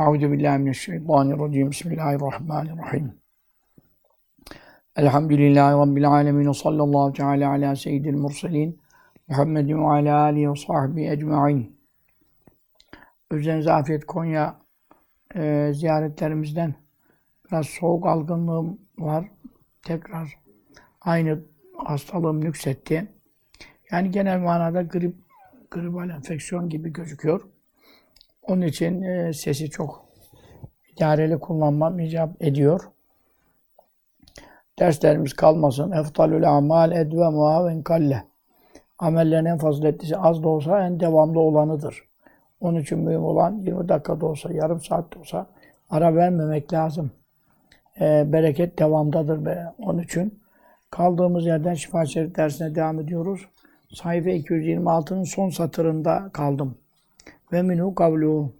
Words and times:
Euzu 0.00 0.32
billahi 0.32 0.58
mineşşeytanirracim. 0.58 1.70
Bismillahirrahmanirrahim. 1.70 3.14
Elhamdülillahi 4.96 5.72
rabbil 5.72 6.08
alamin. 6.08 6.52
Sallallahu 6.52 7.12
teala 7.12 7.50
ala 7.50 7.76
seyyidil 7.76 8.14
murselin. 8.14 8.80
Muhammedin 9.28 9.78
ve 9.78 9.86
ala 9.86 10.20
alihi 10.20 10.50
ve 10.50 10.56
sahbihi 10.56 11.10
ecmaîn. 11.10 11.78
Üzerinize 13.30 13.72
afiyet 13.72 14.06
Konya 14.06 14.58
e, 15.34 15.70
ziyaretlerimizden 15.74 16.74
biraz 17.48 17.66
soğuk 17.66 18.06
algınlığım 18.06 18.80
var. 18.98 19.28
Tekrar 19.82 20.38
aynı 21.00 21.40
hastalığım 21.84 22.44
nüksetti. 22.44 23.12
Yani 23.90 24.10
genel 24.10 24.40
manada 24.40 24.82
grip, 24.82 25.14
gribal 25.70 26.10
enfeksiyon 26.10 26.68
gibi 26.68 26.92
gözüküyor. 26.92 27.55
Onun 28.48 28.62
için 28.62 29.02
e, 29.02 29.32
sesi 29.32 29.70
çok 29.70 30.06
idareli 30.96 31.38
kullanmam 31.38 32.00
icap 32.00 32.42
ediyor. 32.42 32.90
Derslerimiz 34.78 35.32
kalmasın. 35.32 35.92
Eftalül 35.92 36.50
amal 36.50 36.92
edve 36.92 37.30
muaven 37.30 37.82
kalle. 37.82 38.24
Amellerin 38.98 39.44
en 39.44 39.58
faziletlisi 39.58 40.16
az 40.16 40.42
da 40.42 40.48
olsa 40.48 40.86
en 40.86 41.00
devamlı 41.00 41.40
olanıdır. 41.40 42.04
Onun 42.60 42.80
için 42.80 42.98
mühim 42.98 43.24
olan 43.24 43.58
20 43.58 43.88
dakikada 43.88 44.26
olsa, 44.26 44.52
yarım 44.52 44.80
saatte 44.80 45.18
olsa 45.18 45.46
ara 45.90 46.14
vermemek 46.14 46.72
lazım. 46.72 47.10
E, 48.00 48.32
bereket 48.32 48.78
devamdadır. 48.78 49.44
Be. 49.44 49.64
Onun 49.78 49.98
için 50.02 50.40
kaldığımız 50.90 51.46
yerden 51.46 51.74
şifa 51.74 52.06
şerif 52.06 52.36
dersine 52.36 52.74
devam 52.74 53.00
ediyoruz. 53.00 53.48
Sayfa 53.94 54.30
226'nın 54.30 55.24
son 55.24 55.50
satırında 55.50 56.30
kaldım. 56.32 56.78
Ve 57.52 57.62
minhu 57.62 57.94
kavluhu. 57.94 58.52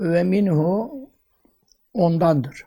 Ve 0.00 0.24
minhu 0.24 0.92
ondandır. 1.94 2.66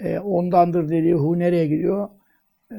E, 0.00 0.18
ondandır 0.18 0.88
dediği 0.88 1.14
hu 1.14 1.38
nereye 1.38 1.66
gidiyor? 1.66 2.08
E, 2.72 2.76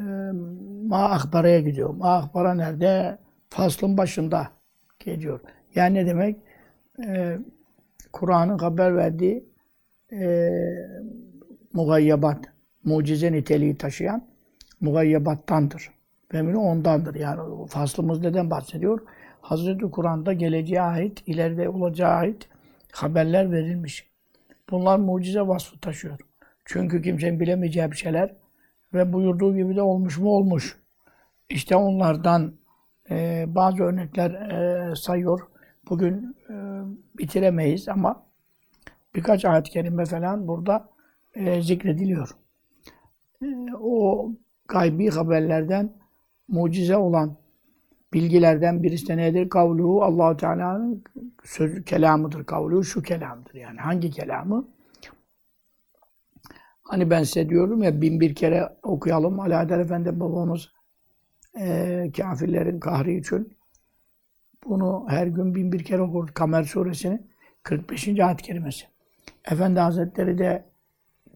ma 0.88 1.10
akbaraya 1.10 1.60
gidiyor. 1.60 1.90
Ma 1.90 2.18
akbara 2.18 2.54
nerede? 2.54 3.18
Faslın 3.50 3.98
başında 3.98 4.52
geliyor. 5.00 5.40
Yani 5.76 5.96
ne 5.96 6.06
demek? 6.06 6.38
E, 7.06 7.38
Kur'an'ın 8.14 8.58
haber 8.58 8.96
verdiği 8.96 9.46
e, 10.12 10.50
mugayyabat, 11.74 12.46
mucize 12.84 13.32
niteliği 13.32 13.78
taşıyan 13.78 14.28
mugayyabattandır. 14.82 15.92
Ve 16.34 16.58
ondandır. 16.58 17.16
Yani 17.16 17.68
faslımız 17.68 18.20
neden 18.20 18.50
bahsediyor? 18.50 19.02
Hazreti 19.42 19.92
Kur'an'da 19.92 20.34
geleceğe 20.34 20.82
ait, 20.82 21.24
ileride 21.26 21.70
olacağı 21.70 22.12
ait 22.12 22.50
haberler 22.92 23.52
verilmiş. 23.52 24.10
Bunlar 24.70 25.00
mucize 25.00 25.42
vasfı 25.42 25.80
taşıyor. 25.80 26.20
Çünkü 26.66 27.02
kimsenin 27.02 27.40
bilemeyeceği 27.40 27.92
bir 27.92 27.98
şeyler 27.98 28.36
ve 28.94 29.14
buyurduğu 29.14 29.56
gibi 29.56 29.76
de 29.76 29.82
olmuş 29.82 30.18
mu 30.18 30.30
olmuş. 30.30 30.80
İşte 31.50 31.76
onlardan 31.76 32.54
e, 33.10 33.46
bazı 33.48 33.84
örnekler 33.84 34.32
e, 34.32 34.96
sayıyor. 34.96 35.40
Bugün 35.90 36.36
e, 36.50 36.54
bitiremeyiz 37.18 37.90
ama 37.90 38.24
birkaç 39.16 39.46
ayet-i 39.46 39.72
kerime 39.72 40.06
falan 40.06 40.48
burada 40.48 40.90
e, 41.36 41.62
zikrediliyor. 41.62 42.30
E, 43.42 43.46
o 43.82 44.30
gaybi 44.68 45.10
haberlerden 45.10 45.94
mucize 46.48 46.98
olan 46.98 47.38
bilgilerden 48.14 48.84
birisi 48.84 49.18
nedir? 49.18 49.50
Kavluhu 49.50 50.04
Allahu 50.04 50.38
Teala'nın 50.38 51.04
sözü 51.44 51.84
kelamıdır. 51.84 52.46
Kavluhu 52.46 52.84
şu 52.84 53.02
kelamdır. 53.02 53.54
Yani 53.54 53.80
hangi 53.80 54.12
kelamı? 54.12 54.68
Hani 56.84 57.10
ben 57.10 57.24
size 57.24 57.50
diyorum 57.50 57.84
ya 57.84 58.02
bin 58.02 58.20
bir 58.20 58.36
kere 58.36 58.78
okuyalım. 58.84 59.40
Alaeddin 59.40 59.80
Efendi 59.80 60.20
babamız 60.20 60.70
e, 61.60 62.12
kafirlerin 62.18 62.80
kahri 62.80 63.18
için 63.18 63.58
bunu 64.66 65.06
her 65.10 65.28
gün 65.28 65.56
bin 65.56 65.72
bir 65.72 65.84
kere 65.84 66.02
okur. 66.02 66.28
Kamer 66.28 66.64
suresini 66.64 67.28
45. 67.64 68.20
ayet 68.20 68.42
kerimesi. 68.42 68.86
Efendi 69.52 69.80
Hazretleri 69.80 70.38
de 70.38 70.66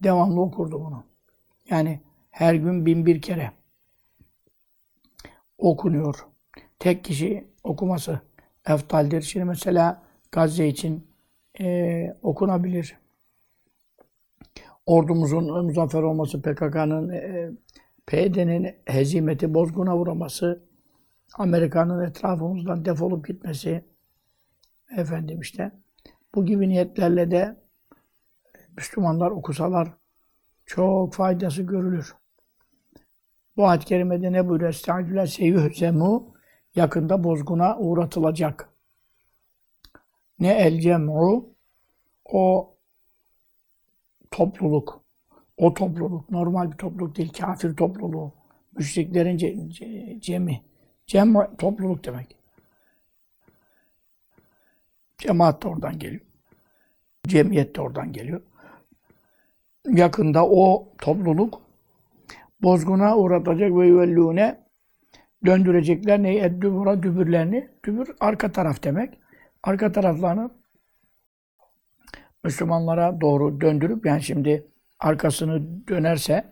devamlı 0.04 0.42
okurdu 0.42 0.86
bunu. 0.86 1.04
Yani 1.70 2.02
her 2.30 2.54
gün 2.54 2.86
bin 2.86 3.06
bir 3.06 3.22
kere 3.22 3.52
okunuyor 5.58 6.35
tek 6.86 7.04
kişi 7.04 7.48
okuması 7.64 8.20
eftaldir. 8.68 9.22
Şimdi 9.22 9.46
mesela 9.46 10.04
Gazze 10.32 10.68
için 10.68 11.08
e, 11.60 12.18
okunabilir. 12.22 12.98
Ordumuzun 14.86 15.66
muzaffer 15.66 16.02
olması, 16.02 16.42
PKK'nın, 16.42 17.10
e, 17.10 17.52
PYD'nin 18.06 18.76
hezimeti, 18.86 19.54
bozguna 19.54 19.98
uğraması, 19.98 20.64
Amerika'nın 21.38 22.04
etrafımızdan 22.04 22.86
defolup 22.86 23.28
gitmesi, 23.28 23.86
efendim 24.98 25.40
işte, 25.40 25.72
bu 26.36 26.46
gibi 26.46 26.70
niyetlerle 26.70 27.32
de 27.32 27.56
Müslümanlar 28.78 29.32
okusalar 29.32 29.94
çok 30.66 31.14
faydası 31.14 31.64
görülür. 31.64 32.16
Bu 33.58 33.68
ayet-i 33.68 33.86
kerimede 33.86 34.32
ne 34.32 34.48
buyuruyor? 34.48 34.70
Estağfirullah 34.70 35.26
seyyuhzemu 35.26 36.35
yakında 36.76 37.24
bozguna 37.24 37.78
uğratılacak. 37.78 38.70
Ne 40.40 40.54
el 40.54 40.80
cem'u 40.80 41.50
o 42.26 42.76
topluluk. 44.32 45.02
O 45.58 45.74
topluluk 45.74 46.30
normal 46.30 46.72
bir 46.72 46.78
topluluk 46.78 47.18
değil, 47.18 47.34
kafir 47.34 47.76
topluluğu. 47.76 48.34
Müşriklerin 48.78 49.38
ce, 49.38 49.70
ce, 49.70 50.18
cemi. 50.22 50.62
Cem 51.08 51.56
topluluk 51.58 52.06
demek. 52.06 52.36
Cemaat 55.18 55.64
de 55.64 55.68
oradan 55.68 56.00
geliyor. 56.00 56.22
Cemiyet 57.28 57.76
de 57.76 57.82
oradan 57.82 58.14
geliyor. 58.14 58.42
Yakında 59.88 60.48
o 60.48 60.90
topluluk 60.98 61.62
bozguna 62.62 63.18
uğratacak 63.18 63.72
ve 63.72 63.88
yüvellûne 63.88 64.65
döndürecekler 65.46 66.24
neyi? 66.24 66.40
Eddübura 66.40 67.04
dübürlerini. 67.04 67.70
Dübür 67.86 68.16
arka 68.20 68.52
taraf 68.52 68.84
demek. 68.84 69.18
Arka 69.64 69.92
taraflarını 69.92 70.52
Müslümanlara 72.44 73.22
doğru 73.22 73.62
döndürüp 73.62 74.06
yani 74.06 74.24
şimdi 74.24 74.68
arkasını 75.00 75.88
dönerse 75.88 76.46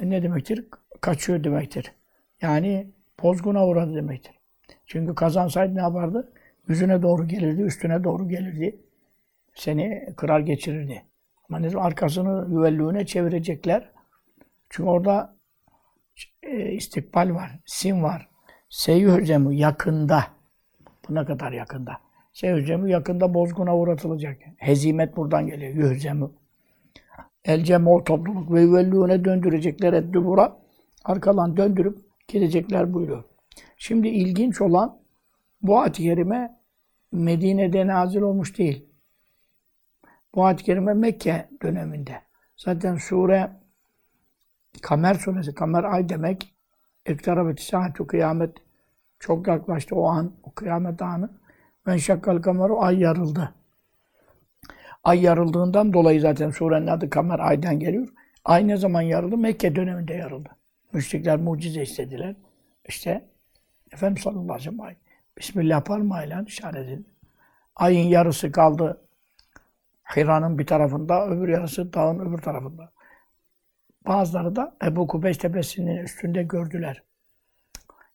ne 0.00 0.22
demektir? 0.22 0.64
Kaçıyor 1.00 1.44
demektir. 1.44 1.92
Yani 2.42 2.90
bozguna 3.22 3.66
uğradı 3.66 3.94
demektir. 3.94 4.34
Çünkü 4.86 5.14
kazansaydı 5.14 5.74
ne 5.74 5.80
yapardı? 5.80 6.32
Yüzüne 6.68 7.02
doğru 7.02 7.28
gelirdi, 7.28 7.62
üstüne 7.62 8.04
doğru 8.04 8.28
gelirdi. 8.28 8.80
Seni 9.54 10.08
kırar 10.16 10.40
geçirirdi. 10.40 11.02
Ama 11.48 11.58
ne 11.58 11.78
arkasını 11.78 12.46
yüvellüğüne 12.50 13.06
çevirecekler. 13.06 13.90
Çünkü 14.70 14.90
orada 14.90 15.35
e, 16.42 16.72
istikbal 16.72 17.34
var, 17.34 17.58
sim 17.66 18.02
var. 18.02 18.28
Seyyühzemu 18.68 19.52
yakında. 19.52 20.26
Buna 21.08 21.26
kadar 21.26 21.52
yakında. 21.52 21.92
Seyyühzemu 22.32 22.88
yakında 22.88 23.34
bozguna 23.34 23.76
uğratılacak. 23.76 24.38
Hezimet 24.56 25.16
buradan 25.16 25.46
geliyor. 25.46 25.74
Yühzemu. 25.74 26.32
El 27.44 27.64
cemo 27.64 28.04
topluluk 28.04 28.52
ve 28.52 28.60
yüvellûne 28.60 29.24
döndürecekler 29.24 29.92
eddübura. 29.92 30.56
Arkadan 31.04 31.56
döndürüp 31.56 31.98
gidecekler 32.28 32.94
buyuruyor. 32.94 33.24
Şimdi 33.76 34.08
ilginç 34.08 34.60
olan 34.60 34.98
bu 35.62 35.78
ayet-i 35.78 36.02
kerime 36.02 36.58
Medine'de 37.12 37.86
nazil 37.86 38.20
olmuş 38.20 38.58
değil. 38.58 38.86
Bu 40.34 40.44
ayet-i 40.44 40.64
kerime 40.64 40.94
Mekke 40.94 41.48
döneminde. 41.62 42.22
Zaten 42.56 42.96
sure 42.96 43.50
Kamer 44.82 45.14
suresi, 45.14 45.54
Kamer 45.54 45.84
ay 45.84 46.08
demek 46.08 46.54
ektarabeti 47.06 47.64
saatu 47.64 48.06
kıyamet 48.06 48.56
çok 49.18 49.48
yaklaştı 49.48 49.96
o 49.96 50.06
an, 50.06 50.32
o 50.42 50.50
kıyamet 50.50 51.02
anı. 51.02 51.30
Ben 51.86 51.96
şakkal 51.96 52.42
kameru 52.42 52.80
ay 52.80 52.98
yarıldı. 52.98 53.54
Ay 55.04 55.22
yarıldığından 55.22 55.92
dolayı 55.92 56.20
zaten 56.20 56.50
surenin 56.50 56.86
adı 56.86 57.10
kamer 57.10 57.38
aydan 57.38 57.78
geliyor. 57.80 58.08
Ay 58.44 58.68
ne 58.68 58.76
zaman 58.76 59.02
yarıldı? 59.02 59.36
Mekke 59.36 59.76
döneminde 59.76 60.14
yarıldı. 60.14 60.48
Müşrikler 60.92 61.36
mucize 61.36 61.82
istediler. 61.82 62.34
İşte 62.88 63.24
Efendimiz 63.92 64.22
sallallahu 64.22 64.52
aleyhi 64.52 64.70
ve 64.70 64.80
sellem 64.80 64.96
Bismillah 65.38 65.84
parmağıyla 65.84 66.44
işaret 66.46 66.88
edildi. 66.88 67.08
Ayın 67.76 68.08
yarısı 68.08 68.52
kaldı 68.52 69.00
Hira'nın 70.16 70.58
bir 70.58 70.66
tarafında, 70.66 71.26
öbür 71.26 71.48
yarısı 71.48 71.92
dağın 71.92 72.18
öbür 72.18 72.38
tarafında. 72.38 72.90
Bazıları 74.06 74.56
da 74.56 74.76
Ebu 74.84 75.06
Kubeş 75.06 75.38
tepesinin 75.38 75.96
üstünde 75.96 76.42
gördüler. 76.42 77.02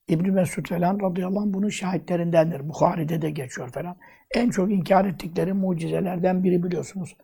İbn 0.08 0.32
Mesud 0.32 0.70
falan 0.70 1.00
radıyallahu 1.00 1.40
anh 1.40 1.54
bunun 1.54 1.70
şahitlerindendir. 1.70 2.70
Bukhari'de 2.70 3.22
de 3.22 3.30
geçiyor 3.30 3.70
falan. 3.70 3.98
en 4.36 4.50
çok 4.50 4.72
inkar 4.72 5.06
ettikleri 5.06 5.54
mucizelerden 5.54 6.44
biri 6.44 6.64
biliyorsunuz. 6.64 7.18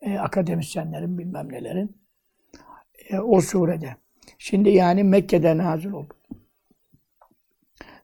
E, 0.00 0.18
akademisyenlerin 0.18 1.18
bilmem 1.18 1.52
nelerin. 1.52 1.96
E, 3.10 3.18
o 3.18 3.40
surede. 3.40 3.96
Şimdi 4.38 4.70
yani 4.70 5.04
Mekke'de 5.04 5.58
nazil 5.58 5.90
oldu. 5.90 6.14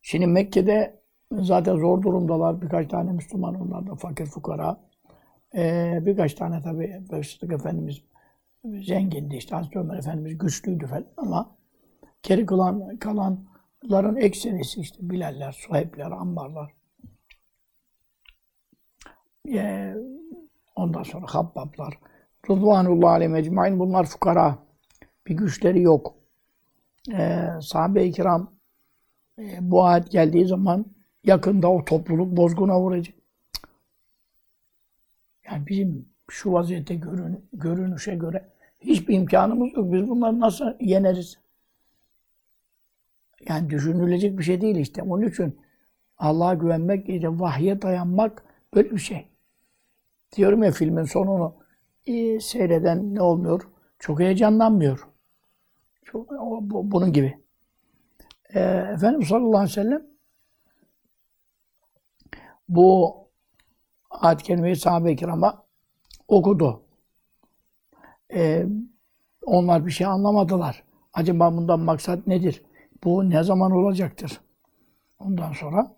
Şimdi 0.03 0.27
Mekke'de 0.27 1.01
zaten 1.33 1.77
zor 1.77 2.03
durumdalar. 2.03 2.63
Birkaç 2.63 2.89
tane 2.89 3.13
Müslüman 3.13 3.55
onlar 3.55 3.87
da 3.87 3.95
fakir 3.95 4.27
fukara. 4.27 4.81
E, 5.55 5.99
birkaç 6.03 6.35
tane 6.35 6.63
tabii 6.63 7.25
Sıddık 7.25 7.53
Efendimiz 7.53 8.03
zengindi 8.65 9.37
işte 9.37 9.57
Hazreti 9.57 9.79
Ömer 9.79 9.99
Efendimiz 9.99 10.39
güçlüydü 10.39 10.87
falan 10.87 11.07
ama 11.17 11.57
geri 12.23 12.47
kalan, 12.47 12.99
kalanların 12.99 14.17
ekserisi 14.17 14.81
işte 14.81 15.11
Bilaller, 15.11 15.53
Suheybler, 15.53 16.11
Ammarlar. 16.11 16.73
Ee, 19.49 19.95
ondan 20.77 21.03
sonra 21.03 21.27
Habbablar. 21.29 21.99
Rıdvanullah 22.51 23.11
aleyhi 23.11 23.37
ecmain 23.37 23.79
bunlar 23.79 24.07
fukara. 24.07 24.59
Bir 25.27 25.37
güçleri 25.37 25.83
yok. 25.83 26.15
Ee, 27.13 27.49
sahabe-i 27.63 28.13
kiram 28.13 28.53
e, 29.39 29.59
bu 29.61 29.85
ayet 29.85 30.11
geldiği 30.11 30.47
zaman 30.47 30.87
yakında 31.25 31.69
o 31.69 31.85
topluluk 31.85 32.37
bozguna 32.37 32.81
uğrayacak. 32.81 33.15
Yani 35.45 35.67
bizim 35.67 36.10
şu 36.31 36.53
vaziyette 36.53 36.95
görün, 36.95 37.45
görünüşe 37.53 38.15
göre 38.15 38.49
hiçbir 38.81 39.15
imkanımız 39.15 39.77
yok. 39.77 39.93
Biz 39.93 40.09
bunları 40.09 40.41
nasıl 40.41 40.67
yeneriz? 40.81 41.39
Yani 43.49 43.71
düşünülecek 43.71 44.39
bir 44.39 44.43
şey 44.43 44.61
değil 44.61 44.77
işte. 44.77 45.03
Onun 45.03 45.27
için 45.27 45.61
Allah'a 46.19 46.55
güvenmek, 46.55 47.09
işte 47.09 47.29
vahye 47.41 47.83
dayanmak 47.83 48.45
böyle 48.75 48.91
bir 48.91 48.99
şey. 48.99 49.29
Diyorum 50.37 50.63
ya 50.63 50.71
filmin 50.71 51.05
sonunu 51.05 51.55
e, 52.07 52.41
seyreden 52.41 53.15
ne 53.15 53.23
olmuyor? 53.23 53.63
Çok 53.99 54.21
heyecanlanmıyor. 54.21 55.09
Çok, 56.05 56.33
o, 56.33 56.59
bu, 56.63 56.91
bunun 56.91 57.13
gibi. 57.13 57.39
E, 58.55 58.61
Efendimiz 58.95 59.29
sallallahu 59.29 59.59
aleyhi 59.59 59.71
ve 59.71 59.83
sellem 59.83 60.07
bu 62.69 63.17
ayet-i 64.11 64.45
kerimeyi 64.45 64.77
sahabe-i 64.77 65.17
kirama 65.17 65.70
okudu. 66.31 66.83
E, 68.35 68.67
onlar 69.43 69.87
bir 69.87 69.91
şey 69.91 70.07
anlamadılar. 70.07 70.85
Acaba 71.13 71.57
bundan 71.57 71.81
maksat 71.81 72.27
nedir? 72.27 72.63
Bu 73.05 73.31
ne 73.31 73.43
zaman 73.43 73.73
olacaktır? 73.73 74.41
Ondan 75.19 75.53
sonra 75.53 75.97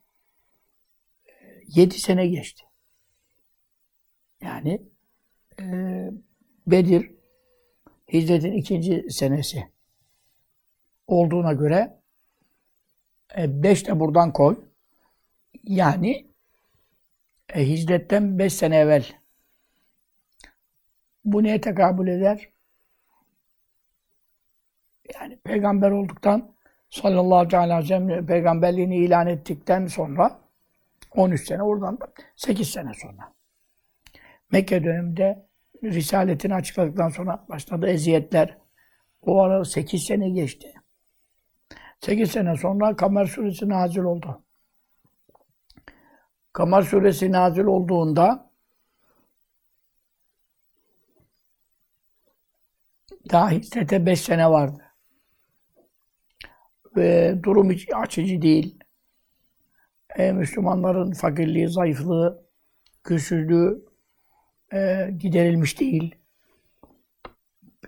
e, 1.26 1.32
yedi 1.66 1.94
sene 1.94 2.26
geçti. 2.26 2.64
Yani 4.42 4.82
e, 5.60 5.64
Bedir 6.66 7.10
hicretin 8.12 8.52
ikinci 8.52 9.10
senesi 9.10 9.68
olduğuna 11.06 11.52
göre 11.52 12.00
e, 13.38 13.62
beş 13.62 13.86
de 13.86 14.00
buradan 14.00 14.32
koy. 14.32 14.56
Yani 15.64 16.26
e, 17.54 17.68
hicretten 17.68 18.38
beş 18.38 18.52
sene 18.52 18.76
evvel. 18.76 19.21
Bu 21.24 21.42
neye 21.42 21.60
tekabül 21.60 22.08
eder? 22.08 22.48
Yani 25.14 25.38
peygamber 25.44 25.90
olduktan 25.90 26.54
sallallahu 26.90 27.56
aleyhi 27.56 27.82
ve 27.82 27.86
sellem 27.86 28.26
peygamberliğini 28.26 28.96
ilan 28.96 29.26
ettikten 29.26 29.86
sonra 29.86 30.40
13 31.10 31.46
sene 31.46 31.62
oradan 31.62 32.00
da 32.00 32.06
8 32.36 32.70
sene 32.70 32.92
sonra. 32.94 33.32
Mekke 34.52 34.84
döneminde 34.84 35.46
Risaletini 35.84 36.54
açıkladıktan 36.54 37.08
sonra 37.08 37.44
başladı 37.48 37.86
eziyetler. 37.86 38.58
O 39.22 39.40
ara 39.40 39.64
8 39.64 40.04
sene 40.04 40.30
geçti. 40.30 40.74
8 42.00 42.30
sene 42.30 42.56
sonra 42.56 42.96
Kamer 42.96 43.24
suresi 43.24 43.68
nazil 43.68 44.00
oldu. 44.00 44.42
Kamer 46.52 46.82
suresi 46.82 47.32
nazil 47.32 47.64
olduğunda 47.64 48.51
daha 53.30 53.50
hicrete 53.50 54.06
5 54.06 54.20
sene 54.20 54.50
vardı. 54.50 54.82
Ve 56.96 57.40
durum 57.42 57.70
hiç 57.70 57.88
açıcı 57.94 58.42
değil. 58.42 58.78
E, 60.16 60.32
Müslümanların 60.32 61.12
fakirliği, 61.12 61.68
zayıflığı, 61.68 62.46
güçsüzlüğü 63.04 63.84
e, 64.72 65.10
giderilmiş 65.18 65.80
değil. 65.80 66.14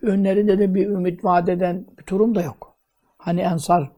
Önlerinde 0.02 0.58
de 0.58 0.74
bir 0.74 0.86
ümit 0.86 1.24
vaat 1.24 1.48
eden 1.48 1.86
bir 1.98 2.06
durum 2.06 2.34
da 2.34 2.42
yok. 2.42 2.76
Hani 3.18 3.40
Ensar 3.40 3.92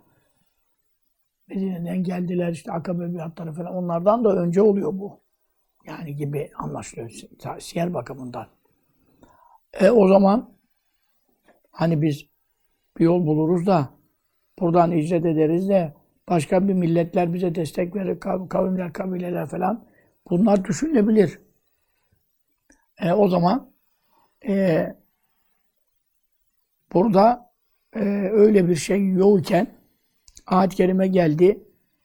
Medine'den 1.48 2.02
geldiler 2.02 2.52
işte 2.52 2.72
Akabe 2.72 3.14
biatları 3.14 3.52
falan 3.52 3.74
onlardan 3.74 4.24
da 4.24 4.36
önce 4.36 4.62
oluyor 4.62 4.92
bu. 4.92 5.20
Yani 5.86 6.16
gibi 6.16 6.50
anlaşılıyor 6.58 7.10
siyer 7.58 7.94
bakımından. 7.94 8.46
E 9.80 9.90
o 9.90 10.08
zaman 10.08 10.55
hani 11.76 12.02
biz 12.02 12.26
bir 12.98 13.04
yol 13.04 13.26
buluruz 13.26 13.66
da 13.66 13.90
buradan 14.58 14.92
icret 14.92 15.24
ederiz 15.26 15.68
de 15.68 15.94
başka 16.28 16.68
bir 16.68 16.74
milletler 16.74 17.34
bize 17.34 17.54
destek 17.54 17.96
verir, 17.96 18.20
kavimler, 18.48 18.92
kabileler 18.92 19.46
falan. 19.46 19.84
Bunlar 20.30 20.64
düşünülebilir. 20.64 21.38
E, 22.98 23.12
o 23.12 23.28
zaman 23.28 23.70
e, 24.48 24.86
burada 26.92 27.52
e, 27.94 28.00
öyle 28.32 28.68
bir 28.68 28.76
şey 28.76 29.08
yokken 29.08 29.66
ayet-i 30.46 30.76
kerime 30.76 31.08
geldi. 31.08 31.64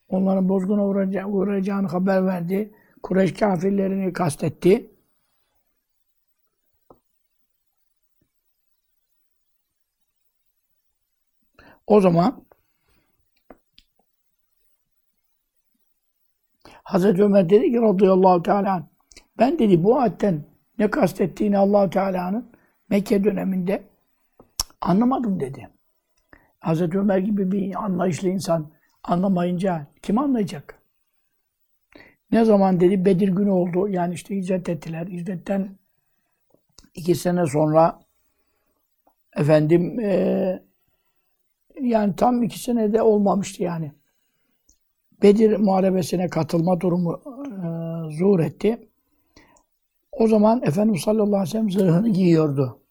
Onların 0.09 0.50
bozguna 0.50 0.88
uğrayacağını 1.27 1.88
haber 1.88 2.25
verdi. 2.25 2.74
Kureyş 3.03 3.33
kafirlerini 3.33 4.13
kastetti. 4.13 4.90
O 11.91 12.01
zaman 12.01 12.43
Hazreti 16.83 17.23
Ömer 17.23 17.49
dedi 17.49 17.71
ki 17.71 17.81
radıyallahu 17.81 18.43
teala 18.43 18.88
ben 19.39 19.59
dedi 19.59 19.83
bu 19.83 19.99
ayetten 19.99 20.43
ne 20.79 20.89
kastettiğini 20.91 21.57
allah 21.57 21.89
Teala'nın 21.89 22.51
Mekke 22.89 23.24
döneminde 23.24 23.83
anlamadım 24.81 25.39
dedi. 25.39 25.69
Hazreti 26.60 27.00
Ömer 27.00 27.17
gibi 27.17 27.51
bir 27.51 27.83
anlayışlı 27.83 28.29
insan 28.29 28.71
anlamayınca 29.03 29.88
kim 30.01 30.17
anlayacak? 30.17 30.79
Ne 32.31 32.45
zaman 32.45 32.79
dedi 32.79 33.05
Bedir 33.05 33.27
günü 33.27 33.50
oldu. 33.50 33.88
Yani 33.88 34.13
işte 34.13 34.36
hicret 34.36 34.69
ettiler. 34.69 35.07
Hicretten 35.07 35.77
iki 36.93 37.15
sene 37.15 37.45
sonra 37.45 38.00
efendim 39.36 40.00
e, 40.00 40.71
yani 41.83 42.15
tam 42.15 42.43
iki 42.43 42.59
senede 42.59 43.01
olmamıştı 43.01 43.63
yani. 43.63 43.91
Bedir 45.23 45.57
muharebesine 45.57 46.27
katılma 46.27 46.81
durumu 46.81 47.21
e, 47.25 47.61
zuhur 48.17 48.39
etti. 48.39 48.88
O 50.11 50.27
zaman 50.27 50.61
Efendimiz 50.63 51.01
sallallahu 51.01 51.25
aleyhi 51.25 51.41
ve 51.41 51.51
sellem 51.51 51.71
zırhını 51.71 52.09
giyiyordu. 52.09 52.81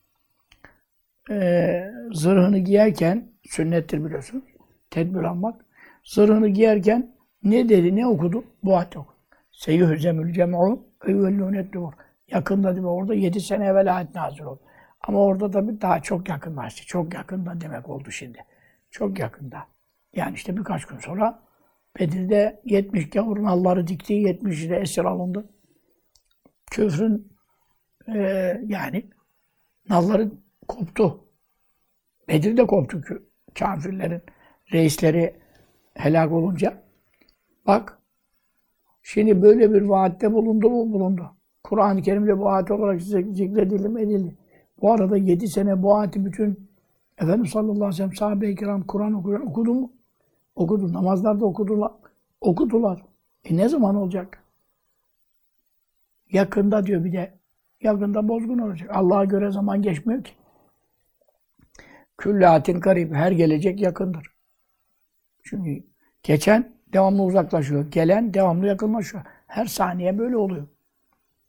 Ee, 1.31 1.91
zırhını 2.13 2.59
giyerken, 2.59 3.29
sünnettir 3.43 4.05
biliyorsunuz, 4.05 4.45
tedbir 4.91 5.23
almak. 5.23 5.65
Zırhını 6.05 6.49
giyerken 6.49 7.15
ne 7.45 7.69
dedi, 7.69 7.97
ne 7.97 8.07
okudu? 8.07 8.45
Bu 8.65 8.77
ayet 8.77 8.97
okudu. 8.97 9.17
Seyyuhzemül 9.53 10.33
cem'u 10.33 10.85
evvellûnet 11.07 11.73
dur. 11.73 11.93
Yakında 12.29 12.71
değil 12.71 12.83
mi? 12.83 12.89
Orada 12.89 13.15
yedi 13.15 13.41
sene 13.41 13.65
evvel 13.65 13.97
ayet 13.97 14.15
nazil 14.15 14.43
oldu. 14.43 14.61
Ama 15.01 15.19
orada 15.19 15.51
tabii 15.51 15.81
daha 15.81 16.03
çok 16.03 16.29
yakınlaştı. 16.29 16.87
Çok 16.87 17.15
yakında 17.15 17.61
demek 17.61 17.89
oldu 17.89 18.11
şimdi. 18.11 18.39
Çok 18.91 19.19
yakında. 19.19 19.67
Yani 20.15 20.35
işte 20.35 20.57
birkaç 20.57 20.85
gün 20.85 20.99
sonra 20.99 21.43
Bedir'de 21.99 22.61
70 22.65 23.11
gavurun 23.11 23.45
alları 23.45 23.87
dikti, 23.87 24.15
70'i 24.15 24.71
de 24.71 24.77
esir 24.77 25.05
alındı 25.05 25.49
küfrün 26.71 27.33
e, 28.15 28.19
yani 28.67 29.11
nalları 29.89 30.31
koptu. 30.69 31.25
Bedir'de 32.29 32.67
koptu 32.67 33.01
kafirlerin 33.59 34.23
reisleri 34.73 35.37
helak 35.95 36.33
olunca. 36.33 36.83
Bak 37.67 37.99
şimdi 39.03 39.43
böyle 39.43 39.73
bir 39.73 39.83
vaatte 39.83 40.33
bulundu 40.33 40.71
mu? 40.71 40.93
Bulundu. 40.93 41.37
Kur'an-ı 41.65 42.03
Kerim'de 42.03 42.39
bu 42.39 42.51
ayet 42.51 42.71
olarak 42.71 43.03
zikredildi 43.03 43.89
mi? 43.89 44.03
Edildi. 44.03 44.37
Bu 44.81 44.93
arada 44.93 45.17
yedi 45.17 45.49
sene 45.49 45.83
bu 45.83 45.97
ayeti 45.97 46.25
bütün 46.25 46.70
Efendimiz 47.21 47.51
sallallahu 47.51 47.73
aleyhi 47.75 47.89
ve 47.89 47.97
sellem 47.97 48.15
sahabe-i 48.15 48.57
kiram 48.57 48.83
Kur'an 48.83 49.13
okuyan 49.13 49.47
okudu 49.47 49.75
mu? 49.75 49.93
Okudu. 50.55 50.93
Namazlarda 50.93 51.45
okudular. 51.45 51.93
Okudular. 52.41 53.03
E 53.45 53.57
ne 53.57 53.69
zaman 53.69 53.97
olacak? 53.97 54.45
Yakında 56.33 56.87
diyor 56.87 57.05
bir 57.05 57.13
de. 57.13 57.39
Yakında 57.81 58.29
bozgun 58.29 58.59
olacak. 58.59 58.91
Allah'a 58.93 59.25
göre 59.25 59.51
zaman 59.51 59.83
geçmiyor 59.83 60.25
ki. 60.25 60.33
Küllatin 62.19 62.81
karib. 62.81 63.13
Her 63.15 63.33
gelecek 63.33 63.81
yakındır. 63.81 64.27
Çünkü 65.43 65.85
geçen 66.23 66.73
devamlı 66.93 67.23
uzaklaşıyor. 67.23 67.91
Gelen 67.91 68.35
devamlı 68.35 68.67
yakınlaşıyor. 68.67 69.25
Her 69.47 69.67
saniye 69.67 70.19
böyle 70.19 70.37
oluyor. 70.37 70.67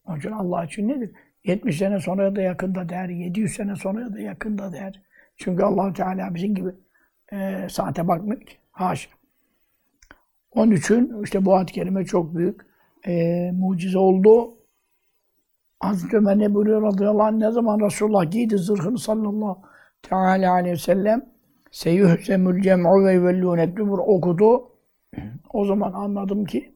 Onun 0.05 0.17
için 0.17 0.31
Allah 0.31 0.65
için 0.65 0.87
nedir? 0.87 1.11
70 1.43 1.77
sene 1.77 1.99
sonra 1.99 2.35
da 2.35 2.41
yakında 2.41 2.89
der, 2.89 3.09
700 3.09 3.53
sene 3.53 3.75
sonra 3.75 4.13
da 4.13 4.19
yakında 4.19 4.73
der. 4.73 5.01
Çünkü 5.37 5.63
allah 5.63 5.93
Teala 5.93 6.35
bizim 6.35 6.55
gibi 6.55 6.69
e, 7.31 7.67
saate 7.69 8.07
bakmıyor 8.07 8.41
ki. 8.41 8.57
Haşa. 8.71 9.09
Onun 10.51 10.71
için 10.71 11.23
işte 11.23 11.45
bu 11.45 11.55
ayet-i 11.55 11.73
kerime 11.73 12.05
çok 12.05 12.35
büyük 12.35 12.61
e, 13.07 13.51
mucize 13.51 13.97
oldu. 13.97 14.57
Hazreti 15.79 16.17
Ömer 16.17 16.39
ne 16.39 16.53
buyuruyor 16.53 16.81
radıyallahu 16.81 17.23
anh 17.23 17.37
ne 17.37 17.51
zaman 17.51 17.79
Resulullah 17.79 18.31
giydi 18.31 18.57
zırhını 18.57 18.99
sallallahu 18.99 19.61
teala 20.01 20.51
aleyhi 20.51 20.73
ve 20.73 20.79
sellem 20.79 21.25
seyyuhsemül 21.71 22.61
cem'u 22.61 23.05
ve 23.05 23.13
yuvellûne 23.13 23.77
dubur 23.77 23.99
okudu. 23.99 24.71
O 25.53 25.65
zaman 25.65 25.93
anladım 25.93 26.45
ki 26.45 26.75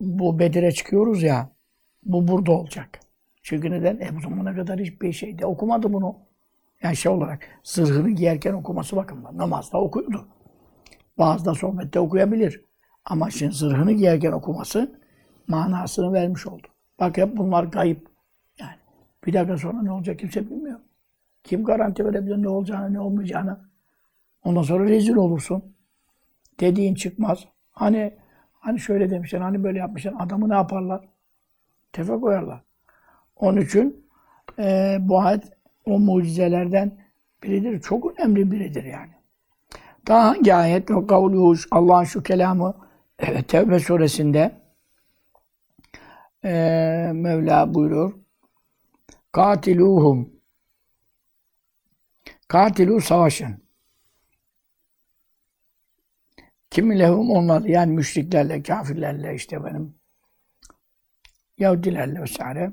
bu 0.00 0.38
Bedir'e 0.38 0.72
çıkıyoruz 0.72 1.22
ya 1.22 1.50
bu 2.02 2.28
burada 2.28 2.52
olacak. 2.52 3.00
Çünkü 3.46 3.70
neden? 3.70 4.00
E 4.00 4.16
bu 4.16 4.20
zamana 4.20 4.54
kadar 4.54 4.80
hiçbir 4.80 5.12
şeyde 5.12 5.46
okumadı 5.46 5.92
bunu. 5.92 6.16
Yani 6.82 6.96
şey 6.96 7.12
olarak 7.12 7.44
zırhını 7.62 8.10
giyerken 8.10 8.52
okuması 8.52 8.96
bakımından. 8.96 9.38
Namazda 9.38 9.80
okuyordu. 9.80 10.28
Bazı 11.18 11.44
da 11.44 11.54
sohbette 11.54 12.00
okuyabilir. 12.00 12.64
Ama 13.04 13.30
şimdi 13.30 13.52
zırhını 13.52 13.92
giyerken 13.92 14.32
okuması 14.32 15.00
manasını 15.48 16.12
vermiş 16.12 16.46
oldu. 16.46 16.66
Bak 17.00 17.16
hep 17.16 17.36
bunlar 17.36 17.70
kayıp. 17.70 18.08
Yani 18.58 18.76
bir 19.26 19.32
dakika 19.32 19.58
sonra 19.58 19.82
ne 19.82 19.92
olacak 19.92 20.18
kimse 20.18 20.50
bilmiyor. 20.50 20.80
Kim 21.44 21.64
garanti 21.64 22.04
verebilir 22.04 22.42
ne 22.42 22.48
olacağını 22.48 22.94
ne 22.94 23.00
olmayacağını. 23.00 23.70
Ondan 24.44 24.62
sonra 24.62 24.84
rezil 24.84 25.14
olursun. 25.14 25.76
Dediğin 26.60 26.94
çıkmaz. 26.94 27.44
Hani 27.70 28.18
hani 28.52 28.80
şöyle 28.80 29.10
demişler, 29.10 29.40
hani 29.40 29.64
böyle 29.64 29.78
yapmışlar. 29.78 30.14
Adamı 30.18 30.48
ne 30.48 30.54
yaparlar? 30.54 31.08
Tefe 31.92 32.12
koyarlar. 32.12 32.65
Onun 33.36 33.60
için 33.60 34.06
e, 34.58 34.96
bu 35.00 35.20
ayet 35.20 35.44
o 35.84 35.98
mucizelerden 35.98 36.98
biridir. 37.42 37.80
Çok 37.80 38.20
önemli 38.20 38.50
biridir 38.50 38.84
yani. 38.84 39.12
Daha 40.06 40.24
hangi 40.24 40.54
ayet? 40.54 40.90
O 40.90 41.06
kavluhu, 41.06 41.54
Allah'ın 41.70 42.04
şu 42.04 42.22
kelamı 42.22 42.74
e, 43.18 43.42
Tevbe 43.42 43.78
suresinde 43.78 44.60
e, 46.44 46.50
Mevla 47.14 47.74
buyuruyor. 47.74 48.12
Katiluhum 49.32 50.36
Katilu 52.48 53.00
savaşın. 53.00 53.66
Kimi 56.70 56.98
lehum 56.98 57.30
onlar 57.30 57.62
yani 57.62 57.92
müşriklerle, 57.92 58.62
kafirlerle 58.62 59.34
işte 59.34 59.64
benim 59.64 59.94
Yahudilerle 61.58 62.22
vesaire. 62.22 62.72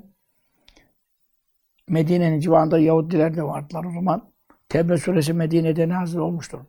Medine'nin 1.88 2.40
civarında 2.40 2.78
Yahudiler 2.78 3.36
de 3.36 3.42
vardılar 3.42 3.84
o 3.84 3.90
zaman. 3.90 4.30
Tevbe 4.68 4.96
suresi 4.96 5.32
Medine'de 5.32 5.88
nazil 5.88 6.18
olmuştur. 6.18 6.60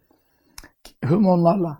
Hüm 1.03 1.27
onlarla. 1.27 1.79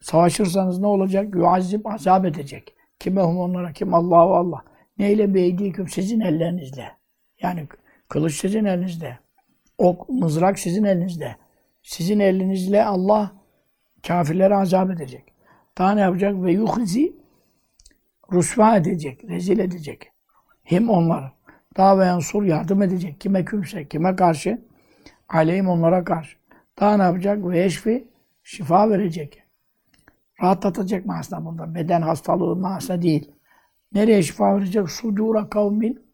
Savaşırsanız 0.00 0.78
ne 0.78 0.86
olacak? 0.86 1.34
Yuazzib 1.34 1.86
azap 1.86 2.24
edecek. 2.24 2.74
Kime 2.98 3.22
hum 3.22 3.38
onlara? 3.38 3.72
Kim? 3.72 3.94
Allahu 3.94 4.34
Allah. 4.34 4.64
Neyle 4.98 5.34
beydiküm? 5.34 5.88
Sizin 5.88 6.20
ellerinizle. 6.20 6.92
Yani 7.42 7.68
kılıç 8.08 8.34
sizin 8.40 8.64
elinizde. 8.64 9.18
Ok, 9.78 10.08
mızrak 10.08 10.58
sizin 10.58 10.84
elinizde. 10.84 11.36
Sizin 11.82 12.20
elinizle 12.20 12.84
Allah 12.84 13.32
kafirlere 14.06 14.56
azap 14.56 14.90
edecek. 14.90 15.24
Daha 15.78 15.92
ne 15.92 16.00
yapacak? 16.00 16.42
Ve 16.42 16.52
yuhzi 16.52 17.16
Rusva 18.32 18.76
edecek, 18.76 19.24
rezil 19.24 19.58
edecek. 19.58 20.12
Hem 20.62 20.90
onlar. 20.90 21.32
Daha 21.76 21.98
ve 21.98 22.04
yansur 22.04 22.42
yardım 22.42 22.82
edecek. 22.82 23.20
Kime 23.20 23.44
kümse, 23.44 23.88
kime 23.88 24.16
karşı? 24.16 24.62
Aleyhim 25.28 25.68
onlara 25.68 26.04
karşı. 26.04 26.36
Daha 26.80 26.96
ne 26.96 27.02
yapacak? 27.02 27.48
Ve 27.48 27.64
eşfi 27.64 28.08
şifa 28.42 28.90
verecek. 28.90 29.42
Rahatlatacak 30.42 31.06
manasında 31.06 31.44
burada. 31.44 31.74
Beden 31.74 32.02
hastalığı 32.02 32.56
manasında 32.56 33.02
değil. 33.02 33.30
Nereye 33.92 34.22
şifa 34.22 34.56
verecek? 34.56 34.90
Sudura 34.90 35.48
kavmin 35.50 36.06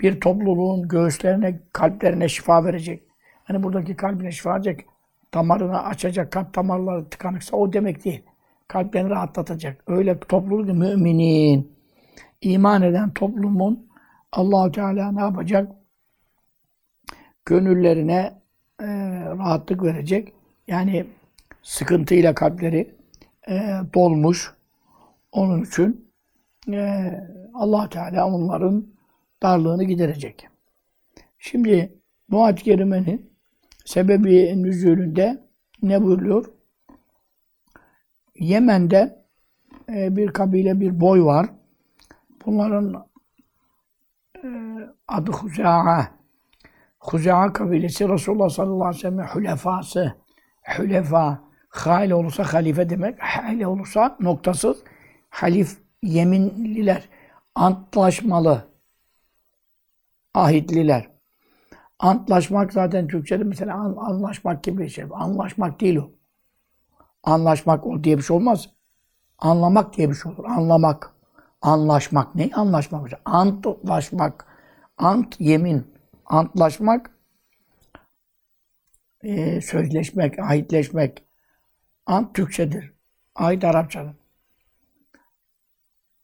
bir 0.00 0.20
topluluğun 0.20 0.88
göğüslerine, 0.88 1.60
kalplerine 1.72 2.28
şifa 2.28 2.64
verecek. 2.64 3.02
Hani 3.44 3.62
buradaki 3.62 3.96
kalbine 3.96 4.32
şifa 4.32 4.54
verecek, 4.54 4.86
damarını 5.34 5.84
açacak, 5.84 6.32
kalp 6.32 6.54
damarları 6.54 7.08
tıkanıksa 7.08 7.56
o 7.56 7.72
demek 7.72 8.04
değil 8.04 8.22
kalplerini 8.68 9.10
rahatlatacak. 9.10 9.84
Öyle 9.86 10.18
topluluk 10.18 10.68
müminin, 10.68 11.72
iman 12.40 12.82
eden 12.82 13.10
toplumun 13.10 13.85
Allahu 14.32 14.72
Teala 14.72 15.12
ne 15.12 15.20
yapacak? 15.20 15.72
Gönüllerine 17.44 18.42
e, 18.80 18.86
rahatlık 19.38 19.82
verecek. 19.82 20.32
Yani 20.66 21.06
sıkıntıyla 21.62 22.34
kalpleri 22.34 22.94
e, 23.48 23.54
dolmuş. 23.94 24.54
Onun 25.32 25.64
için 25.64 26.10
e, 26.72 27.12
allah 27.54 27.88
Teala 27.88 28.26
onların 28.26 28.86
darlığını 29.42 29.84
giderecek. 29.84 30.48
Şimdi 31.38 31.98
bu 32.30 32.44
ayet-i 32.44 32.62
kerimenin 32.64 33.30
sebebi 33.84 34.62
nüzulünde 34.62 35.44
ne 35.82 36.02
buyuruyor? 36.02 36.46
Yemen'de 38.38 39.24
e, 39.88 40.16
bir 40.16 40.28
kabile, 40.28 40.80
bir 40.80 41.00
boy 41.00 41.24
var. 41.24 41.46
Bunların 42.46 43.06
adı 45.08 45.32
Huza'a. 45.32 46.08
Huza'a 47.00 47.52
kabilesi 47.52 48.08
Resulullah 48.08 48.48
sallallahu 48.48 48.86
aleyhi 48.86 48.96
ve 48.96 49.10
sellem 49.10 49.26
hülefası. 49.34 50.14
Hülefa. 50.78 51.46
Hale 51.68 52.14
olursa 52.14 52.44
halife 52.44 52.90
demek. 52.90 53.22
Hale 53.22 53.66
olursa 53.66 54.16
noktasız 54.20 54.82
halif 55.30 55.78
yeminliler. 56.02 57.08
Antlaşmalı. 57.54 58.68
Ahitliler. 60.34 61.10
Antlaşmak 61.98 62.72
zaten 62.72 63.08
Türkçe'de 63.08 63.44
mesela 63.44 63.74
anlaşmak 63.96 64.64
gibi 64.64 64.82
bir 64.82 64.88
şey. 64.88 65.04
Anlaşmak 65.12 65.80
değil 65.80 65.96
o. 65.96 66.10
Anlaşmak 67.22 68.04
diye 68.04 68.18
bir 68.18 68.22
şey 68.22 68.36
olmaz. 68.36 68.70
Anlamak 69.38 69.96
diye 69.96 70.10
bir 70.10 70.14
şey 70.14 70.32
olur. 70.32 70.44
Anlamak. 70.44 71.15
Anlaşmak. 71.66 72.34
Ne 72.34 72.50
anlaşmak? 72.54 73.20
Antlaşmak. 73.24 74.46
Ant, 74.98 75.40
yemin. 75.40 75.94
Antlaşmak, 76.26 77.10
e, 79.22 79.60
sözleşmek, 79.60 80.38
ahitleşmek. 80.38 81.24
Ant 82.06 82.34
Türkçedir. 82.34 82.92
Ahit 83.34 83.64
Arapçadır. 83.64 84.14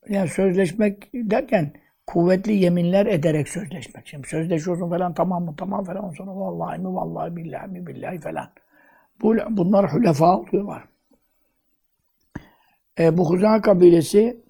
Yani 0.09 0.29
sözleşmek 0.29 1.09
derken 1.13 1.73
kuvvetli 2.07 2.53
yeminler 2.53 3.05
ederek 3.05 3.49
sözleşmek. 3.49 4.07
Şimdi 4.07 4.27
sözleşiyorsun 4.27 4.89
falan 4.89 5.13
tamam 5.13 5.45
mı 5.45 5.55
tamam 5.57 5.83
falan 5.83 6.09
sonra 6.09 6.35
vallahi 6.35 6.79
mi 6.79 6.93
vallahi 6.93 7.35
billahi 7.35 7.67
mi 7.67 7.87
billahi 7.87 8.19
falan. 8.19 8.49
Bunlar 9.49 9.93
hülefa 9.93 10.37
oluyorlar. 10.37 10.83
E, 12.99 13.17
bu 13.17 13.29
Huza'a 13.29 13.61
kabilesi 13.61 14.42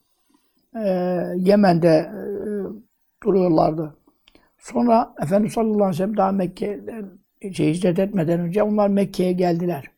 e, 0.75 0.89
Yemen'de 1.37 1.87
e, 1.87 2.21
duruyorlardı. 3.23 3.97
Sonra 4.57 5.15
Efendimiz 5.23 5.53
sallallahu 5.53 5.73
aleyhi 5.75 5.89
ve 5.89 5.93
sellem 5.93 6.17
daha 6.17 6.31
Mekke'den 6.31 7.23
şey, 7.53 7.73
hicret 7.73 7.99
etmeden 7.99 8.39
önce 8.39 8.63
onlar 8.63 8.87
Mekke'ye 8.87 9.31
geldiler. 9.31 9.91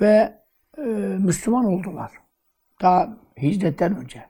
Ve 0.00 0.42
e, 0.78 0.82
Müslüman 1.18 1.64
oldular. 1.64 2.12
Daha 2.82 3.18
hicretten 3.42 3.96
önce. 3.96 4.26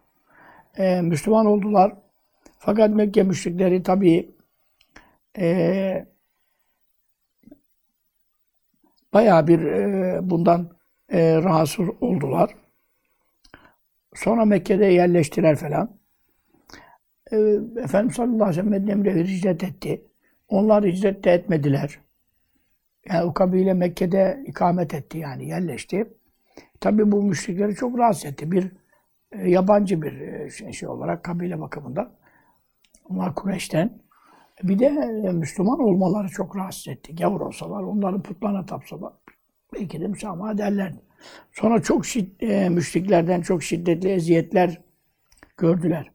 E, 0.78 1.00
Müslüman 1.00 1.46
oldular. 1.46 1.92
Fakat 2.58 2.90
Mekke 2.90 3.22
müşrikleri 3.22 3.82
tabii 3.82 4.34
e, 5.38 6.06
bayağı 9.14 9.46
bir 9.46 9.62
e, 9.62 10.18
bundan 10.30 10.70
e, 11.08 11.42
rahatsız 11.42 11.88
oldular. 12.00 12.50
Sonra 14.14 14.44
Mekke'de 14.44 14.86
yerleştiler 14.86 15.56
falan. 15.56 15.96
E, 17.32 17.36
Efendimiz 17.76 18.16
sallallahu 18.16 18.44
aleyhi 18.44 18.48
ve 18.48 18.52
sellem 18.52 18.70
Medine'ye 18.70 19.24
hicret 19.24 19.64
etti. 19.64 20.04
Onlar 20.48 20.84
hicret 20.84 21.24
de 21.24 21.30
etmediler. 21.30 21.98
Yani 23.08 23.24
o 23.24 23.34
kabile 23.34 23.74
Mekke'de 23.74 24.44
ikamet 24.46 24.94
etti 24.94 25.18
yani 25.18 25.48
yerleşti. 25.48 26.14
Tabi 26.80 27.12
bu 27.12 27.22
müşrikleri 27.22 27.74
çok 27.74 27.98
rahatsız 27.98 28.24
etti. 28.24 28.50
Bir 28.50 28.72
e, 29.32 29.50
yabancı 29.50 30.02
bir 30.02 30.20
e, 30.20 30.50
şey, 30.50 30.72
şey 30.72 30.88
olarak 30.88 31.24
kabile 31.24 31.60
bakımından. 31.60 32.12
Onlar 33.04 33.34
Kureyş'ten. 33.34 34.02
Bir 34.62 34.78
de 34.78 34.86
e, 34.86 35.32
Müslüman 35.32 35.80
olmaları 35.80 36.28
çok 36.28 36.56
rahatsız 36.56 36.88
etti. 36.88 37.16
Gavur 37.16 37.40
olsalar, 37.40 37.82
onların 37.82 38.22
putlarına 38.22 38.66
tapsalar 38.66 39.12
belki 39.74 40.00
de 40.00 40.06
müsamaha 40.06 40.58
derlerdi. 40.58 41.00
Sonra 41.52 41.82
çok 41.82 42.06
şid, 42.06 42.40
e, 42.40 42.68
müşriklerden 42.68 43.40
çok 43.40 43.62
şiddetli 43.62 44.08
eziyetler 44.08 44.80
gördüler. 45.56 46.10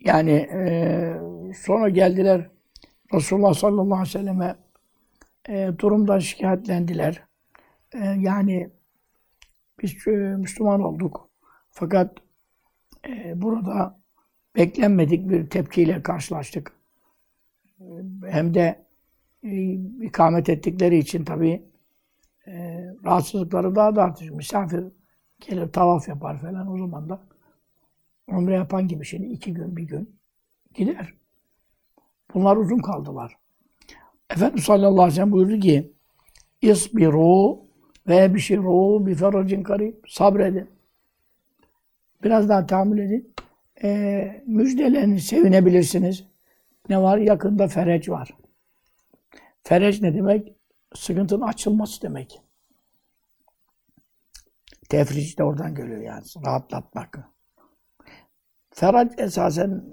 Yani 0.00 0.32
e, 0.32 1.14
sonra 1.56 1.88
geldiler 1.88 2.50
Resulullah 3.14 3.54
sallallahu 3.54 3.94
aleyhi 3.94 4.08
ve 4.08 4.18
selleme 4.18 4.56
e, 5.48 5.70
durumdan 5.78 6.18
şikayetlendiler. 6.18 7.22
E, 7.94 7.98
yani 7.98 8.70
biz 9.82 10.06
e, 10.06 10.10
Müslüman 10.10 10.80
olduk. 10.80 11.30
Fakat 11.70 12.18
e, 13.08 13.42
burada 13.42 14.00
beklenmedik 14.56 15.28
bir 15.28 15.50
tepkiyle 15.50 16.02
karşılaştık. 16.02 16.72
E, 17.80 17.84
hem 18.28 18.54
de 18.54 18.84
e, 19.42 19.72
ikamet 20.02 20.48
ettikleri 20.48 20.98
için 20.98 21.24
tabii 21.24 21.62
e, 22.46 22.84
rahatsızlıkları 23.04 23.74
daha 23.74 23.96
da 23.96 24.02
artıyor. 24.02 24.36
Misafir 24.36 24.84
gelir 25.40 25.72
tavaf 25.72 26.08
yapar 26.08 26.40
falan 26.40 26.72
o 26.72 26.78
zaman 26.78 27.08
da 27.08 27.20
umre 28.28 28.54
yapan 28.54 28.88
gibi 28.88 29.04
şimdi 29.04 29.26
iki 29.26 29.54
gün 29.54 29.76
bir 29.76 29.82
gün 29.82 30.16
gider. 30.74 31.14
Bunlar 32.34 32.56
uzun 32.56 32.78
kaldılar. 32.78 33.36
Efendimiz 34.30 34.64
sallallahu 34.64 34.92
aleyhi 34.92 35.08
ve 35.08 35.14
sellem 35.14 35.32
buyurdu 35.32 35.60
ki 35.60 35.92
İsbiru 36.62 37.60
ve 38.08 38.34
bişiru 38.34 39.06
bi 39.06 39.14
feracin 39.14 39.62
karib. 39.62 39.94
Sabredin. 40.08 40.70
Biraz 42.24 42.48
daha 42.48 42.66
tahammül 42.66 42.98
edin. 42.98 43.34
E, 43.82 44.42
müjdelerini 44.46 45.20
sevinebilirsiniz. 45.20 46.24
Ne 46.88 47.02
var? 47.02 47.18
Yakında 47.18 47.68
fereç 47.68 48.08
var. 48.08 48.30
Fereç 49.62 50.02
ne 50.02 50.14
demek? 50.14 50.52
Sıkıntının 50.96 51.46
açılması 51.46 52.02
demek. 52.02 52.40
Tefriç 54.88 55.38
de 55.38 55.44
oradan 55.44 55.74
geliyor 55.74 56.00
yani. 56.00 56.24
Rahatlatmak. 56.46 57.28
Ferac 58.70 59.14
esasen 59.18 59.84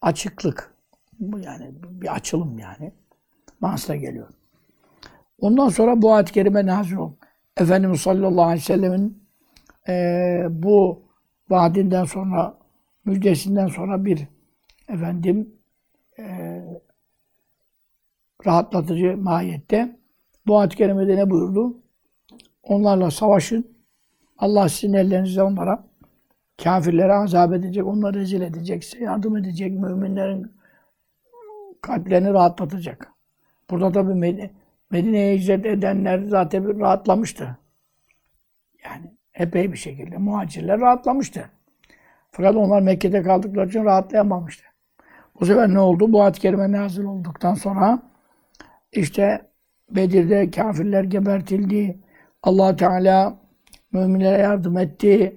açıklık. 0.00 0.74
Bu 1.20 1.38
yani 1.38 1.70
bir 1.82 2.14
açılım 2.14 2.58
yani. 2.58 2.92
Manasına 3.60 3.96
geliyor. 3.96 4.28
Ondan 5.38 5.68
sonra 5.68 6.02
bu 6.02 6.14
ayet-i 6.14 6.32
kerime 6.32 6.66
nazil 6.66 6.96
oldu. 6.96 7.18
Efendimiz 7.56 8.00
sallallahu 8.00 8.44
aleyhi 8.44 8.60
ve 8.60 8.64
sellemin 8.64 9.28
e, 9.88 10.46
bu 10.50 11.02
vaadinden 11.50 12.04
sonra, 12.04 12.58
müjdesinden 13.04 13.66
sonra 13.66 14.04
bir 14.04 14.28
efendim 14.88 15.54
e, 16.18 16.24
rahatlatıcı 18.46 19.16
mahiyette 19.16 20.01
bu 20.46 20.58
ayet-i 20.58 20.76
kerimede 20.76 21.16
ne 21.16 21.30
buyurdu? 21.30 21.76
Onlarla 22.62 23.10
savaşın. 23.10 23.72
Allah 24.38 24.68
sizin 24.68 24.94
ellerinizde 24.94 25.42
onlara 25.42 25.84
kafirlere 26.64 27.14
azap 27.14 27.52
edecek, 27.52 27.86
onları 27.86 28.18
rezil 28.18 28.40
edecek, 28.40 28.84
size 28.84 29.04
yardım 29.04 29.36
edecek, 29.36 29.72
müminlerin 29.72 30.52
kalplerini 31.80 32.32
rahatlatacak. 32.32 33.12
Burada 33.70 33.92
tabi 33.92 34.14
Medine'ye 34.90 35.36
hicret 35.36 35.66
edenler 35.66 36.22
zaten 36.22 36.68
bir 36.68 36.80
rahatlamıştı. 36.80 37.58
Yani 38.84 39.12
epey 39.34 39.72
bir 39.72 39.78
şekilde 39.78 40.16
muhacirler 40.16 40.80
rahatlamıştı. 40.80 41.50
Fakat 42.30 42.56
onlar 42.56 42.82
Mekke'de 42.82 43.22
kaldıkları 43.22 43.68
için 43.68 43.84
rahatlayamamıştı. 43.84 44.64
Bu 45.40 45.46
sefer 45.46 45.74
ne 45.74 45.80
oldu? 45.80 46.12
Bu 46.12 46.22
ayet-i 46.22 46.40
kerime 46.40 46.72
nazil 46.72 47.04
olduktan 47.04 47.54
sonra 47.54 48.02
işte 48.92 49.51
Bedir'de 49.96 50.50
kafirler 50.50 51.04
gebertildi. 51.04 51.98
allah 52.42 52.76
Teala 52.76 53.38
müminlere 53.92 54.42
yardım 54.42 54.78
etti. 54.78 55.36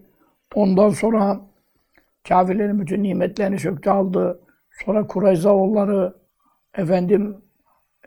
Ondan 0.56 0.90
sonra 0.90 1.42
kafirlerin 2.28 2.80
bütün 2.80 3.04
nimetlerini 3.04 3.60
söktü 3.60 3.90
aldı. 3.90 4.40
Sonra 4.86 5.08
Kureyzaoğulları 5.08 6.14
efendim 6.78 7.38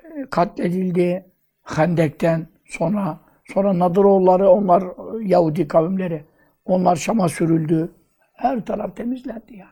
e, 0.04 0.26
katledildi. 0.30 1.24
Hendek'ten 1.62 2.46
sonra 2.64 3.18
sonra 3.44 3.78
Nadıroğulları 3.78 4.50
onlar 4.50 4.84
Yahudi 5.20 5.68
kavimleri 5.68 6.24
onlar 6.64 6.96
Şam'a 6.96 7.28
sürüldü. 7.28 7.92
Her 8.32 8.64
taraf 8.64 8.96
temizlendi 8.96 9.56
yani. 9.56 9.70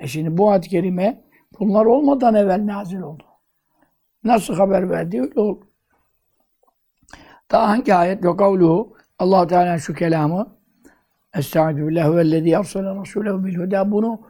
E 0.00 0.06
şimdi 0.06 0.38
bu 0.38 0.50
ayet-i 0.50 0.68
kerime 0.68 1.24
bunlar 1.60 1.84
olmadan 1.84 2.34
evvel 2.34 2.66
nazil 2.66 3.00
oldu. 3.00 3.24
Nasıl 4.24 4.54
haber 4.54 4.90
verdi 4.90 5.20
öyle 5.20 5.40
oldu. 5.40 5.69
Daha 7.50 7.68
hangi 7.68 7.94
ayet? 7.94 8.24
Ve 8.24 8.36
kavluhu 8.36 8.96
allah 9.18 9.46
Teala 9.46 9.78
şu 9.78 9.94
kelamı 9.94 10.56
Estaizu 11.34 11.88
billahi 11.88 12.16
vellezî 12.16 12.50
ersale 12.50 12.86
rasûlehu 12.86 13.44
bil 13.44 13.56
huda 13.56 13.92
bunu 13.92 14.20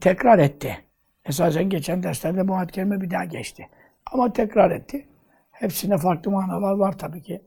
tekrar 0.00 0.38
etti. 0.38 0.78
Esasen 1.24 1.68
geçen 1.68 2.02
derslerde 2.02 2.48
bu 2.48 2.54
ayet 2.54 2.72
kelime 2.72 3.00
bir 3.00 3.10
daha 3.10 3.24
geçti. 3.24 3.68
Ama 4.12 4.32
tekrar 4.32 4.70
etti. 4.70 5.06
Hepsinde 5.50 5.98
farklı 5.98 6.30
manalar 6.30 6.72
var 6.72 6.98
tabii 6.98 7.22
ki. 7.22 7.42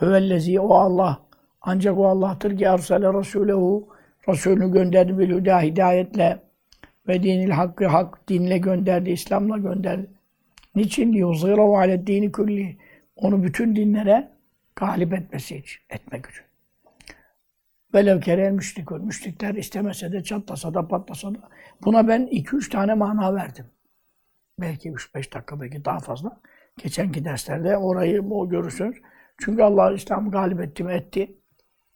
Hüvellezi 0.00 0.60
o 0.60 0.74
Allah. 0.74 1.18
Ancak 1.60 1.98
o 1.98 2.08
Allah'tır 2.08 2.56
ki 2.56 2.64
ersale 2.64 3.06
rasûlehu 3.06 3.94
Resulünü 4.28 4.72
gönderdi 4.72 5.18
bil 5.18 5.32
huda 5.32 5.60
hidayetle 5.60 6.38
ve 7.08 7.22
dinil 7.22 7.50
hakkı 7.50 7.86
hak 7.86 8.28
dinle 8.28 8.58
gönderdi, 8.58 9.10
İslam'la 9.10 9.58
gönderdi. 9.58 10.10
Niçin 10.74 11.12
diyor? 11.12 11.34
Zırav 11.34 11.70
alet 11.70 12.06
dini 12.06 12.32
külli. 12.32 12.76
Onu 13.16 13.42
bütün 13.42 13.76
dinlere 13.76 14.28
galip 14.76 15.12
etmesi 15.12 15.56
için, 15.56 15.82
etmek 15.90 16.26
için. 16.26 16.44
Velev 17.94 18.20
kerel 18.20 18.52
müşrikun. 18.52 19.06
Müşrikler 19.06 19.54
istemese 19.54 20.12
de 20.12 20.22
çatlasa 20.22 20.74
da 20.74 20.88
patlasa 20.88 21.34
da. 21.34 21.48
Buna 21.84 22.08
ben 22.08 22.26
iki 22.26 22.56
üç 22.56 22.68
tane 22.68 22.94
mana 22.94 23.34
verdim. 23.34 23.66
Belki 24.60 24.90
üç 24.90 25.14
beş 25.14 25.34
dakika, 25.34 25.60
belki 25.60 25.84
daha 25.84 25.98
fazla. 25.98 26.40
Geçenki 26.82 27.24
derslerde 27.24 27.76
orayı 27.76 28.22
o 28.22 28.48
görürsünüz. 28.48 28.96
Çünkü 29.38 29.62
Allah 29.62 29.92
İslam'ı 29.92 30.30
galip 30.30 30.60
etti 30.60 30.84
mi 30.84 30.92
etti. 30.92 31.36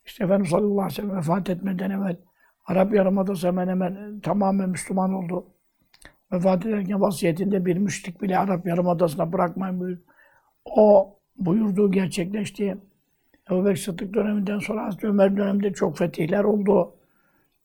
İşte 0.07 0.25
Efendimiz 0.25 0.51
sallallahu 0.51 0.73
aleyhi 0.73 0.87
ve 0.87 0.95
sellem 0.95 1.17
vefat 1.17 1.51
etmeden 1.51 1.91
evvel 1.91 2.17
Arap 2.67 2.95
Yarımadası 2.95 3.47
hemen 3.47 3.69
hemen 3.69 4.21
tamamen 4.21 4.69
Müslüman 4.69 5.13
oldu. 5.13 5.47
Vefat 6.33 6.67
ederken 6.67 7.01
vasiyetinde 7.01 7.65
bir 7.67 7.77
müşrik 7.77 8.23
bile 8.23 8.39
Arap 8.39 8.67
Yarımadası'na 8.67 9.33
bırakmayın 9.33 9.81
buyur. 9.81 9.99
O 10.65 11.18
buyurduğu 11.39 11.91
gerçekleşti. 11.91 12.79
Ebu 13.51 13.65
Bekir 13.65 13.81
Sıddık 13.81 14.15
döneminden 14.15 14.59
sonra 14.59 14.85
Hazreti 14.85 15.07
Ömer 15.07 15.37
döneminde 15.37 15.73
çok 15.73 15.99
fetihler 15.99 16.45
oldu. 16.45 16.95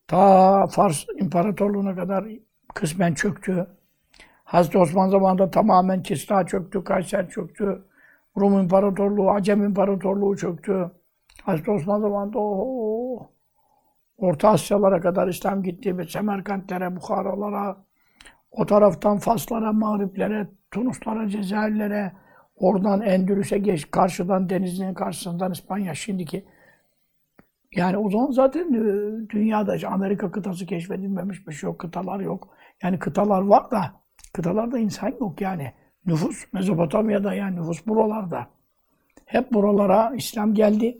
Ta 0.07 0.67
Fars 0.67 1.05
İmparatorluğu'na 1.19 1.95
kadar 1.95 2.25
kısmen 2.73 3.13
çöktü. 3.13 3.67
Hazreti 4.43 4.77
Osman 4.77 5.09
zamanında 5.09 5.51
tamamen 5.51 6.03
Kisra 6.03 6.45
çöktü, 6.45 6.83
Kayser 6.83 7.29
çöktü. 7.29 7.81
Rum 8.37 8.59
İmparatorluğu, 8.59 9.31
Acem 9.31 9.63
İmparatorluğu 9.63 10.37
çöktü. 10.37 10.91
Hazreti 11.43 11.71
Osman 11.71 12.01
zamanında 12.01 12.39
o 12.39 13.29
Orta 14.17 14.49
Asyalara 14.49 15.01
kadar 15.01 15.27
İslam 15.27 15.63
gitti. 15.63 15.95
Semerkantlere, 16.09 16.95
Bukharalara, 16.95 17.77
o 18.51 18.65
taraftan 18.65 19.17
Faslara, 19.17 19.73
Mağriplere, 19.73 20.47
Tunuslara, 20.71 21.29
Cezayirlere, 21.29 22.11
oradan 22.55 23.01
Endülüs'e 23.01 23.57
geç, 23.57 23.91
karşıdan 23.91 24.49
denizin 24.49 24.93
karşısından 24.93 25.51
İspanya 25.51 25.95
şimdiki. 25.95 26.45
Yani 27.75 27.97
o 27.97 28.09
zaman 28.09 28.31
zaten 28.31 28.73
e, 28.73 29.29
dünyada 29.29 29.87
Amerika 29.87 30.31
kıtası 30.31 30.65
keşfedilmemiş 30.65 31.47
bir 31.47 31.53
şey 31.53 31.67
yok, 31.67 31.79
kıtalar 31.79 32.19
yok. 32.19 32.49
Yani 32.83 32.99
kıtalar 32.99 33.41
var 33.41 33.71
da, 33.71 33.93
kıtalarda 34.33 34.79
insan 34.79 35.13
yok 35.19 35.41
yani. 35.41 35.73
Nüfus 36.05 36.53
Mezopotamya'da 36.53 37.33
yani 37.33 37.55
nüfus 37.55 37.87
buralarda. 37.87 38.47
Hep 39.25 39.53
buralara 39.53 40.15
İslam 40.15 40.53
geldi. 40.53 40.97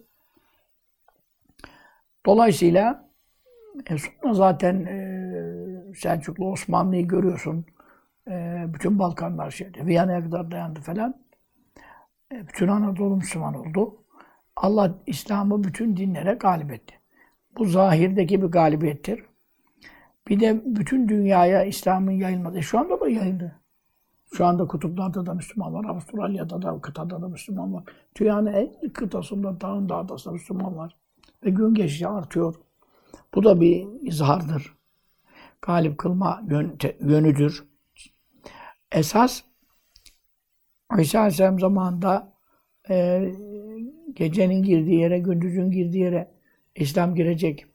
Dolayısıyla 2.26 3.10
e 3.86 3.98
sonra 3.98 4.34
zaten 4.34 4.86
e, 4.86 5.94
Selçuklu 5.96 6.52
Osmanlı'yı 6.52 7.08
görüyorsun. 7.08 7.66
E, 8.28 8.66
bütün 8.68 9.00
Balkanlar 9.00 9.52
şeyde. 9.52 9.86
Viyana'ya 9.86 10.24
kadar 10.24 10.52
dayandı 10.52 10.82
falan. 10.82 11.23
E, 12.34 12.48
bütün 12.48 12.68
Anadolu 12.68 13.16
Müslüman 13.16 13.54
oldu. 13.54 13.96
Allah 14.56 14.96
İslam'ı 15.08 15.64
bütün 15.64 15.98
dinlere 15.98 16.34
galip 16.34 16.72
etti. 16.72 16.96
Bu 17.58 17.66
zahirdeki 17.66 18.42
bir 18.42 18.48
galibiyettir. 18.48 19.24
Bir 20.28 20.40
de 20.40 20.62
bütün 20.66 21.10
dünyaya 21.10 21.64
İslam'ın 21.64 22.12
yayılması. 22.12 22.58
E, 22.58 22.62
şu 22.62 22.80
anda 22.80 23.02
da 23.02 23.10
yayıldı. 23.10 23.60
Şu 24.34 24.46
anda 24.46 24.68
kutuplarda 24.68 25.26
da 25.26 25.34
Müslüman 25.34 25.74
var. 25.74 25.86
Avustralya'da 25.86 26.62
da, 26.62 26.82
kıtada 26.82 27.22
da 27.22 27.28
Müslüman 27.28 27.74
var. 27.74 27.84
Dünyanın 28.20 28.54
en 28.54 28.90
kıtasında, 28.90 29.62
dağın 29.62 29.90
dağda 29.90 30.32
Müslüman 30.32 30.78
var. 30.78 30.98
Ve 31.46 31.50
gün 31.50 31.74
geçtikçe 31.74 32.08
artıyor. 32.08 32.56
Bu 33.36 33.44
da 33.44 33.62
bir 33.62 33.88
izhardır. 34.02 34.74
Galip 35.62 35.98
kılma 35.98 36.44
yönüdür. 37.00 37.64
Esas 38.92 39.44
İsa 41.00 41.20
Aleyhisselam 41.20 41.60
zamanında 41.60 42.34
e, 42.90 43.26
gecenin 44.14 44.64
girdiği 44.64 45.00
yere, 45.00 45.20
gündüzün 45.20 45.72
girdiği 45.72 46.04
yere 46.04 46.32
İslam 46.76 47.16
girecek 47.16 47.66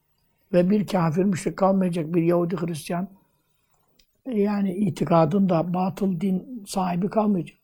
ve 0.52 0.70
bir 0.70 0.86
kafir 0.86 1.24
müşrik 1.24 1.56
kalmayacak 1.56 2.14
bir 2.14 2.22
Yahudi 2.22 2.56
Hristiyan 2.56 3.08
e, 4.26 4.40
yani 4.40 4.74
itikadında 4.74 5.74
batıl 5.74 6.20
din 6.20 6.64
sahibi 6.66 7.08
kalmayacak. 7.08 7.58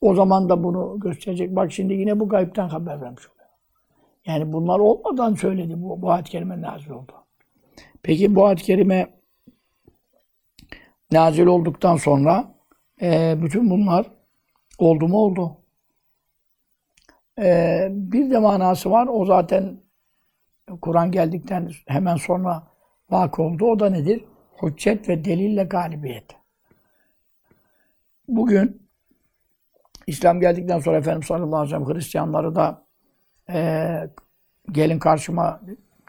O 0.00 0.14
zaman 0.14 0.48
da 0.48 0.64
bunu 0.64 1.00
gösterecek. 1.00 1.56
Bak 1.56 1.72
şimdi 1.72 1.94
yine 1.94 2.20
bu 2.20 2.28
gaybden 2.28 2.68
haber 2.68 3.00
vermiş 3.00 3.22
oluyor. 3.28 3.48
Yani 4.26 4.52
bunlar 4.52 4.78
olmadan 4.78 5.34
söyledi 5.34 5.82
bu, 5.82 6.02
bu 6.02 6.10
ayet-i 6.10 6.30
kerime 6.30 6.60
nazil 6.60 6.90
oldu. 6.90 7.12
Peki 8.02 8.34
bu 8.34 8.46
ayet-i 8.46 8.62
kerime 8.62 9.14
nazil 11.12 11.46
olduktan 11.46 11.96
sonra 11.96 12.54
e, 13.02 13.38
bütün 13.42 13.70
bunlar 13.70 14.06
oldu 14.84 15.08
mu 15.08 15.18
oldu. 15.18 15.56
E, 17.38 17.88
bir 17.90 18.30
de 18.30 18.38
manası 18.38 18.90
var. 18.90 19.08
O 19.10 19.24
zaten 19.24 19.80
Kur'an 20.80 21.10
geldikten 21.10 21.70
hemen 21.86 22.16
sonra 22.16 22.62
vakı 23.10 23.42
oldu. 23.42 23.66
O 23.66 23.80
da 23.80 23.90
nedir? 23.90 24.24
Hüccet 24.62 25.08
ve 25.08 25.24
delille 25.24 25.64
galibiyet. 25.64 26.36
Bugün 28.28 28.82
İslam 30.06 30.40
geldikten 30.40 30.78
sonra 30.78 30.96
Efendimiz 30.96 31.26
sallallahu 31.26 31.56
aleyhi 31.56 31.76
ve 31.76 31.84
sellem 31.84 31.94
Hristiyanları 31.94 32.54
da 32.54 32.84
e, 33.50 34.10
gelin 34.72 34.98
karşıma 34.98 35.60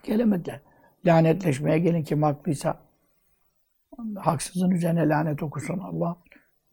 gelemediler. 0.04 0.60
Lanetleşmeye 1.06 1.80
gelin 1.80 2.04
kim 2.04 2.24
haklıysa 2.24 2.78
haksızın 4.16 4.72
üzerine 4.72 5.10
lanet 5.10 5.44
okusun 5.44 5.80
Allah. 5.80 6.18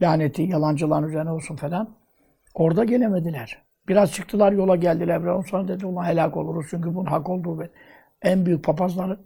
Laneti 0.02 0.42
yalancıların 0.42 1.08
üzerine 1.08 1.30
olsun 1.30 1.56
falan. 1.56 1.96
Orada 2.54 2.84
gelemediler. 2.84 3.62
Biraz 3.88 4.12
çıktılar 4.12 4.52
yola 4.52 4.76
geldiler. 4.76 5.22
Biraz 5.22 5.46
sonra 5.46 5.68
dedi 5.68 5.86
ulan 5.86 6.04
helak 6.04 6.36
oluruz. 6.36 6.66
Çünkü 6.70 6.94
bunun 6.94 7.06
hak 7.06 7.28
olduğu 7.28 7.58
ve 7.58 7.70
en 8.22 8.46
büyük 8.46 8.64
papazları, 8.64 9.18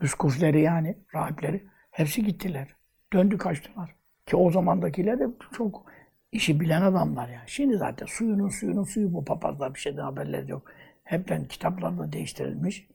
üskufleri 0.00 0.60
yani, 0.60 0.96
rahipleri 1.14 1.64
hepsi 1.90 2.24
gittiler. 2.24 2.68
Döndü 3.12 3.38
kaçtılar. 3.38 3.94
Ki 4.26 4.36
o 4.36 4.50
zamandakiler 4.50 5.18
de 5.18 5.26
çok 5.52 5.84
işi 6.32 6.60
bilen 6.60 6.82
adamlar 6.82 7.28
ya. 7.28 7.42
Şimdi 7.46 7.76
zaten 7.76 8.06
suyunun 8.06 8.48
suyunun 8.48 8.84
suyu 8.84 9.12
bu 9.12 9.24
papazlar 9.24 9.74
bir 9.74 9.80
şeyden 9.80 10.02
haberleri 10.02 10.50
yok. 10.50 10.62
Hepten 11.04 11.44
kitaplarda 11.44 12.12
değiştirilmiş. 12.12 12.88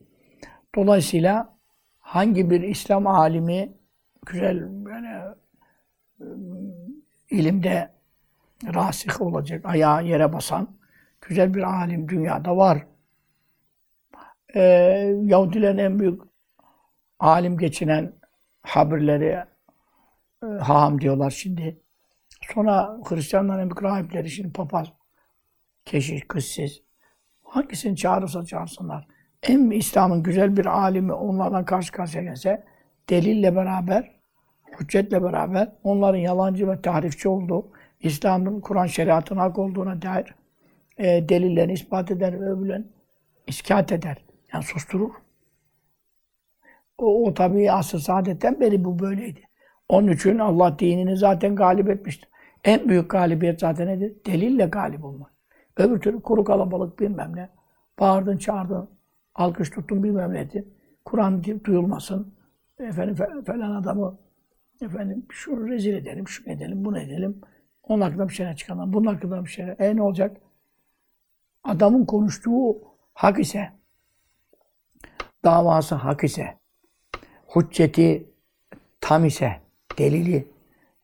Dolayısıyla 0.75 1.57
hangi 1.99 2.49
bir 2.49 2.61
İslam 2.61 3.07
alimi 3.07 3.73
güzel 4.25 4.57
yani 4.91 5.35
ilimde 7.29 7.91
rasih 8.73 9.21
olacak, 9.21 9.65
ayağı 9.65 10.05
yere 10.05 10.33
basan 10.33 10.77
güzel 11.21 11.53
bir 11.53 11.63
alim 11.63 12.09
dünyada 12.09 12.57
var. 12.57 12.87
Ee, 14.55 14.61
Yahudilerin 15.23 15.77
en 15.77 15.99
büyük 15.99 16.21
alim 17.19 17.57
geçinen 17.57 18.13
habirleri 18.61 19.43
e, 20.43 20.45
haham 20.45 21.01
diyorlar 21.01 21.29
şimdi. 21.29 21.81
Sonra 22.53 22.97
Hristiyanların 23.03 23.59
en 23.59 23.69
büyük 23.69 23.83
rahipleri 23.83 24.29
şimdi 24.29 24.53
papaz, 24.53 24.87
keşiş, 25.85 26.23
kızsız. 26.27 26.81
Hangisini 27.43 27.95
çağırırsa 27.95 28.45
çağırsınlar. 28.45 29.07
En 29.43 29.71
İslam'ın 29.71 30.23
güzel 30.23 30.57
bir 30.57 30.65
alimi 30.65 31.13
onlardan 31.13 31.65
karşı 31.65 31.91
karşıya 31.91 32.23
gelse 32.23 32.65
delille 33.09 33.55
beraber, 33.55 34.16
hüccetle 34.79 35.23
beraber 35.23 35.71
onların 35.83 36.19
yalancı 36.19 36.67
ve 36.67 36.81
tahrifçi 36.81 37.29
olduğu, 37.29 37.71
İslam'ın 37.99 38.59
Kur'an 38.59 38.85
şeriatının 38.85 39.39
hak 39.39 39.59
olduğuna 39.59 40.01
dair 40.01 40.35
e, 40.97 41.29
delillerini 41.29 41.73
ispat 41.73 42.11
eder 42.11 42.41
ve 42.41 42.49
öbürlerini 42.49 42.85
iskat 43.47 43.91
eder. 43.91 44.17
Yani 44.53 44.63
susturur. 44.63 45.11
O, 46.97 47.27
o 47.27 47.33
tabii 47.33 47.71
asr 47.71 47.97
saadetten 47.97 48.59
beri 48.59 48.85
bu 48.85 48.99
böyleydi. 48.99 49.41
Onun 49.89 50.07
için 50.07 50.39
Allah 50.39 50.79
dinini 50.79 51.17
zaten 51.17 51.55
galip 51.55 51.89
etmiştir. 51.89 52.29
En 52.63 52.89
büyük 52.89 53.09
galibiyet 53.09 53.59
zaten 53.59 53.87
nedir? 53.87 54.13
Delille 54.25 54.65
galip 54.65 55.05
olmak. 55.05 55.31
Öbür 55.77 55.99
türlü 55.99 56.21
kuru 56.21 56.43
kalabalık 56.43 56.99
bilmem 56.99 57.35
ne. 57.35 57.49
Bağırdın, 57.99 58.37
çağırdın, 58.37 58.89
alkış 59.35 59.69
tuttun 59.69 60.03
bilmem 60.03 60.33
ne. 60.33 60.47
Kur'an 61.05 61.43
duyulmasın. 61.63 62.33
Efendim 62.79 63.15
falan 63.45 63.71
adamı 63.71 64.17
efendim 64.81 65.25
şunu 65.29 65.67
rezil 65.69 65.93
edelim, 65.93 66.27
şunu 66.27 66.53
edelim, 66.53 66.85
bunu 66.85 66.99
edelim. 66.99 67.41
Onun 67.83 68.01
hakkında 68.01 68.29
bir 68.29 68.33
şeyler 68.33 68.55
çıkaralım, 68.55 68.93
bunun 68.93 69.13
hakkında 69.13 69.45
bir 69.45 69.49
şeyler. 69.49 69.75
E 69.79 69.95
ne 69.95 70.01
olacak? 70.01 70.37
Adamın 71.63 72.05
konuştuğu 72.05 72.81
hak 73.13 73.39
ise, 73.39 73.71
davası 75.43 75.95
hak 75.95 76.23
ise, 76.23 76.57
hücceti 77.55 78.29
tam 79.01 79.25
ise, 79.25 79.61
delili 79.97 80.51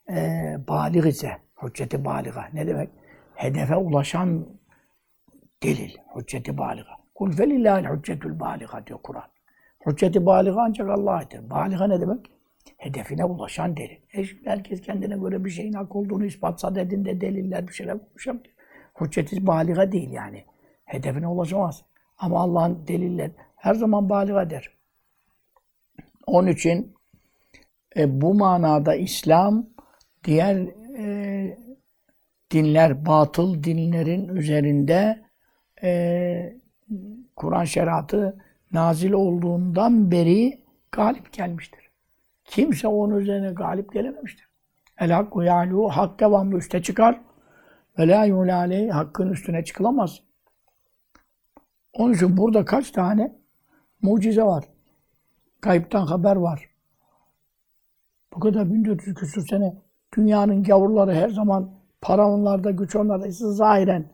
e, 0.10 0.58
balik 0.68 1.06
ise, 1.06 1.38
hücceti 1.64 2.06
baliga 2.06 2.50
ne 2.54 2.68
demek? 2.68 2.90
Hedefe 3.36 3.76
ulaşan 3.76 4.48
delil, 5.64 5.98
hücceti 6.16 6.58
baliga. 6.58 6.92
Kul 7.16 7.32
felillahil 7.32 7.86
hüccetül 7.86 8.40
baliga 8.40 8.88
diyor 8.88 9.00
Kur'an. 9.04 9.32
Hücceti 9.86 10.26
baliga 10.26 10.62
ancak 10.62 10.90
Allah'tır. 10.90 11.50
Baliga 11.50 11.88
ne 11.88 12.02
demek? 12.02 12.32
Hedefine 12.78 13.26
ulaşan 13.26 13.78
delil. 13.78 13.98
E 14.14 14.24
şimdi 14.24 14.50
herkes 14.50 14.82
kendine 14.82 15.18
göre 15.18 15.46
bir 15.46 15.50
şeyin 15.50 15.74
hak 15.74 15.96
olduğunu 15.96 16.26
ispatsa 16.26 16.76
dediğinde 16.76 17.22
deliller 17.22 17.68
bir 17.68 17.74
şeyler 17.74 17.98
konuşabilir. 18.10 18.54
Hücceti 19.02 19.48
baliga 19.48 19.92
değil 19.92 20.12
yani. 20.12 20.46
Hedefine 20.86 21.28
ulaşamaz. 21.28 21.86
Ama 22.18 22.40
Allah'ın 22.40 22.88
deliller 22.88 23.32
her 23.56 23.74
zaman 23.74 24.10
baliga 24.10 24.50
der. 24.50 24.70
Onun 26.28 26.48
için 26.48 26.96
e, 27.98 28.22
bu 28.22 28.34
manada 28.34 28.96
İslam 28.96 29.66
diğer 30.24 30.56
e, 30.98 31.58
dinler, 32.52 33.06
batıl 33.06 33.64
dinlerin 33.64 34.28
üzerinde 34.28 35.24
e, 35.84 36.54
Kur'an 37.36 37.64
şeriatı 37.64 38.40
nazil 38.72 39.12
olduğundan 39.12 40.12
beri 40.12 40.62
galip 40.92 41.34
gelmiştir. 41.34 41.83
Kimse 42.46 42.88
onun 42.88 43.20
üzerine 43.20 43.52
galip 43.52 43.94
gelememiştir. 43.94 44.48
El 45.00 45.12
hakku 45.12 45.44
ya'lu, 45.44 45.90
hak 45.90 46.20
devamlı 46.20 46.58
üste 46.58 46.82
çıkar. 46.82 47.22
Ve 48.00 48.08
la 48.08 48.26
yulâ 48.26 48.96
hakkın 48.96 49.30
üstüne 49.30 49.64
çıkılamaz. 49.64 50.20
Onun 51.94 52.14
için 52.14 52.38
burada 52.38 52.66
kaç 52.66 52.92
tane 52.92 53.36
mucize 54.02 54.44
var. 54.44 54.64
Kayıptan 55.62 56.06
haber 56.06 56.36
var. 56.36 56.70
Bu 58.34 58.40
kadar 58.40 58.74
1400 58.74 59.16
küsur 59.16 59.48
sene 59.48 59.82
dünyanın 60.18 60.64
gavurları 60.64 61.14
her 61.14 61.30
zaman 61.30 61.72
para 62.02 62.28
onlarda, 62.28 62.72
güç 62.72 62.96
onlarda. 62.96 63.26
Zahiren 63.30 64.10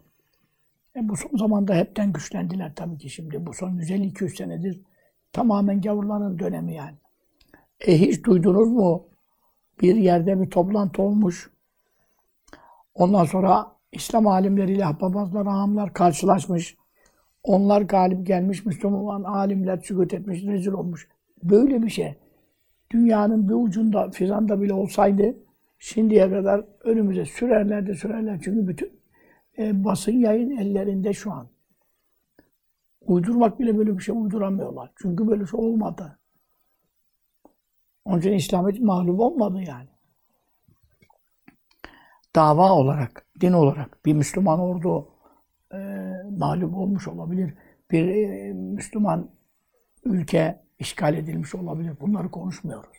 e 0.96 1.10
bu 1.10 1.16
son 1.16 1.38
zamanda 1.38 1.76
hepten 1.76 2.14
güçlendiler 2.14 2.76
tabii 2.76 2.98
ki 2.98 3.10
şimdi. 3.10 3.46
Bu 3.46 3.54
son 3.54 3.72
150-200 3.72 4.38
senedir 4.38 4.82
tamamen 5.34 5.82
gavurların 5.82 6.40
dönemi 6.40 6.76
yani. 6.76 6.98
E 7.88 8.02
hiç 8.02 8.24
duydunuz 8.24 8.70
mu? 8.70 9.08
Bir 9.82 9.96
yerde 9.96 10.42
bir 10.42 10.50
toplantı 10.50 11.02
olmuş. 11.02 11.52
Ondan 12.94 13.26
sonra 13.26 13.76
İslam 13.92 14.28
alimleriyle 14.28 14.86
papazlar, 15.00 15.46
ağamlar 15.46 15.94
karşılaşmış. 15.94 16.78
Onlar 17.44 17.82
galip 17.82 18.28
gelmiş, 18.28 18.66
Müslüman 18.66 19.24
alimler 19.24 19.78
sükut 19.78 20.14
etmiş, 20.14 20.44
rezil 20.44 20.72
olmuş. 20.72 21.08
Böyle 21.44 21.84
bir 21.84 21.90
şey. 21.90 22.16
Dünyanın 22.92 23.50
bir 23.50 23.54
ucunda, 23.54 24.12
fizanda 24.12 24.62
bile 24.62 24.74
olsaydı 24.74 25.36
şimdiye 25.80 26.30
kadar 26.30 26.66
önümüze 26.84 27.26
sürerlerdi, 27.26 27.96
sürerler. 27.96 28.40
Çünkü 28.44 28.68
bütün 28.68 28.92
e, 29.58 29.84
basın 29.84 30.12
yayın 30.12 30.58
ellerinde 30.58 31.14
şu 31.14 31.32
an. 31.32 31.48
Uydurmak 33.02 33.60
bile 33.60 33.78
böyle 33.78 33.98
bir 33.98 34.04
şey 34.04 34.16
uyduramıyorlar. 34.18 34.92
Çünkü 34.96 35.28
böyle 35.28 35.46
şey 35.46 35.60
olmadı. 35.60 36.19
Onun 38.10 38.20
için 38.20 38.32
İslamiyet 38.32 38.82
mağlup 38.82 39.20
olmadı 39.20 39.62
yani. 39.68 39.88
Dava 42.36 42.72
olarak, 42.72 43.26
din 43.42 43.54
olarak 43.54 44.06
bir 44.06 44.14
Müslüman 44.14 44.60
ordu 44.60 45.10
e, 45.74 45.78
mağlup 46.38 46.78
olmuş 46.78 47.08
olabilir. 47.08 47.54
Bir 47.92 48.08
e, 48.08 48.54
Müslüman 48.54 49.30
ülke 50.04 50.62
işgal 50.80 51.14
edilmiş 51.14 51.56
olabilir. 51.56 51.94
Bunları 52.02 52.32
konuşmuyoruz. 52.32 52.98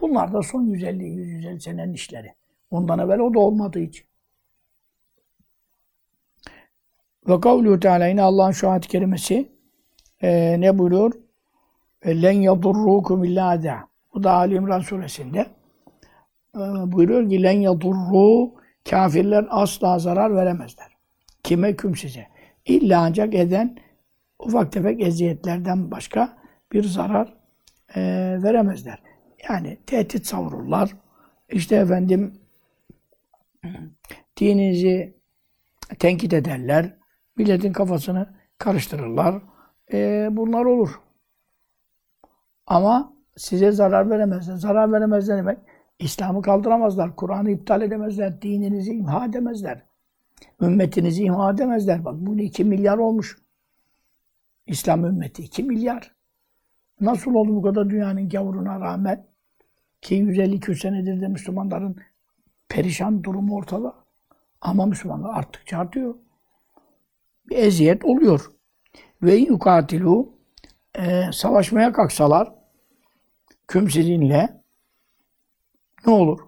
Bunlar 0.00 0.32
da 0.32 0.42
son 0.42 0.64
150-150 0.64 1.60
senenin 1.60 1.92
işleri. 1.92 2.34
Ondan 2.70 2.98
evvel 2.98 3.18
o 3.18 3.34
da 3.34 3.38
olmadığı 3.38 3.80
için. 3.80 4.06
Ve 7.28 7.40
kavluhu 7.40 7.80
Teala 7.80 8.06
yine 8.06 8.22
Allah'ın 8.22 8.52
şu 8.52 8.70
ayet 8.70 8.86
kerimesi 8.86 9.52
e, 10.22 10.60
ne 10.60 10.78
buyuruyor? 10.78 11.12
Ve 12.06 12.22
len 12.22 12.32
yadurrukum 12.32 13.24
illa 13.24 13.48
ada. 13.48 13.89
Bu 14.20 14.24
da 14.24 14.32
Ali 14.32 14.54
İmran 14.54 14.80
suresinde 14.80 15.46
e, 16.54 16.58
buyuruyor 16.92 17.30
ki 17.30 17.42
len 17.42 17.60
yadurru 17.60 18.54
kafirler 18.90 19.46
asla 19.50 19.98
zarar 19.98 20.34
veremezler. 20.34 20.86
Kime 21.42 21.76
küm 21.76 21.96
size. 21.96 22.26
İlla 22.64 23.00
ancak 23.00 23.34
eden 23.34 23.78
ufak 24.38 24.72
tefek 24.72 25.02
eziyetlerden 25.02 25.90
başka 25.90 26.38
bir 26.72 26.84
zarar 26.84 27.34
e, 27.94 28.00
veremezler. 28.42 29.02
Yani 29.48 29.78
tehdit 29.86 30.26
savururlar. 30.26 30.90
İşte 31.48 31.76
efendim 31.76 32.40
dininizi 34.36 35.14
tenkit 35.98 36.32
ederler. 36.32 36.96
Milletin 37.36 37.72
kafasını 37.72 38.34
karıştırırlar. 38.58 39.42
E, 39.92 40.28
bunlar 40.30 40.64
olur. 40.64 41.00
Ama 42.66 43.19
size 43.40 43.72
zarar 43.72 44.10
veremezler. 44.10 44.54
Zarar 44.54 44.92
veremezler 44.92 45.38
demek 45.38 45.58
İslam'ı 45.98 46.42
kaldıramazlar. 46.42 47.16
Kur'an'ı 47.16 47.50
iptal 47.50 47.82
edemezler. 47.82 48.42
Dininizi 48.42 48.92
imha 48.92 49.24
edemezler. 49.24 49.82
Ümmetinizi 50.60 51.22
imha 51.22 51.50
edemezler. 51.50 52.04
Bak 52.04 52.14
bunu 52.18 52.40
2 52.40 52.64
milyar 52.64 52.98
olmuş. 52.98 53.38
İslam 54.66 55.04
ümmeti 55.04 55.42
2 55.42 55.62
milyar. 55.62 56.14
Nasıl 57.00 57.34
oldu 57.34 57.56
bu 57.56 57.62
kadar 57.62 57.90
dünyanın 57.90 58.28
gavuruna 58.28 58.80
rağmen 58.80 59.26
ki 60.02 60.14
150 60.14 60.76
senedir 60.76 61.20
de 61.20 61.28
Müslümanların 61.28 61.96
perişan 62.68 63.24
durumu 63.24 63.54
ortada. 63.54 63.94
Ama 64.60 64.86
Müslümanlar 64.86 65.38
arttıkça 65.38 65.78
artıyor. 65.78 66.14
Bir 67.48 67.56
eziyet 67.56 68.04
oluyor. 68.04 68.50
Ve 69.22 69.34
yukatilu 69.34 70.32
e, 70.98 71.32
savaşmaya 71.32 71.92
kalksalar 71.92 72.59
küm 73.70 73.90
sizinle 73.90 74.62
ne 76.06 76.12
olur? 76.12 76.40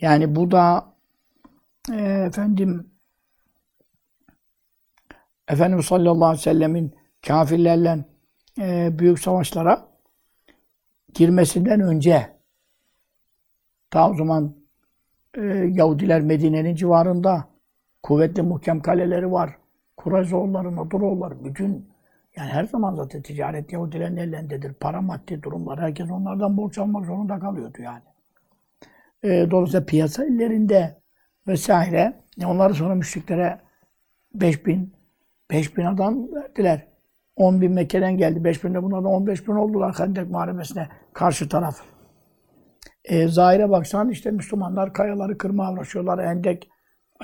Yani 0.00 0.36
bu 0.36 0.50
da 0.50 0.94
e, 1.92 2.02
efendim 2.02 2.90
Efendimiz 5.48 5.86
sallallahu 5.86 6.24
aleyhi 6.24 6.38
ve 6.38 6.42
sellemin 6.42 6.94
kafirlerle 7.26 8.04
e, 8.58 8.98
büyük 8.98 9.18
savaşlara 9.18 9.88
girmesinden 11.14 11.80
önce 11.80 12.36
ta 13.90 14.10
o 14.10 14.14
zaman 14.14 14.54
e, 15.34 15.42
Yahudiler 15.70 16.20
Medine'nin 16.20 16.74
civarında 16.74 17.48
kuvvetli 18.02 18.42
muhkem 18.42 18.82
kaleleri 18.82 19.32
var. 19.32 19.58
Kureyzoğulları, 19.96 20.76
Naduroğulları, 20.76 21.44
bütün 21.44 21.90
yani 22.36 22.50
her 22.50 22.64
zaman 22.64 22.94
zaten 22.94 23.22
ticaret 23.22 23.72
Yahudilerin 23.72 24.16
ellendedir. 24.16 24.72
Para 24.72 25.00
maddi 25.00 25.42
durumlar. 25.42 25.80
Herkes 25.80 26.10
onlardan 26.10 26.56
borç 26.56 26.78
almak 26.78 27.06
zorunda 27.06 27.38
kalıyordu 27.38 27.78
yani. 27.82 28.02
E, 29.22 29.50
dolayısıyla 29.50 29.86
piyasa 29.86 30.24
ellerinde 30.24 31.00
vesaire. 31.48 32.22
E, 32.40 32.46
onları 32.46 32.74
sonra 32.74 32.94
müşriklere 32.94 33.60
5 34.34 34.66
bin, 34.66 34.92
5 35.50 35.76
bin 35.76 35.84
adam 35.84 36.32
verdiler. 36.32 36.86
10 37.36 37.60
bin 37.60 37.72
Mekke'den 37.72 38.16
geldi. 38.16 38.44
5 38.44 38.64
bin 38.64 38.74
de 38.74 38.82
bunlardan 38.82 39.12
15 39.12 39.48
bin 39.48 39.52
oldular 39.52 39.94
Hendek 39.98 40.30
Muharebesi'ne 40.30 40.88
karşı 41.12 41.48
taraf. 41.48 41.80
E, 43.04 43.28
zahire 43.28 43.70
baksan 43.70 44.10
işte 44.10 44.30
Müslümanlar 44.30 44.92
kayaları 44.92 45.38
kırmaya 45.38 45.72
uğraşıyorlar. 45.72 46.26
Hendek 46.26 46.70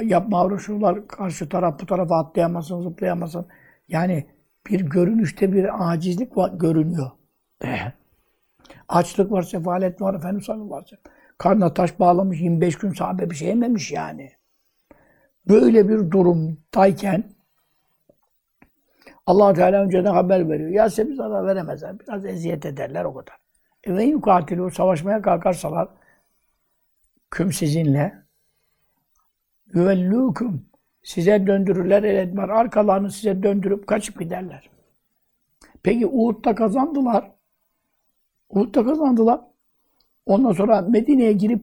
yapmaya 0.03 0.47
uğraşıyorlar. 0.47 1.09
Karşı 1.09 1.49
taraf 1.49 1.81
bu 1.81 1.87
tarafa 1.87 2.19
atlayamazsın, 2.19 2.83
zıplayamazsın. 2.83 3.47
Yani 3.89 4.27
bir 4.67 4.81
görünüşte 4.81 5.53
bir 5.53 5.91
acizlik 5.91 6.37
var, 6.37 6.53
görünüyor. 6.55 7.11
Açlık 8.89 9.33
var, 9.33 9.43
sefalet 9.43 10.01
var, 10.01 10.15
Efendimiz 10.15 10.45
sallallahu 10.45 10.75
aleyhi 10.75 10.85
ve 10.85 10.89
sellem. 10.89 11.17
Karnına 11.39 11.75
taş 11.75 12.01
bağlamış, 12.01 12.41
25 12.41 12.79
gün 12.79 12.93
sahabe 12.93 13.31
bir 13.31 13.35
şey 13.35 13.49
yememiş 13.49 13.93
yani. 13.93 14.33
Böyle 15.49 15.89
bir 15.89 16.11
durumdayken 16.11 17.25
allah 19.27 19.53
Teala 19.55 19.83
önceden 19.83 20.13
haber 20.13 20.51
veriyor. 20.51 20.71
Ya 20.71 20.91
size 20.91 21.09
bir 21.09 21.15
zarar 21.15 21.47
veremezler. 21.47 22.01
Biraz 22.01 22.27
eziyet 22.27 22.67
ederler 22.67 23.05
o 23.05 23.15
kadar. 23.15 23.37
E 23.85 23.97
ve 23.97 24.05
yukatilu 24.05 24.71
savaşmaya 24.71 25.23
kalkarsalar 25.23 25.89
küm 27.31 27.53
sizinle 27.53 28.27
yüvellûküm 29.75 30.61
size 31.07 31.47
döndürürler 31.47 32.03
el 32.03 32.17
etmer. 32.17 32.49
Arkalarını 32.49 33.11
size 33.11 33.43
döndürüp 33.43 33.87
kaçıp 33.87 34.21
giderler. 34.21 34.71
Peki 35.83 36.07
Uhud'da 36.07 36.55
kazandılar. 36.55 37.33
Uhud'da 38.49 38.85
kazandılar. 38.85 39.41
Ondan 40.27 40.53
sonra 40.53 40.81
Medine'ye 40.81 41.33
girip 41.33 41.63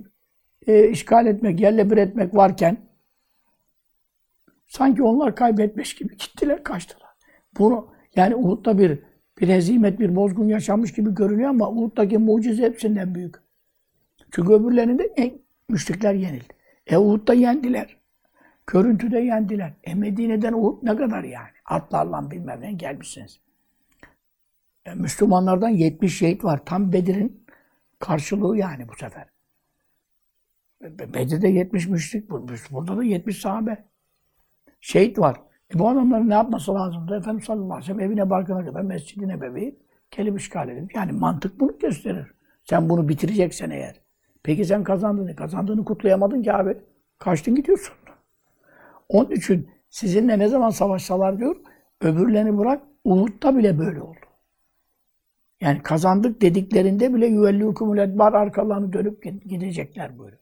e, 0.68 0.90
işgal 0.90 1.26
etmek, 1.28 1.60
yerle 1.60 1.92
bir 1.92 1.98
etmek 1.98 2.36
varken 2.36 2.78
sanki 4.66 5.04
onlar 5.04 5.36
kaybetmiş 5.36 5.96
gibi 5.96 6.18
gittiler, 6.18 6.64
kaçtılar. 6.64 7.10
Bunu 7.58 7.88
yani 8.16 8.36
Uhud'da 8.36 8.78
bir 8.78 9.00
bir 9.40 9.48
hezimet, 9.48 10.00
bir 10.00 10.16
bozgun 10.16 10.48
yaşanmış 10.48 10.94
gibi 10.94 11.16
görünüyor 11.16 11.50
ama 11.50 11.72
Uhud'daki 11.72 12.18
mucize 12.18 12.64
hepsinden 12.64 13.16
büyük. 13.16 13.36
Çünkü 14.32 14.54
öbürlerinde 14.54 15.04
en 15.04 15.34
müşrikler 15.70 16.14
yenildi. 16.14 16.54
E 16.88 16.98
Uhud'da 16.98 17.34
yendiler. 17.34 18.03
Görüntüde 18.68 19.20
yendiler. 19.20 19.74
E 19.84 19.96
Medine'den 19.96 20.54
Uhud 20.54 20.84
ne 20.84 20.96
kadar 20.96 21.24
yani? 21.24 21.50
Atlarla 21.66 22.32
bilmem 22.32 22.62
ne 22.62 22.74
gelmişsiniz. 22.74 23.40
E, 24.86 24.94
Müslümanlardan 24.94 25.70
70 25.70 26.18
şehit 26.18 26.44
var. 26.44 26.66
Tam 26.66 26.94
Bedir'in 26.94 27.46
karşılığı 28.00 28.58
yani 28.58 28.90
bu 28.90 28.96
sefer. 28.96 29.26
E, 30.84 31.14
Bedir'de 31.14 31.48
70 31.48 31.88
müşrik, 31.88 32.30
burada 32.72 32.98
da 32.98 33.04
70 33.04 33.42
sahabe. 33.42 33.86
Şehit 34.82 35.20
var. 35.20 35.42
E 35.76 35.80
bu 35.80 35.90
adamların 35.90 36.30
ne 36.30 36.34
yapması 36.34 36.74
lazımdı? 36.74 37.18
Efendimiz 37.18 37.46
sallallahu 37.46 37.74
aleyhi 37.74 37.82
ve 37.82 37.94
sellem 37.94 38.00
evine 38.00 38.30
barkına 38.30 38.66
kadar 38.66 38.82
Mescid-i 38.82 39.28
Nebevi 39.28 39.80
kelime 40.12 40.38
işgal 40.38 40.70
edip. 40.70 40.96
Yani 40.96 41.12
mantık 41.12 41.60
bunu 41.60 41.80
gösterir. 41.80 42.28
Sen 42.64 42.90
bunu 42.90 43.10
bitireceksen 43.10 43.70
eğer. 43.70 44.02
Peki 44.44 44.66
sen 44.66 44.84
kazandın. 44.84 45.36
Kazandığını 45.36 45.86
kutlayamadın 45.86 46.44
ki 46.44 46.54
abi. 46.54 46.78
Kaçtın 47.20 47.56
gidiyorsun. 47.56 47.96
Onun 49.14 49.32
için 49.32 49.70
sizinle 49.90 50.40
ne 50.40 50.48
zaman 50.48 50.70
savaşsalar 50.70 51.40
diyor, 51.40 51.56
öbürlerini 52.02 52.58
bırak, 52.58 52.84
Uhud'da 53.04 53.58
bile 53.58 53.80
böyle 53.80 54.02
oldu. 54.02 54.26
Yani 55.62 55.84
kazandık 55.84 56.42
dediklerinde 56.42 57.14
bile 57.14 57.28
yüvellûkumul 57.28 57.98
edbar 57.98 58.34
arkalarını 58.34 58.94
dönüp 58.94 59.24
gidecekler 59.24 60.20
böyle. 60.20 60.38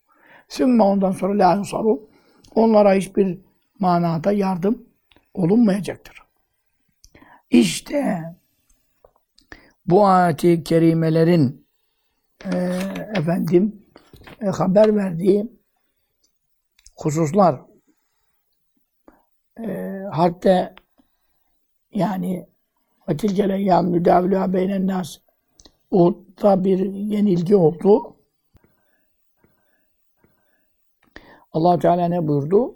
Sümme 0.47 0.83
ondan 0.83 1.11
sonra 1.11 1.37
la 1.37 1.55
yusaru 1.55 2.09
onlara 2.55 2.93
hiçbir 2.93 3.39
manada 3.79 4.31
yardım 4.31 4.85
olunmayacaktır. 5.33 6.23
İşte 7.49 8.21
bu 9.85 10.05
ayeti 10.05 10.63
kerimelerin 10.63 11.67
e, 12.45 12.57
efendim 13.15 13.85
e, 14.41 14.45
haber 14.45 14.95
verdiği 14.95 15.51
hususlar 16.97 17.70
e, 19.59 20.01
harpte 20.11 20.75
yani 21.93 22.47
Atilcele 23.07 23.61
ya 23.61 23.81
müdavlâ 23.81 24.53
beynen 24.53 24.87
nas 24.87 25.17
Uhud'da 25.91 26.63
bir 26.63 26.79
yenilgi 26.93 27.55
oldu. 27.55 28.15
allah 31.53 31.79
Teala 31.79 32.07
ne 32.07 32.27
buyurdu? 32.27 32.75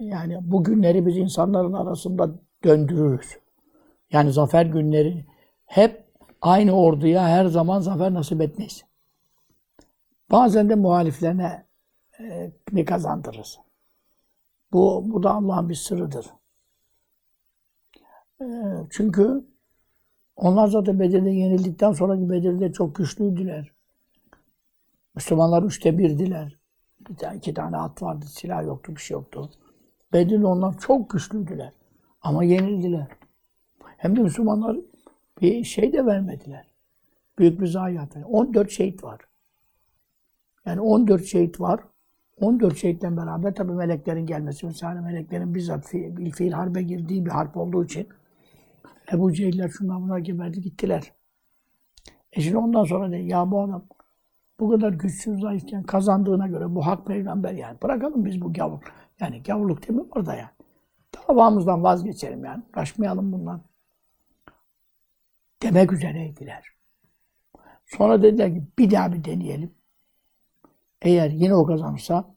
Yani 0.00 0.38
bu 0.42 0.64
günleri 0.64 1.06
biz 1.06 1.16
insanların 1.16 1.72
arasında 1.72 2.30
döndürürüz. 2.64 3.38
Yani 4.12 4.32
zafer 4.32 4.66
günleri 4.66 5.24
hep 5.66 6.04
aynı 6.40 6.72
orduya 6.72 7.28
her 7.28 7.46
zaman 7.46 7.80
zafer 7.80 8.14
nasip 8.14 8.40
etmeyiz. 8.40 8.84
Bazen 10.30 10.68
de 10.68 10.74
muhaliflerine 10.74 11.66
e, 12.76 12.84
kazandırırız. 12.84 13.58
Bu, 14.74 15.04
bu 15.06 15.22
da 15.22 15.30
Allah'ın 15.30 15.68
bir 15.68 15.74
sırrıdır. 15.74 16.26
E, 18.40 18.46
çünkü 18.90 19.44
onlar 20.36 20.68
zaten 20.68 21.00
Bedir'de 21.00 21.30
yenildikten 21.30 21.92
sonraki 21.92 22.30
Bedir'de 22.30 22.72
çok 22.72 22.94
güçlüydüler. 22.94 23.72
Müslümanlar 25.14 25.62
üçte 25.62 25.98
birdiler. 25.98 26.58
Bir 27.10 27.16
tane, 27.16 27.36
iki 27.36 27.54
tane 27.54 27.76
at 27.76 28.02
vardı, 28.02 28.26
silah 28.28 28.64
yoktu, 28.64 28.96
bir 28.96 29.00
şey 29.00 29.14
yoktu. 29.14 29.50
Bedir'de 30.12 30.46
onlar 30.46 30.78
çok 30.78 31.10
güçlüydüler. 31.10 31.72
Ama 32.22 32.44
yenildiler. 32.44 33.06
Hem 33.96 34.16
de 34.16 34.20
Müslümanlar 34.20 34.76
bir 35.40 35.64
şey 35.64 35.92
de 35.92 36.06
vermediler. 36.06 36.66
Büyük 37.38 37.60
bir 37.60 37.66
zayiat. 37.66 38.16
14 38.26 38.70
şehit 38.70 39.04
var. 39.04 39.20
Yani 40.66 40.80
14 40.80 41.24
şehit 41.24 41.60
var. 41.60 41.80
14 42.40 42.76
şehitten 42.76 43.16
beraber 43.16 43.54
tabi 43.54 43.72
meleklerin 43.72 44.26
gelmesi 44.26 44.66
vesaire 44.66 45.00
meleklerin 45.00 45.54
bizzat 45.54 45.86
fiil, 45.86 46.30
fiil 46.30 46.52
harbe 46.52 46.82
girdiği 46.82 47.26
bir 47.26 47.30
harp 47.30 47.56
olduğu 47.56 47.84
için 47.84 48.08
Ebu 49.12 49.32
Cehiller 49.32 49.68
şundan 49.68 50.02
buna 50.02 50.18
geberdi 50.18 50.60
gittiler. 50.60 51.12
E 52.32 52.40
şimdi 52.40 52.56
ondan 52.56 52.84
sonra 52.84 53.10
de 53.10 53.16
ya 53.16 53.50
bu 53.50 53.62
adam 53.62 53.84
bu 54.60 54.70
kadar 54.70 54.92
güçsüz 54.92 55.40
zayıfken 55.40 55.82
kazandığına 55.82 56.46
göre 56.46 56.74
bu 56.74 56.86
hak 56.86 57.06
peygamber 57.06 57.52
yani. 57.52 57.78
Bırakalım 57.82 58.24
biz 58.24 58.40
bu 58.40 58.52
gavur. 58.52 58.82
Yani 59.20 59.42
gavurluk 59.42 59.88
değil 59.88 60.00
mi 60.00 60.06
orada 60.10 60.34
yani. 60.34 60.50
Davamızdan 61.28 61.82
vazgeçelim 61.82 62.44
yani. 62.44 62.62
Uğraşmayalım 62.72 63.32
bundan. 63.32 63.62
Demek 65.62 65.92
üzereydiler. 65.92 66.64
Sonra 67.86 68.22
dediler 68.22 68.54
ki 68.54 68.62
bir 68.78 68.90
daha 68.90 69.12
bir 69.12 69.24
deneyelim. 69.24 69.74
Eğer 71.04 71.30
yine 71.30 71.54
o 71.54 71.66
kazanırsa 71.66 72.34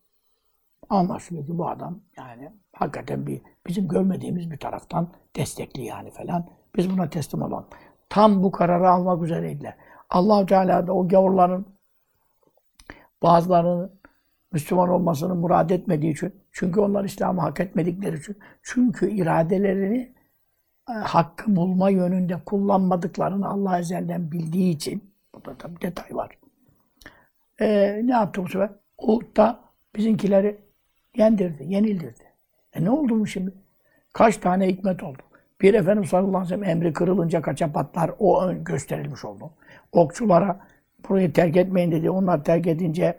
anlaşılıyor 0.89 1.45
ki 1.45 1.57
bu 1.57 1.69
adam 1.69 1.99
yani 2.17 2.51
hakikaten 2.73 3.27
bir 3.27 3.41
bizim 3.67 3.87
görmediğimiz 3.87 4.51
bir 4.51 4.57
taraftan 4.57 5.09
destekli 5.35 5.83
yani 5.83 6.11
falan. 6.11 6.47
Biz 6.75 6.89
buna 6.89 7.09
teslim 7.09 7.41
olalım. 7.41 7.67
Tam 8.09 8.43
bu 8.43 8.51
kararı 8.51 8.89
almak 8.89 9.23
üzereydiler. 9.23 9.75
allah 10.09 10.45
Teala 10.45 10.87
da 10.87 10.93
o 10.93 11.07
gavurların 11.07 11.65
bazılarının 13.23 13.91
Müslüman 14.51 14.89
olmasını 14.89 15.35
murad 15.35 15.69
etmediği 15.69 16.13
için, 16.13 16.35
çünkü 16.51 16.79
onlar 16.79 17.03
İslam'ı 17.03 17.41
hak 17.41 17.59
etmedikleri 17.59 18.17
için, 18.17 18.37
çünkü 18.63 19.11
iradelerini 19.11 20.15
e, 20.89 20.93
hakkı 20.93 21.55
bulma 21.55 21.89
yönünde 21.89 22.43
kullanmadıklarını 22.45 23.47
Allah 23.49 23.79
ezelden 23.79 24.31
bildiği 24.31 24.75
için, 24.75 25.13
burada 25.35 25.57
tabi 25.57 25.81
detay 25.81 26.15
var. 26.15 26.37
E, 27.61 28.01
ne 28.03 28.11
yaptı 28.11 28.43
bu 28.43 28.47
sefer? 28.47 28.69
Uhud'da 28.97 29.59
bizimkileri 29.95 30.57
yendirdi, 31.15 31.63
yenildirdi. 31.67 32.23
E 32.73 32.83
ne 32.83 32.89
oldu 32.89 33.19
bu 33.19 33.27
şimdi? 33.27 33.51
Kaç 34.13 34.37
tane 34.37 34.67
hikmet 34.67 35.03
oldu? 35.03 35.21
Bir 35.61 35.73
Efendimiz 35.73 36.09
sallallahu 36.09 36.37
aleyhi 36.37 36.43
ve 36.43 36.65
sellem 36.65 36.77
emri 36.77 36.93
kırılınca 36.93 37.41
kaça 37.41 37.71
patlar 37.71 38.11
o 38.19 38.53
gösterilmiş 38.63 39.25
oldu. 39.25 39.51
Okçulara 39.91 40.59
burayı 41.09 41.33
terk 41.33 41.57
etmeyin 41.57 41.91
dedi. 41.91 42.09
Onlar 42.09 42.43
terk 42.43 42.67
edince 42.67 43.17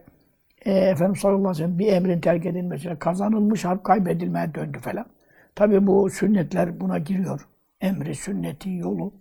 e, 0.65 0.73
Efendimiz 0.73 1.21
sallallahu 1.21 1.49
aleyhi 1.49 1.51
ve 1.51 1.55
sellem 1.55 1.79
bir 1.79 1.93
emrin 1.93 2.21
terk 2.21 2.47
edilmesine 2.47 2.99
kazanılmış 2.99 3.65
harp 3.65 3.85
kaybedilmeye 3.85 4.55
döndü 4.55 4.79
falan. 4.79 5.07
Tabi 5.55 5.87
bu 5.87 6.11
sünnetler 6.11 6.81
buna 6.81 6.99
giriyor. 6.99 7.49
Emri, 7.81 8.15
sünneti, 8.15 8.71
yolu. 8.71 9.13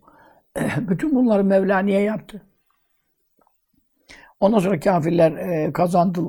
bütün 0.78 1.16
bunları 1.16 1.44
Mevla 1.44 1.80
niye 1.80 2.02
yaptı? 2.02 2.42
Ondan 4.40 4.60
sonra 4.60 4.80
kafirler 4.80 5.32
e, 5.32 5.74
kazandı, 5.74 6.20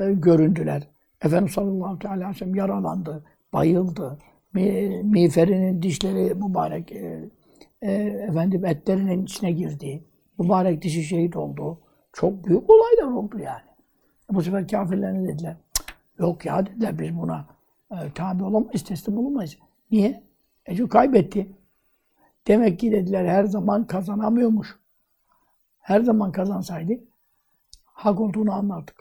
e, 0.00 0.12
göründüler. 0.12 0.88
Efendimiz 1.22 1.52
sallallahu 1.52 2.08
aleyhi 2.08 2.30
ve 2.30 2.34
sellem 2.34 2.54
yaralandı, 2.54 3.24
bayıldı. 3.52 4.18
Mi, 4.52 5.00
miğferinin 5.04 5.82
dişleri 5.82 6.34
mübarek, 6.34 6.92
e, 6.92 7.30
e, 7.82 7.92
efendim 8.28 8.64
etlerinin 8.64 9.24
içine 9.24 9.52
girdi. 9.52 10.04
Mübarek 10.38 10.82
dişi 10.82 11.04
şehit 11.04 11.36
oldu. 11.36 11.78
Çok 12.12 12.44
büyük 12.44 12.70
olaylar 12.70 13.12
oldu 13.16 13.38
yani. 13.38 13.70
Bu 14.30 14.42
sefer 14.42 14.68
kafirler 14.68 15.14
ne 15.14 15.28
dediler? 15.28 15.56
Yok 16.18 16.46
ya 16.46 16.66
dediler 16.66 16.98
biz 16.98 17.16
buna 17.16 17.46
e, 17.90 17.96
tabi 18.14 18.44
olamayız, 18.44 18.84
teslim 18.84 19.18
olamayız. 19.18 19.58
Niye? 19.90 20.22
E 20.66 20.76
çünkü 20.76 20.88
kaybetti. 20.88 21.52
Demek 22.46 22.78
ki 22.78 22.92
dediler 22.92 23.24
her 23.26 23.44
zaman 23.44 23.86
kazanamıyormuş. 23.86 24.78
Her 25.78 26.00
zaman 26.00 26.32
kazansaydı 26.32 26.92
hak 28.00 28.20
olduğunu 28.20 28.52
anlardık. 28.52 28.96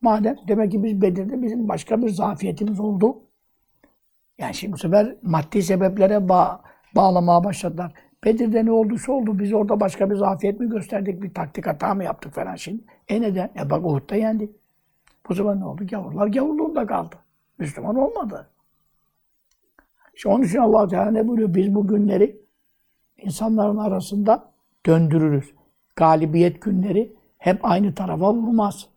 Madem 0.00 0.36
demek 0.48 0.72
ki 0.72 0.84
biz 0.84 1.02
Bedir'de 1.02 1.42
bizim 1.42 1.68
başka 1.68 2.02
bir 2.02 2.08
zafiyetimiz 2.08 2.80
oldu. 2.80 3.18
Yani 4.38 4.54
şimdi 4.54 4.72
bu 4.72 4.78
sefer 4.78 5.16
maddi 5.22 5.62
sebeplere 5.62 6.28
bağ, 6.28 6.62
bağlamaya 6.96 7.44
başladılar. 7.44 7.92
Bedir'de 8.24 8.64
ne 8.64 8.72
olduysa 8.72 9.12
oldu. 9.12 9.38
Biz 9.38 9.52
orada 9.52 9.80
başka 9.80 10.10
bir 10.10 10.16
zafiyet 10.16 10.60
mi 10.60 10.68
gösterdik, 10.68 11.22
bir 11.22 11.34
taktik 11.34 11.66
hata 11.66 11.94
mı 11.94 12.04
yaptık 12.04 12.34
falan 12.34 12.56
şimdi. 12.56 12.84
E 13.08 13.20
neden? 13.20 13.50
E 13.60 13.70
bak 13.70 13.86
Uhud'da 13.86 14.14
yendi. 14.14 14.52
Bu 15.28 15.34
zaman 15.34 15.60
ne 15.60 15.64
oldu? 15.64 15.86
Gavurlar 15.86 16.26
gavurluğunda 16.26 16.86
kaldı. 16.86 17.16
Müslüman 17.58 17.96
olmadı. 17.96 18.50
İşte 20.14 20.28
onun 20.28 20.42
için 20.42 20.58
allah 20.58 20.88
Teala 20.88 21.10
ne 21.10 21.28
buyuruyor? 21.28 21.54
Biz 21.54 21.74
bu 21.74 21.86
günleri 21.86 22.40
insanların 23.18 23.76
arasında 23.76 24.52
döndürürüz. 24.86 25.52
Galibiyet 25.96 26.62
günleri 26.62 27.19
hep 27.40 27.64
aynı 27.64 27.94
tarafa 27.94 28.34
vurmaz. 28.34 28.88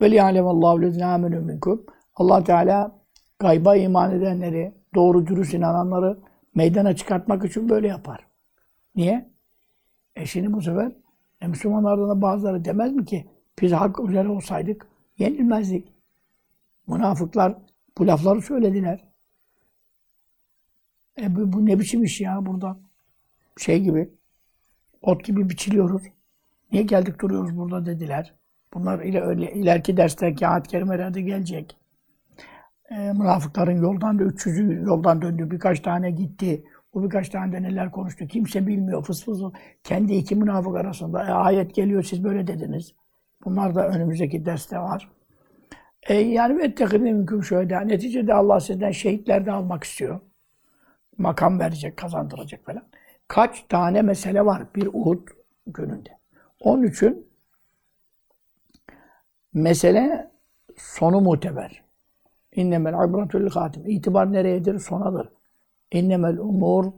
Ve 0.00 0.10
li'alemallahu 0.10 0.82
lezine 0.82 1.04
amenü 1.04 1.40
minkum. 1.40 1.86
Allah 2.16 2.44
Teala 2.44 2.98
gayba 3.38 3.76
iman 3.76 4.16
edenleri, 4.16 4.74
doğru 4.94 5.26
dürüst 5.26 5.54
inananları 5.54 6.18
meydana 6.54 6.96
çıkartmak 6.96 7.44
için 7.44 7.68
böyle 7.68 7.88
yapar. 7.88 8.26
Niye? 8.96 9.30
E 10.16 10.26
şimdi 10.26 10.52
bu 10.52 10.62
sefer 10.62 10.92
e, 11.40 11.46
Müslümanlardan 11.46 12.08
da 12.08 12.22
bazıları 12.22 12.64
demez 12.64 12.92
mi 12.92 13.04
ki 13.04 13.30
biz 13.62 13.72
hak 13.72 14.00
üzere 14.00 14.28
olsaydık 14.28 14.88
yenilmezdik. 15.18 15.92
Münafıklar 16.86 17.58
bu 17.98 18.06
lafları 18.06 18.42
söylediler. 18.42 19.04
E 21.22 21.36
bu, 21.36 21.52
bu 21.52 21.66
ne 21.66 21.78
biçim 21.78 22.04
iş 22.04 22.20
ya 22.20 22.46
burada? 22.46 22.76
Şey 23.56 23.82
gibi, 23.82 24.17
ot 25.02 25.24
gibi 25.24 25.50
biçiliyoruz. 25.50 26.02
Niye 26.72 26.82
geldik 26.82 27.20
duruyoruz 27.20 27.56
burada 27.56 27.86
dediler. 27.86 28.34
Bunlar 28.74 29.00
ile 29.00 29.20
öyle 29.20 29.52
ileriki 29.52 29.96
dersteki 29.96 30.46
ayet 30.46 30.68
kerimelerde 30.68 31.20
gelecek. 31.20 31.76
E, 32.90 33.12
münafıkların 33.12 33.82
yoldan 33.82 34.18
da 34.18 34.22
300'ü 34.22 34.86
yoldan 34.86 35.22
döndü. 35.22 35.50
Birkaç 35.50 35.80
tane 35.80 36.10
gitti. 36.10 36.64
O 36.92 37.04
birkaç 37.04 37.28
tane 37.28 37.52
de 37.52 37.62
neler 37.62 37.90
konuştu. 37.90 38.26
Kimse 38.26 38.66
bilmiyor. 38.66 39.04
Fıs 39.04 39.24
fıs. 39.24 39.40
Kendi 39.84 40.14
iki 40.14 40.36
münafık 40.36 40.76
arasında. 40.76 41.24
E, 41.24 41.30
ayet 41.30 41.74
geliyor 41.74 42.02
siz 42.02 42.24
böyle 42.24 42.46
dediniz. 42.46 42.94
Bunlar 43.44 43.74
da 43.74 43.88
önümüzdeki 43.88 44.46
derste 44.46 44.78
var. 44.78 45.10
E, 46.02 46.14
yani 46.14 46.58
ve 46.58 46.74
tekibine 46.74 47.12
mümkün 47.12 47.40
şöyle. 47.40 47.88
Neticede 47.88 48.34
Allah 48.34 48.60
sizden 48.60 48.90
şehitler 48.90 49.46
de 49.46 49.52
almak 49.52 49.84
istiyor. 49.84 50.20
Makam 51.18 51.60
verecek, 51.60 51.96
kazandıracak 51.96 52.64
falan. 52.64 52.84
Kaç 53.28 53.62
tane 53.68 54.02
mesele 54.02 54.44
var 54.44 54.62
bir 54.74 54.86
Uhud 54.86 55.28
gününde. 55.66 56.18
Onun 56.60 56.82
için 56.82 57.26
mesele 59.52 60.30
sonu 60.76 61.20
muteber. 61.20 61.84
İnnemel 62.52 63.08
ibretul 63.08 63.50
hatim. 63.50 63.86
İtibar 63.86 64.32
nereyedir? 64.32 64.78
Sonadır. 64.78 65.28
İnnemel 65.92 66.38
umur 66.38 66.92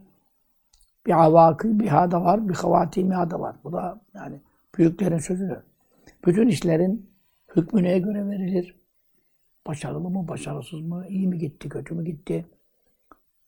bir 1.06 1.24
avakı 1.24 1.80
biha 1.80 2.10
da 2.10 2.24
var, 2.24 2.48
bir 2.48 2.54
havatimiha 2.54 3.30
da 3.30 3.40
var. 3.40 3.56
Bu 3.64 3.72
da 3.72 4.00
yani 4.14 4.40
büyüklerin 4.78 5.18
sözüdür. 5.18 5.58
Bütün 6.26 6.48
işlerin 6.48 7.10
hükmü 7.56 7.82
neye 7.82 7.98
göre 7.98 8.28
verilir? 8.28 8.80
Başarılı 9.66 10.10
mı, 10.10 10.28
başarısız 10.28 10.80
mı, 10.80 11.06
iyi 11.08 11.28
mi 11.28 11.38
gitti, 11.38 11.68
kötü 11.68 11.94
mü 11.94 12.04
gitti? 12.04 12.46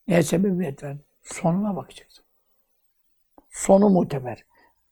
Neye 0.09 0.23
sebebiyet 0.23 0.83
ver? 0.83 0.97
Sonuna 1.23 1.77
bakacaksın. 1.77 2.25
Sonu 3.53 3.89
muteber. 3.89 4.45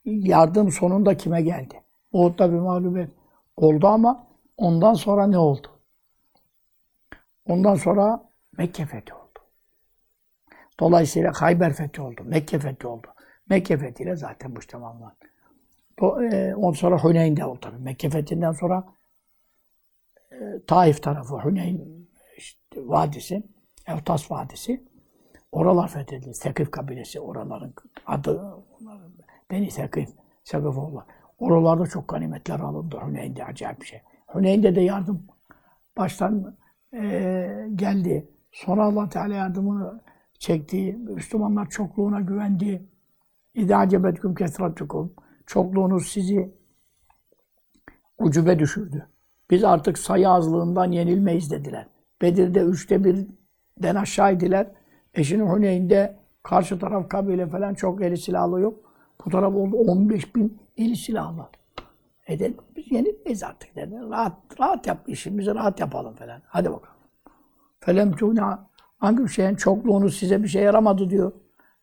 Yardım 0.05 0.73
sonunda 0.73 1.17
kime 1.17 1.43
geldi? 1.43 1.83
Uhud'da 2.13 2.53
bir 2.53 2.59
mağlubiyet 2.59 3.11
oldu 3.57 3.87
ama 3.87 4.27
ondan 4.57 4.95
sonra 4.95 5.27
ne 5.27 5.39
oldu? 5.39 5.69
Ondan 7.47 7.75
sonra 7.75 8.31
Mekke 8.59 8.87
fethi 8.87 9.15
oldu. 9.15 9.39
Dolayısıyla 10.81 11.33
Hayber 11.35 11.73
fethi 11.73 12.03
oldu. 12.03 12.21
Mekke 12.25 12.59
fethi 12.59 12.87
oldu. 12.87 13.07
Mekke 13.49 13.79
fethiyle 13.79 14.17
zaten 14.17 14.57
bu 14.57 14.61
iş 14.61 14.67
tamamlandı. 14.67 15.15
E, 16.03 16.55
ondan 16.55 16.73
sonra 16.73 16.99
Huneyn'de 16.99 17.45
oldu 17.45 17.61
tabii. 17.61 17.83
Mekke 17.83 18.11
fethinden 18.11 18.53
sonra 18.53 18.85
e, 20.33 20.37
Taif 20.67 21.03
tarafı, 21.03 21.35
Huneyn 21.35 22.09
işte, 22.37 22.61
vadisi, 22.77 23.43
Evtas 23.87 24.31
vadisi. 24.31 24.85
Oralar 25.53 25.89
fethedildi. 25.89 26.35
Sekif 26.35 26.71
kabilesi, 26.71 27.21
oraların 27.21 27.75
adı, 28.07 28.55
onların, 28.81 29.13
Beni 29.51 29.71
Sekif, 29.71 30.09
Sekifoğullar. 30.45 31.05
Oralarda 31.39 31.87
çok 31.87 32.09
ganimetler 32.09 32.61
alındı. 32.61 32.97
Huneyn'de 32.97 33.45
acayip 33.45 33.81
bir 33.81 33.87
şey. 33.87 34.01
Huneyn'de 34.27 34.75
de 34.75 34.81
yardım 34.81 35.27
baştan 35.97 36.57
e, 36.95 37.69
geldi. 37.75 38.29
Sonra 38.53 38.85
Allah 38.85 39.09
Teala 39.09 39.35
yardımını 39.35 40.01
çekti. 40.39 40.93
Müslümanlar 40.93 41.69
çokluğuna 41.69 42.21
güvendi. 42.21 42.89
İdâ 43.55 43.89
cebetküm 43.89 44.35
kesratukum. 44.35 45.15
Çokluğunuz 45.47 46.09
sizi 46.09 46.55
ucube 48.19 48.59
düşürdü. 48.59 49.09
Biz 49.51 49.65
artık 49.65 49.99
sayı 49.99 50.29
azlığından 50.29 50.93
yenilmeyiz 50.93 51.51
dediler. 51.51 51.87
Bedir'de 52.23 52.61
üçte 52.61 53.05
birden 53.05 53.97
aşağıydılar. 55.15 55.21
Eşinin 55.21 55.47
Huneyn'de 55.47 56.17
karşı 56.43 56.79
taraf 56.79 57.09
kabile 57.09 57.47
falan 57.47 57.75
çok 57.75 58.03
eli 58.03 58.17
silahlı 58.17 58.61
yok. 58.61 58.79
Bu 59.25 59.31
taraf 59.31 59.55
oldu 59.55 59.77
15 59.77 60.37
bin 60.37 60.59
eli 60.77 60.97
silahlı. 60.97 61.49
Edelim 62.27 62.57
biz 62.77 62.93
yenilmeyiz 62.93 63.43
artık 63.43 63.77
dedi. 63.77 63.95
Rahat, 64.11 64.61
rahat 64.61 64.87
yap 64.87 64.99
işimizi 65.09 65.55
rahat 65.55 65.81
yapalım 65.81 66.15
falan. 66.15 66.43
Hadi 66.47 66.71
bakalım. 66.71 66.97
Felem 67.81 68.13
tuna 68.13 68.69
hangi 68.99 69.29
şeyin 69.29 69.55
çokluğunuz 69.55 70.17
size 70.17 70.43
bir 70.43 70.49
şey 70.49 70.63
yaramadı 70.63 71.11
diyor. 71.11 71.33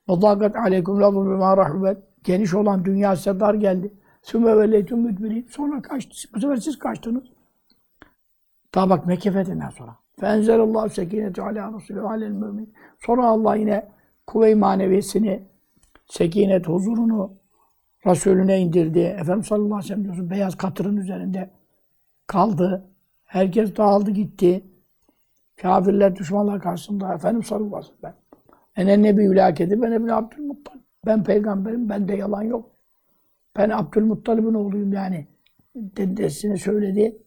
Vadakat 0.07 0.55
aleykum 0.55 1.01
lafı 1.01 1.15
bima 1.15 1.57
rahmet. 1.57 1.97
geniş 2.23 2.53
olan 2.53 2.86
dünya 2.86 3.15
size 3.15 3.39
dar 3.39 3.53
geldi. 3.53 3.93
Sümme 4.21 4.57
veleytüm 4.57 4.99
müdbirin. 4.99 5.47
Sonra 5.49 5.82
kaçtı. 5.82 6.28
Bu 6.34 6.39
sefer 6.39 6.55
siz 6.55 6.80
kaçtınız. 6.80 7.23
Daha 8.75 8.89
bak 8.89 9.05
Mekke 9.05 9.32
fethinden 9.32 9.69
sonra. 9.69 9.97
Fenzelallahu 10.20 10.89
sekineti 10.89 11.41
ala 11.41 11.74
Resulü 11.74 12.03
ve 12.03 12.07
alel 12.07 12.30
mümin. 12.30 12.74
Sonra 13.05 13.26
Allah 13.26 13.55
yine 13.55 13.88
kuvve-i 14.28 14.55
maneviyesini, 14.55 15.43
sekinet, 16.05 16.68
huzurunu 16.68 17.34
Resulüne 18.05 18.59
indirdi. 18.59 18.99
Efendimiz 18.99 19.47
sallallahu 19.47 19.76
aleyhi 19.76 19.84
ve 19.84 19.88
sellem 19.88 20.03
diyorsun 20.03 20.30
beyaz 20.30 20.55
katırın 20.55 20.97
üzerinde 20.97 21.49
kaldı. 22.28 22.88
Herkes 23.26 23.76
dağıldı 23.76 24.11
gitti. 24.11 24.63
Kafirler, 25.61 26.15
düşmanlar 26.15 26.61
karşısında 26.61 27.13
Efendimiz 27.13 27.47
sallallahu 27.47 27.76
aleyhi 27.76 27.93
ve 27.93 27.97
sellem. 28.01 28.15
Ene 28.76 29.03
nebi 29.03 29.36
ben 29.82 29.91
Ebni 29.91 30.13
Abdülmuttalib. 30.13 30.82
Ben 31.05 31.24
peygamberim, 31.24 31.89
bende 31.89 32.15
yalan 32.15 32.43
yok. 32.43 32.72
Ben 33.57 33.70
Abdülmuttalib'in 33.70 34.53
oğluyum 34.53 34.93
yani. 34.93 35.28
Dedesine 35.76 36.57
söyledi. 36.57 37.18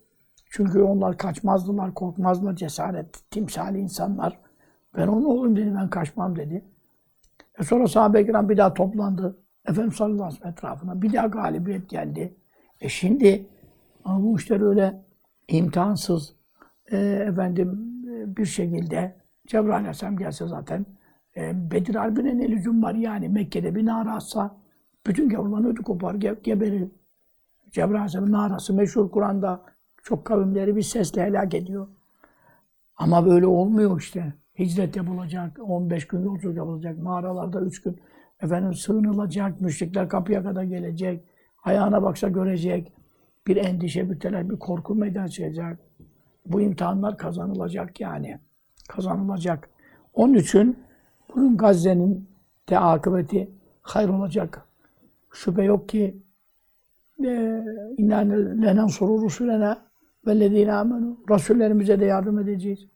Çünkü 0.51 0.82
onlar 0.82 1.16
kaçmazdılar, 1.16 1.94
korkmazdılar, 1.94 2.57
cesaret, 2.57 3.30
timsali 3.30 3.78
insanlar. 3.78 4.38
Ben 4.96 5.07
onun 5.07 5.24
oğluyum 5.24 5.57
dedi, 5.57 5.74
ben 5.76 5.90
kaçmam 5.90 6.36
dedi. 6.36 6.64
E 7.59 7.64
sonra 7.64 7.86
sahabe-i 7.88 8.26
kiram 8.26 8.48
bir 8.48 8.57
daha 8.57 8.74
toplandı. 8.74 9.38
Efendimiz 9.64 9.96
sallallahu 9.96 10.24
aleyhi 10.24 10.34
ve 10.34 10.38
sellem 10.38 10.53
etrafına. 10.53 11.03
Bir 11.03 11.12
daha 11.12 11.26
galibiyet 11.26 11.88
geldi. 11.88 12.34
E 12.80 12.88
şimdi 12.88 13.46
ama 14.05 14.22
bu 14.22 14.36
işler 14.38 14.61
öyle 14.61 15.03
imtihansız 15.48 16.34
e, 16.92 16.98
efendim 16.98 17.92
e, 18.09 18.36
bir 18.36 18.46
şekilde 18.46 19.16
Cebrail 19.46 19.76
aleyhisselam 19.76 20.16
gelse 20.16 20.46
zaten 20.46 20.86
e, 21.36 21.70
Bedir 21.70 21.94
Harbi'ne 21.94 22.38
ne 22.38 22.48
lüzum 22.48 22.82
var 22.82 22.94
yani 22.94 23.28
Mekke'de 23.28 23.74
bir 23.74 23.86
nara 23.86 24.14
atsa 24.14 24.57
bütün 25.07 25.28
gavurların 25.28 25.64
ödü 25.64 25.82
kopar, 25.82 26.14
ge 26.14 26.36
geberir. 26.42 26.88
Cebrail 27.70 27.94
aleyhisselamın 27.94 28.32
narası 28.32 28.74
meşhur 28.74 29.11
Kur'an'da 29.11 29.62
çok 30.03 30.24
kavimleri 30.24 30.76
bir 30.76 30.82
sesle 30.82 31.24
helak 31.24 31.55
ediyor. 31.55 31.88
Ama 32.96 33.26
böyle 33.26 33.46
olmuyor 33.46 34.01
işte. 34.01 34.34
Hicret 34.59 34.96
yapılacak, 34.96 35.59
15 35.62 36.07
gün 36.07 36.22
yolculuk 36.22 36.57
yapılacak, 36.57 36.98
mağaralarda 36.98 37.61
3 37.61 37.82
gün 37.82 38.01
efendim 38.42 38.74
sığınılacak, 38.74 39.61
müşrikler 39.61 40.09
kapıya 40.09 40.42
kadar 40.42 40.62
gelecek, 40.62 41.24
ayağına 41.64 42.03
baksa 42.03 42.28
görecek, 42.28 42.92
bir 43.46 43.57
endişe, 43.57 44.11
bir 44.11 44.20
telaş, 44.20 44.48
bir 44.48 44.59
korku 44.59 44.94
meydana 44.94 45.28
çıkacak. 45.28 45.78
Bu 46.46 46.61
imtihanlar 46.61 47.16
kazanılacak 47.18 48.01
yani. 48.01 48.38
Kazanılacak. 48.88 49.70
Onun 50.14 50.34
için 50.34 50.78
bunun 51.34 51.57
Gazze'nin 51.57 52.28
de 52.68 52.78
akıbeti 52.78 53.51
hayır 53.82 54.09
olacak. 54.09 54.66
Şüphe 55.32 55.62
yok 55.62 55.88
ki 55.88 56.22
İnna 57.98 58.18
lenen 58.62 58.86
soru 58.86 59.22
rusulena 59.22 59.89
vellezine 60.26 60.72
amenu. 60.72 61.16
Rasullerimize 61.30 62.00
de 62.00 62.04
yardım 62.04 62.38
edeceğiz. 62.38 62.86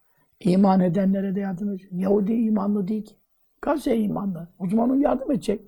İman 0.40 0.80
edenlere 0.80 1.34
de 1.34 1.40
yardım 1.40 1.70
edeceğiz. 1.70 2.02
Yahudi 2.02 2.32
imanlı 2.32 2.88
değil 2.88 3.04
ki. 3.04 3.14
Gazze 3.62 3.96
imanlı. 3.96 4.48
O 4.58 4.68
zaman 4.68 4.90
o 4.90 4.94
yardım 4.94 5.32
edecek. 5.32 5.60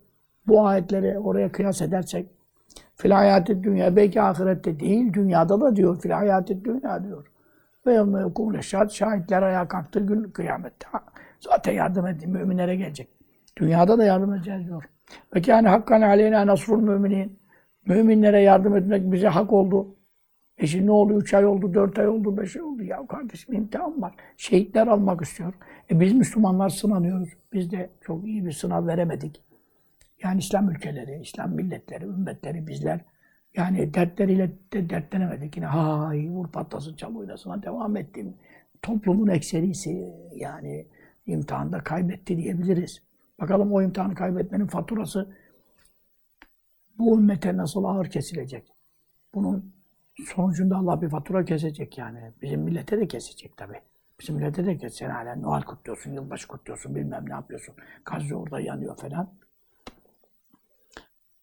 Bu 0.47 0.67
ayetleri 0.67 1.19
oraya 1.19 1.53
kıyas 1.53 1.83
edersek. 1.83 2.27
Fil 2.97 3.11
hayatı 3.11 3.63
dünya. 3.63 3.97
Belki 3.97 4.23
ahirette 4.23 4.81
değil, 4.81 5.13
dünyada 5.13 5.61
da 5.61 5.77
diyor. 5.77 6.01
Fil 6.01 6.11
hayatı 6.11 6.65
dünya 6.65 7.05
diyor. 7.05 7.27
Ve 7.87 7.93
yevme 7.93 8.21
yekumle 8.21 8.63
şahit. 8.63 8.91
Şahitler 8.91 9.43
ayağa 9.43 9.69
kalktığı 9.69 10.01
gün 10.01 10.23
kıyamette. 10.23 10.87
Zaten 11.41 11.73
yardım 11.73 12.07
edin. 12.07 12.31
Müminlere 12.31 12.77
gelecek. 12.77 13.09
Dünyada 13.57 13.99
da 13.99 14.05
yardım 14.05 14.35
edeceğiz 14.35 14.67
diyor. 14.67 14.85
Ve 15.35 15.43
kâne 15.43 15.69
hakkan 15.69 16.03
aleyna 16.03 16.47
nasrul 16.47 16.81
müminin. 16.81 17.39
Müminlere 17.87 18.43
yardım 18.43 18.77
etmek 18.77 19.13
bize 19.13 19.29
hak 19.29 19.53
oldu. 19.53 19.96
E 20.59 20.67
şimdi 20.67 20.87
ne 20.87 20.91
oldu? 20.91 21.21
Üç 21.21 21.35
ay 21.35 21.47
oldu, 21.47 21.75
dört 21.75 21.99
ay 21.99 22.09
oldu, 22.09 22.37
beş 22.37 22.57
ay 22.57 22.63
oldu. 22.63 22.83
Ya 22.83 23.07
kardeşim 23.07 23.55
imtihan 23.55 24.03
var. 24.03 24.15
Şehitler 24.37 24.87
almak 24.87 25.23
istiyor. 25.23 25.55
E 25.91 26.01
biz 26.01 26.13
Müslümanlar 26.13 26.69
sınanıyoruz. 26.69 27.29
Biz 27.53 27.71
de 27.71 27.91
çok 28.01 28.27
iyi 28.27 28.47
bir 28.47 28.53
sınav 28.53 28.87
veremedik. 28.87 29.43
Yani 30.23 30.39
İslam 30.39 30.71
ülkeleri, 30.71 31.21
İslam 31.23 31.53
milletleri, 31.55 32.05
ümmetleri 32.05 32.67
bizler 32.67 33.01
yani 33.57 33.95
dertleriyle 33.95 34.53
de 34.73 34.91
dertlenemedik. 34.91 35.57
Yine 35.57 35.67
hay 35.67 36.29
vur 36.31 36.49
patlasın 36.49 36.97
çal 36.97 37.17
oynasına 37.17 37.63
devam 37.63 37.97
ettim. 37.97 38.35
Toplumun 38.83 39.29
ekserisi 39.29 40.15
yani 40.35 40.87
imtihanda 41.27 41.79
kaybetti 41.79 42.37
diyebiliriz. 42.37 43.03
Bakalım 43.41 43.73
o 43.73 43.83
imtihanı 43.83 44.15
kaybetmenin 44.15 44.67
faturası 44.67 45.37
bu 46.99 47.19
ümmete 47.19 47.57
nasıl 47.57 47.85
ağır 47.85 48.11
kesilecek? 48.11 48.73
Bunun 49.35 49.76
sonucunda 50.25 50.77
Allah 50.77 51.03
bir 51.03 51.09
fatura 51.09 51.45
kesecek 51.45 51.99
yani. 51.99 52.33
Bizim 52.43 52.61
millete 52.61 52.99
de 53.01 53.09
kesecek 53.09 53.57
tabii. 53.57 53.81
Bizim 54.21 54.37
millete 54.37 54.67
de 54.67 54.79
kesecek. 54.79 55.09
Hala 55.09 55.37
Noel 55.37 55.63
kutluyorsun, 55.63 56.13
yılbaşı 56.13 56.49
kutluyorsun, 56.49 56.95
bilmem 56.95 57.25
ne 57.29 57.33
yapıyorsun. 57.33 57.75
Gazze 58.05 58.35
orada 58.35 58.61
yanıyor 58.61 58.97
falan. 58.97 59.29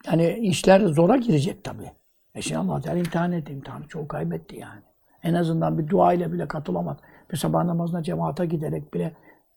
Yani 0.08 0.38
işler 0.40 0.82
zora 0.82 1.18
girecek 1.18 1.64
tabii. 1.64 1.92
E 2.36 2.42
şimdi 2.42 2.58
Allah 2.58 2.82
Teala 2.82 2.98
imtihan 2.98 3.32
etti. 3.32 3.54
İmtihanı 3.54 3.88
çok 3.88 4.10
kaybetti 4.10 4.56
yani. 4.56 4.82
En 5.24 5.34
azından 5.34 5.78
bir 5.78 5.88
dua 5.88 6.14
ile 6.14 6.34
bile 6.34 6.48
katılamaz. 6.48 6.98
Bir 7.32 7.38
sabah 7.38 7.64
namazına 7.64 8.04
cemaate 8.04 8.46
giderek 8.46 8.94
bile 8.94 9.14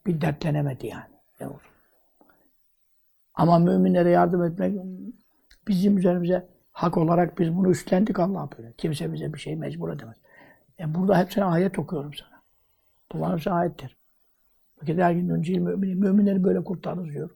bir 0.07 0.21
dertlenemedi 0.21 0.87
yani. 0.87 1.11
Ne 1.41 1.47
olur. 1.47 1.71
Ama 3.35 3.59
müminlere 3.59 4.11
yardım 4.11 4.45
etmek 4.45 4.81
bizim 5.69 5.99
üzerimize 5.99 6.47
hak 6.77 6.97
olarak 6.97 7.39
biz 7.39 7.57
bunu 7.57 7.71
üstlendik 7.71 8.21
Allah 8.21 8.49
böyle. 8.59 8.73
Kimse 8.73 9.13
bize 9.13 9.35
bir 9.35 9.39
şey 9.39 9.57
mecbur 9.57 9.93
edemez. 9.93 10.17
E 10.81 10.95
burada 10.95 11.19
hepsine 11.19 11.45
ayet 11.45 11.79
okuyorum 11.79 12.15
sana. 12.15 12.43
Bunlar 13.13 13.33
hepsi 13.33 13.51
ayettir. 13.51 13.97
Bakın 14.83 14.97
der 14.97 15.15
ki 15.15 15.23
müncil 15.23 15.59
mümin, 15.59 15.99
müminleri 15.99 16.45
böyle 16.45 16.65
kurtarırız 16.65 17.13
diyor. 17.15 17.31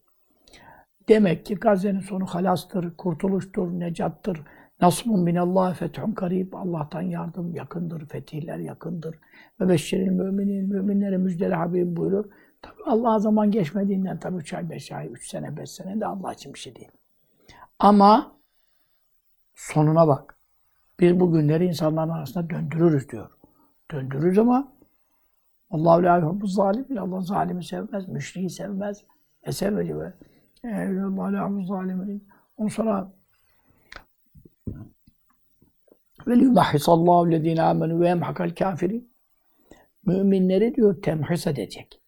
Demek 1.09 1.47
ki 1.47 1.55
Gazze'nin 1.55 2.01
sonu 2.01 2.27
halastır, 2.27 2.97
kurtuluştur, 2.97 3.69
necattır. 3.71 4.43
Nasbun 4.81 5.21
minallah 5.21 5.75
fethun 5.75 6.13
karib. 6.13 6.53
Allah'tan 6.53 7.03
yardım 7.03 7.55
yakındır, 7.55 8.07
fetihler 8.07 8.59
yakındır. 8.59 9.19
Ve 9.61 9.69
beşşeril 9.69 10.11
müminin, 10.11 10.69
müminlere 10.69 11.17
müjdeli 11.17 11.55
Habibim 11.55 11.97
buyurur. 11.97 12.25
Tabi 12.63 12.83
Allah'a 12.87 13.19
zaman 13.19 13.51
geçmediğinden 13.51 14.19
tabi 14.19 14.37
3 14.37 14.55
ay, 14.55 14.71
5 14.71 14.93
ay, 14.93 15.09
3 15.13 15.29
sene, 15.31 15.57
5 15.57 15.71
sene 15.71 16.01
de 16.01 16.07
Allah 16.07 16.33
için 16.33 16.55
bir 16.55 16.59
şey 16.59 16.77
değil. 16.77 16.91
Ama 17.79 18.40
sonuna 19.61 20.09
bak. 20.09 20.39
Biz 21.01 21.21
bu 21.21 21.33
günleri 21.33 21.67
insanların 21.67 22.11
arasında 22.11 22.51
döndürürüz 22.51 23.09
diyor. 23.09 23.31
Döndürürüz 23.91 24.39
ama 24.39 24.73
Allahu 25.71 26.03
la 26.03 26.19
yuhibbu 26.19 26.47
zalimin. 26.47 26.97
Allah 26.97 27.21
zalimi 27.21 27.65
sevmez, 27.65 28.09
müşriği 28.09 28.51
sevmez. 28.51 29.05
E 29.43 29.53
sevmedi 29.53 29.97
be. 30.01 30.15
Allahu 30.65 31.33
la 31.33 31.49
yuhibbu 31.49 31.65
zalimin. 31.65 32.29
Ondan 32.57 32.69
sonra 32.69 33.13
ve 36.27 36.37
liyumahhisallahu 36.37 37.31
lezine 37.31 37.63
amenu 37.63 38.01
ve 38.01 38.09
yemhakal 38.09 38.55
kafirin. 38.55 39.11
Müminleri 40.07 40.75
diyor 40.75 41.03
temhis 41.03 41.47
edecek. 41.47 42.01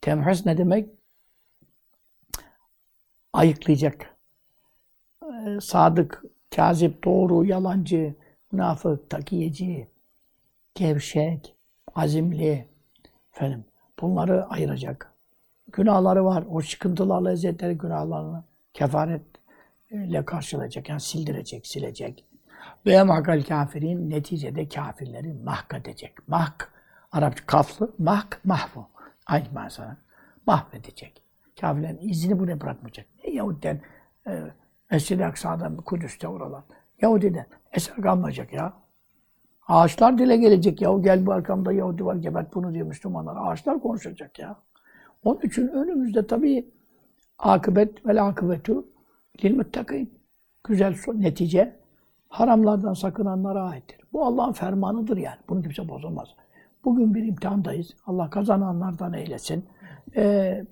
Temhis 0.00 0.46
ne 0.46 0.58
demek? 0.58 0.90
Ayıklayacak. 3.32 4.16
Sadık, 5.60 6.24
kazip, 6.56 7.04
doğru, 7.04 7.44
yalancı, 7.44 8.14
münafık, 8.52 9.10
takiyeci, 9.10 9.88
gevşek, 10.74 11.54
azimli, 11.94 12.68
efendim, 13.34 13.64
bunları 14.00 14.46
ayıracak. 14.46 15.12
Günahları 15.72 16.24
var. 16.24 16.44
O 16.50 16.60
sıkıntılarla, 16.60 17.32
eziyetleri 17.32 17.78
günahlarını 17.78 18.44
kefaretle 18.74 20.24
karşılayacak. 20.24 20.88
Yani 20.88 21.00
sildirecek, 21.00 21.66
silecek. 21.66 22.24
Ve 22.86 22.92
emhakal 22.92 23.42
kafirin 23.42 24.10
neticede 24.10 24.68
kafirleri 24.68 25.32
mahk 25.32 25.74
edecek. 25.74 26.28
Mahk, 26.28 26.72
Arapça 27.12 27.46
kaflı, 27.46 27.94
mahk, 27.98 28.40
mahvu. 28.44 28.86
Aynı 29.26 29.46
manasına. 29.54 29.96
Mahvedecek. 30.46 31.22
Kafirlerin 31.60 32.08
izini 32.08 32.38
buraya 32.38 32.60
bırakmayacak. 32.60 33.06
Ne 33.24 33.30
Yahudiden 33.30 33.80
e, 34.26 34.42
Mescid-i 34.90 35.26
Aksa'dan, 35.26 35.76
Kudüs'te 35.76 36.28
oralar. 36.28 36.62
Yahudi'den 37.02 37.46
eser 37.72 37.96
kalmayacak 37.96 38.52
ya. 38.52 38.72
Ağaçlar 39.68 40.18
dile 40.18 40.36
gelecek 40.36 40.82
ya. 40.82 40.98
Gel 40.98 41.26
bu 41.26 41.32
arkamda 41.32 41.72
Yahudi 41.72 42.04
var 42.04 42.16
gebert 42.16 42.54
bunu 42.54 42.74
diyor 42.74 42.86
Müslümanlar. 42.86 43.36
Ağaçlar 43.40 43.80
konuşacak 43.80 44.38
ya. 44.38 44.56
Onun 45.24 45.40
için 45.40 45.68
önümüzde 45.68 46.26
tabii 46.26 46.70
akıbet 47.38 48.06
ve 48.06 48.20
akıbetu 48.20 48.86
lil 49.44 49.56
muttakin. 49.56 50.18
Güzel 50.64 50.94
son, 50.94 51.20
netice 51.20 51.76
haramlardan 52.28 52.92
sakınanlara 52.92 53.62
aittir. 53.62 54.00
Bu 54.12 54.24
Allah'ın 54.24 54.52
fermanıdır 54.52 55.16
yani. 55.16 55.38
Bunu 55.48 55.62
kimse 55.62 55.88
bozamaz. 55.88 56.28
Bugün 56.84 57.14
bir 57.14 57.24
imtihandayız. 57.24 57.94
Allah 58.06 58.30
kazananlardan 58.30 59.12
eylesin. 59.12 59.64
Ee, 60.16 60.64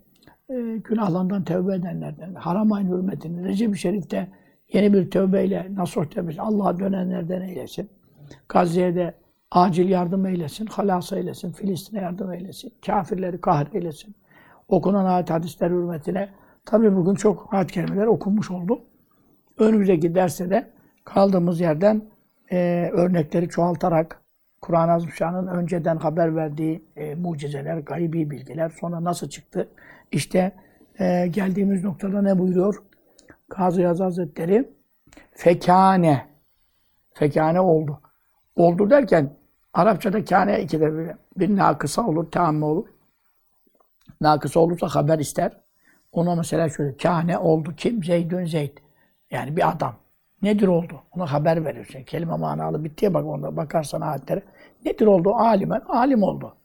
e, 0.50 0.76
günahlarından 0.84 1.44
tevbe 1.44 1.74
edenlerden, 1.74 2.34
haram 2.34 2.72
ayın 2.72 2.88
hürmetini, 2.88 3.44
Recep-i 3.44 3.78
Şerif'te 3.78 4.28
yeni 4.72 4.92
bir 4.92 5.10
tövbeyle, 5.10 5.66
nasuh 5.74 6.04
tövbesi, 6.04 6.42
Allah'a 6.42 6.78
dönenlerden 6.78 7.40
eylesin. 7.40 7.90
Gazze'ye 8.48 8.94
de 8.94 9.14
acil 9.50 9.88
yardım 9.88 10.26
eylesin, 10.26 10.66
halas 10.66 11.12
eylesin, 11.12 11.52
Filistin'e 11.52 12.00
yardım 12.00 12.32
eylesin, 12.32 12.72
kafirleri 12.86 13.40
kahreylesin. 13.40 14.14
Okunan 14.68 15.04
ayet 15.04 15.30
hadisler 15.30 15.70
hürmetine, 15.70 16.28
tabii 16.64 16.96
bugün 16.96 17.14
çok 17.14 17.54
ayet 17.54 17.72
kelimeler 17.72 18.06
okunmuş 18.06 18.50
oldu. 18.50 18.80
Önümüzdeki 19.58 20.14
derste 20.14 20.50
de 20.50 20.70
kaldığımız 21.04 21.60
yerden 21.60 22.02
e, 22.52 22.90
örnekleri 22.92 23.48
çoğaltarak 23.48 24.22
Kur'an-ı 24.60 24.92
Azimüşşan'ın 24.92 25.46
önceden 25.46 25.96
haber 25.96 26.36
verdiği 26.36 26.84
e, 26.96 27.14
mucizeler, 27.14 27.78
gaybi 27.78 28.30
bilgiler 28.30 28.72
sonra 28.80 29.04
nasıl 29.04 29.28
çıktı? 29.28 29.68
İşte 30.12 30.52
e, 30.98 31.26
geldiğimiz 31.26 31.84
noktada 31.84 32.22
ne 32.22 32.38
buyuruyor? 32.38 32.82
Kazı 33.48 33.82
Yaz 33.82 34.00
Hazretleri 34.00 34.70
fekane 35.32 36.26
fekane 37.14 37.60
oldu. 37.60 38.00
Oldu 38.56 38.90
derken 38.90 39.36
Arapçada 39.76 40.24
kâne 40.24 40.62
ikide 40.62 40.98
bir, 40.98 41.10
bir 41.36 41.56
nakısa 41.56 42.06
olur, 42.06 42.30
tamme 42.30 42.64
olur. 42.64 42.86
Nakısa 44.20 44.60
olursa 44.60 44.88
haber 44.88 45.18
ister. 45.18 45.52
Ona 46.12 46.34
mesela 46.34 46.68
şöyle 46.68 46.96
kâne 46.96 47.38
oldu 47.38 47.74
kim? 47.76 48.04
Zeydün 48.04 48.44
Zeyd. 48.44 48.78
Yani 49.30 49.56
bir 49.56 49.70
adam. 49.70 49.96
Nedir 50.42 50.68
oldu? 50.68 51.02
Ona 51.16 51.32
haber 51.32 51.64
verirsin. 51.64 52.04
Kelime 52.04 52.36
manalı 52.36 52.84
bittiye 52.84 53.14
bak 53.14 53.26
onda 53.26 53.56
bakarsan 53.56 54.00
ayetlere. 54.00 54.42
Nedir 54.84 55.06
oldu? 55.06 55.34
Alimen. 55.34 55.80
Alim 55.88 56.22
oldu. 56.22 56.56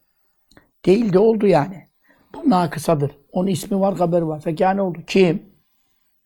Değil 0.86 1.14
de 1.14 1.20
oldu 1.20 1.48
yani. 1.48 1.88
Bu 2.36 2.50
nakısadır. 2.50 3.12
Onun 3.32 3.48
ismi 3.48 3.80
var, 3.80 3.98
haberi 3.98 4.28
var. 4.28 4.42
Fekâne 4.42 4.82
oldu. 4.82 5.00
Kim? 5.08 5.44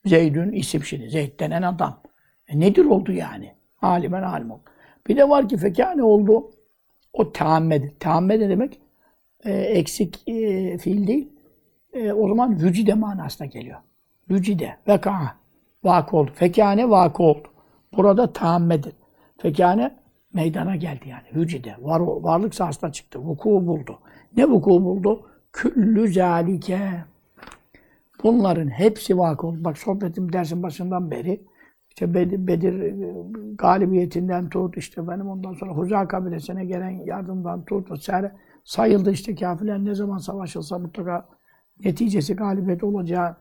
Zeydün 0.06 0.52
isim 0.52 0.84
şimdi. 0.84 1.10
Zeyd 1.10 1.40
denen 1.40 1.62
adam. 1.62 2.02
E 2.48 2.60
nedir 2.60 2.86
oldu 2.86 3.12
yani? 3.12 3.56
Alimen 3.82 4.24
alim 4.24 4.52
oldu. 4.52 4.62
Bir 5.08 5.18
de 5.18 5.30
var 5.30 5.50
ki 5.50 5.58
fekâne 5.58 6.04
oldu. 6.04 6.52
O 7.14 7.32
teammedir. 7.32 7.90
Teamme 8.00 8.40
de 8.40 8.50
demek 8.50 8.80
e, 9.46 9.54
eksik 9.54 10.28
e, 10.28 10.78
fiil 10.78 11.08
değil. 11.08 11.30
E, 11.94 12.14
o 12.14 12.28
zaman 12.28 12.60
vücide 12.60 12.94
manasına 12.94 13.48
geliyor. 13.48 13.80
Vücide. 14.30 14.78
Veka. 14.88 15.36
Vakı 15.84 16.18
oldu. 16.18 16.32
Fekâne 16.34 16.90
vakı 16.90 17.24
oldu. 17.24 17.48
Burada 17.98 18.34
taammedir. 18.34 18.94
Fekâne 19.38 19.96
meydana 20.34 20.76
geldi 20.76 21.10
yani. 21.10 21.42
Vücide. 21.42 21.76
Var, 21.82 22.00
varlık 22.00 22.56
sahasına 22.56 22.92
çıktı. 22.92 23.20
Vuku 23.20 23.50
buldu. 23.68 24.00
Ne 24.38 24.50
vuku 24.50 24.70
buldu? 24.70 25.28
Küllü 25.56 26.14
zâlike. 26.14 27.06
Bunların 28.24 28.68
hepsi 28.68 29.18
vakı 29.18 29.48
oldu. 29.48 29.64
Bak 29.64 29.78
sohbetim 29.78 30.34
dersin 30.34 30.64
başından 30.64 31.12
beri 31.12 31.42
işte 31.90 32.14
Bedir, 32.14 32.48
Bedir 32.48 32.80
e, 32.80 32.96
galibiyetinden 33.56 34.50
tut, 34.50 34.78
işte 34.78 35.08
benim 35.08 35.30
ondan 35.30 35.54
sonra 35.54 35.72
Huza 35.72 36.08
kabilesine 36.08 36.66
gelen 36.66 36.90
yardımdan 36.90 37.66
tut 37.66 37.92
vesaire 37.92 38.32
sayıldı 38.64 39.12
işte 39.12 39.36
kafirler 39.36 39.86
ne 39.86 39.96
zaman 39.96 40.18
savaşılsa 40.18 40.80
mutlaka 40.80 41.26
neticesi 41.86 42.36
galibiyet 42.36 42.84
olacağı, 42.84 43.36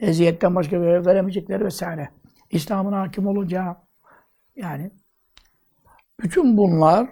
eziyetten 0.00 0.54
başka 0.54 0.80
bir 0.80 0.86
şey 0.86 1.06
veremeyecekleri 1.06 1.64
vesaire. 1.64 2.08
İslam'ın 2.50 2.92
hakim 2.92 3.26
olacağı 3.26 3.76
yani 4.56 4.90
bütün 6.22 6.56
bunlar 6.56 7.08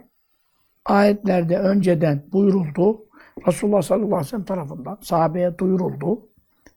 ayetlerde 0.84 1.58
önceden 1.58 2.22
buyuruldu. 2.32 3.11
Resulullah 3.46 3.82
sallallahu 3.82 4.06
aleyhi 4.06 4.24
ve 4.26 4.28
sellem 4.28 4.44
tarafından 4.44 4.98
sahabeye 5.00 5.58
duyuruldu. 5.58 6.28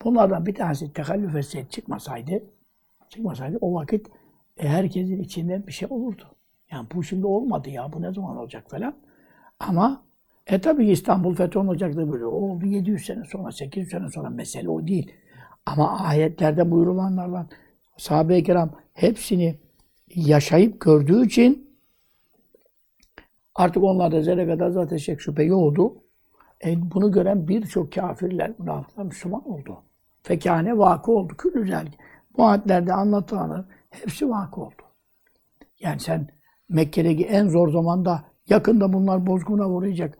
Bunlardan 0.03 0.45
bir 0.45 0.55
tanesi 0.55 0.93
tekallüf 0.93 1.35
etseydi 1.35 1.69
çıkmasaydı, 1.69 2.43
çıkmasaydı 3.09 3.57
o 3.61 3.73
vakit 3.73 4.07
e, 4.57 4.67
herkesin 4.67 5.23
içinde 5.23 5.67
bir 5.67 5.71
şey 5.71 5.87
olurdu. 5.91 6.23
Yani 6.71 6.87
bu 6.95 7.03
şimdi 7.03 7.25
olmadı 7.25 7.69
ya, 7.69 7.93
bu 7.93 8.01
ne 8.01 8.13
zaman 8.13 8.37
olacak 8.37 8.69
falan. 8.69 8.95
Ama 9.59 10.03
e 10.47 10.61
tabi 10.61 10.89
İstanbul 10.89 11.35
fethi 11.35 11.59
olacaktı 11.59 12.11
böyle. 12.11 12.25
O 12.25 12.29
oldu 12.29 12.65
700 12.65 13.05
sene 13.05 13.23
sonra, 13.25 13.51
800 13.51 13.89
sene 13.89 14.09
sonra 14.09 14.29
mesele 14.29 14.69
o 14.69 14.87
değil. 14.87 15.11
Ama 15.65 15.99
ayetlerde 15.99 16.71
buyurulanlarla 16.71 17.47
sahabe-i 17.97 18.43
kiram 18.43 18.71
hepsini 18.93 19.59
yaşayıp 20.15 20.81
gördüğü 20.81 21.25
için 21.25 21.77
artık 23.55 23.83
onlarda 23.83 24.21
zerre 24.21 24.47
kadar 24.47 24.69
zaten 24.69 24.97
şek 24.97 25.21
şüphe 25.21 25.43
yoktu. 25.43 25.93
E, 26.65 26.91
bunu 26.91 27.11
gören 27.11 27.47
birçok 27.47 27.93
kafirler, 27.93 28.51
münafıklar 28.59 29.03
Müslüman 29.03 29.49
oldu. 29.49 29.77
Fekâne 30.23 30.77
vakı 30.77 31.11
oldu. 31.11 31.33
Küllü 31.37 31.67
zel. 31.67 31.87
Bu 32.37 32.45
ayetlerde 32.45 32.93
anlatılanlar 32.93 33.65
hepsi 33.89 34.29
vakı 34.29 34.61
oldu. 34.61 34.81
Yani 35.79 35.99
sen 35.99 36.27
Mekke'deki 36.69 37.25
en 37.25 37.47
zor 37.47 37.71
zamanda 37.71 38.23
yakında 38.49 38.93
bunlar 38.93 39.25
bozguna 39.27 39.69
uğrayacak. 39.69 40.17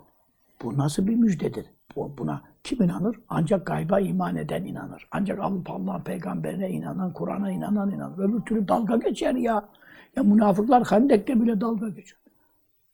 Bu 0.64 0.78
nasıl 0.78 1.08
bir 1.08 1.16
müjdedir? 1.16 1.66
Bu, 1.96 2.18
buna 2.18 2.42
kim 2.64 2.84
inanır? 2.84 3.20
Ancak 3.30 3.66
gayba 3.66 4.00
iman 4.00 4.36
eden 4.36 4.64
inanır. 4.64 5.08
Ancak 5.12 5.40
Allah'ın 5.40 6.04
peygamberine 6.04 6.70
inanan, 6.70 7.14
Kur'an'a 7.14 7.52
inanan 7.52 7.92
inanır. 7.92 8.18
Öbür 8.18 8.42
türlü 8.42 8.68
dalga 8.68 8.96
geçer 8.96 9.36
ya. 9.36 9.70
Ya 10.16 10.24
münafıklar 10.24 10.84
Hendek'te 10.84 11.42
bile 11.42 11.62
dalga 11.62 11.90
geçiyor. 11.90 12.22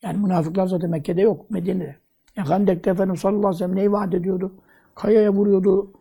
Yani 0.02 0.18
münafıklar 0.18 0.66
zaten 0.66 0.90
Mekke'de 0.90 1.20
yok, 1.20 1.50
Medine'de. 1.50 2.01
Ya 2.36 2.50
Hendek'te 2.50 2.90
Efendimiz 2.90 3.20
sallallahu 3.20 3.46
aleyhi 3.46 3.54
ve 3.54 3.58
sellem 3.58 3.76
neyi 3.76 3.92
vaat 3.92 4.14
ediyordu? 4.14 4.52
Kayaya 4.94 5.32
vuruyordu. 5.32 5.92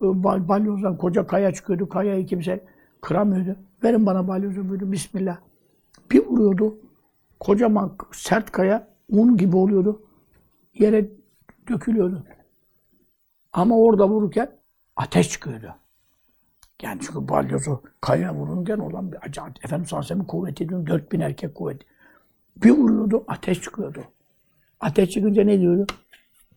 Bal, 0.00 0.48
balyozdan 0.48 0.98
koca 0.98 1.26
kaya 1.26 1.52
çıkıyordu. 1.54 1.88
Kayayı 1.88 2.26
kimse 2.26 2.64
kıramıyordu. 3.00 3.56
Verin 3.84 4.06
bana 4.06 4.28
balyozu 4.28 4.68
buyurdu. 4.68 4.92
Bismillah. 4.92 5.38
Bir 6.10 6.26
vuruyordu. 6.26 6.78
Kocaman 7.40 7.96
sert 8.12 8.50
kaya 8.50 8.88
un 9.08 9.36
gibi 9.36 9.56
oluyordu. 9.56 10.02
Yere 10.74 11.10
dökülüyordu. 11.68 12.24
Ama 13.52 13.78
orada 13.78 14.08
vururken 14.08 14.50
ateş 14.96 15.30
çıkıyordu. 15.30 15.74
Yani 16.82 17.00
çünkü 17.02 17.28
balyozu 17.28 17.82
kaya 18.00 18.34
vururken 18.34 18.78
olan 18.78 19.12
bir 19.12 19.18
acayip. 19.26 19.64
Efendimiz 19.64 19.88
sallallahu 19.88 20.06
aleyhi 20.06 20.20
ve 20.20 20.24
sellem 20.24 20.26
kuvveti 20.26 20.68
diyorum. 20.68 20.86
4000 20.86 21.20
erkek 21.20 21.54
kuvveti. 21.54 21.86
Bir 22.56 22.70
vuruyordu, 22.70 23.24
ateş 23.28 23.62
çıkıyordu. 23.62 24.04
Ateş 24.80 25.10
çıkınca 25.10 25.44
ne 25.44 25.60
diyordu? 25.60 25.86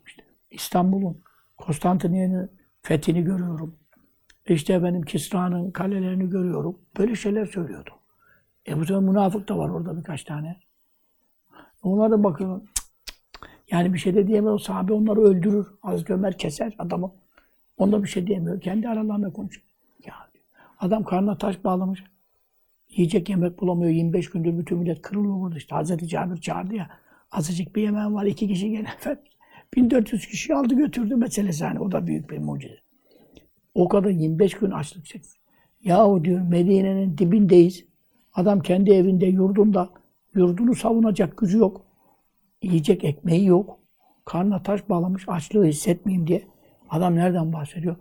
İşte 0.08 0.24
İstanbul'un, 0.52 1.22
Konstantiniyye'nin 1.58 2.52
fethini 2.82 3.24
görüyorum. 3.24 3.76
İşte 4.48 4.84
benim 4.84 5.02
Kisra'nın 5.02 5.72
kalelerini 5.72 6.30
görüyorum. 6.30 6.78
Böyle 6.98 7.16
şeyler 7.16 7.46
söylüyordu. 7.46 7.90
E 8.68 8.80
bu 8.80 8.86
sefer 8.86 9.02
münafık 9.02 9.50
da 9.50 9.58
var 9.58 9.70
orada 9.70 9.98
birkaç 9.98 10.24
tane. 10.24 10.60
Onlara 11.84 12.12
da 12.12 12.24
bakıyorum. 12.24 12.64
Yani 13.72 13.94
bir 13.94 14.00
şey 14.00 14.16
de 14.16 14.28
diyemiyor. 14.28 14.60
Sahabe 14.60 14.94
onları 14.94 15.22
öldürür. 15.22 15.68
Hazreti 15.82 16.14
Ömer 16.14 16.38
keser 16.38 16.76
adamı. 16.80 17.12
Onda 17.78 18.04
bir 18.04 18.08
şey 18.08 18.28
diyemiyor. 18.28 18.62
Kendi 18.62 18.90
aralarında 18.90 19.34
konuşuyor. 19.34 19.68
Ya 20.06 20.14
adam 20.80 21.04
karnına 21.04 21.38
taş 21.38 21.64
bağlamış. 21.64 22.04
Yiyecek 22.90 23.30
yemek 23.30 23.62
bulamıyor. 23.62 23.92
25 23.92 24.30
gündür 24.30 24.58
bütün 24.58 24.78
millet 24.78 25.02
kırılıyor 25.02 25.40
burada 25.40 25.58
işte. 25.58 25.76
Hazreti 25.76 26.08
Cabir 26.08 26.38
çağırdı 26.38 26.76
ya. 26.76 26.90
Azıcık 27.34 27.76
bir 27.76 27.82
yemeğim 27.82 28.16
var. 28.16 28.26
iki 28.26 28.48
kişi 28.48 28.70
gene 28.72 28.88
efendim. 28.98 29.24
1400 29.76 30.28
kişi 30.28 30.56
aldı 30.56 30.76
götürdü 30.76 31.16
meselesi. 31.16 31.64
Yani 31.64 31.80
o 31.80 31.92
da 31.92 32.08
büyük 32.08 32.30
bir 32.30 32.38
mucize. 32.38 32.78
O 33.74 33.88
kadar 33.88 34.10
25 34.10 34.54
gün 34.54 34.72
açlık 34.72 35.06
çekti. 35.06 35.30
Yahu 35.84 36.26
diyor 36.26 36.42
Medine'nin 36.42 37.18
dibindeyiz. 37.18 37.86
Adam 38.34 38.60
kendi 38.60 38.92
evinde, 38.92 39.26
yurdunda. 39.26 39.90
Yurdunu 40.36 40.76
savunacak 40.76 41.38
gücü 41.38 41.58
yok. 41.58 41.86
Yiyecek 42.62 43.04
ekmeği 43.04 43.46
yok. 43.46 43.80
Karnına 44.26 44.64
taş 44.64 44.90
bağlamış 44.90 45.24
açlığı 45.28 45.66
hissetmeyeyim 45.66 46.28
diye. 46.28 46.48
Adam 46.90 47.16
nereden 47.16 47.54
bahsediyor? 47.54 47.96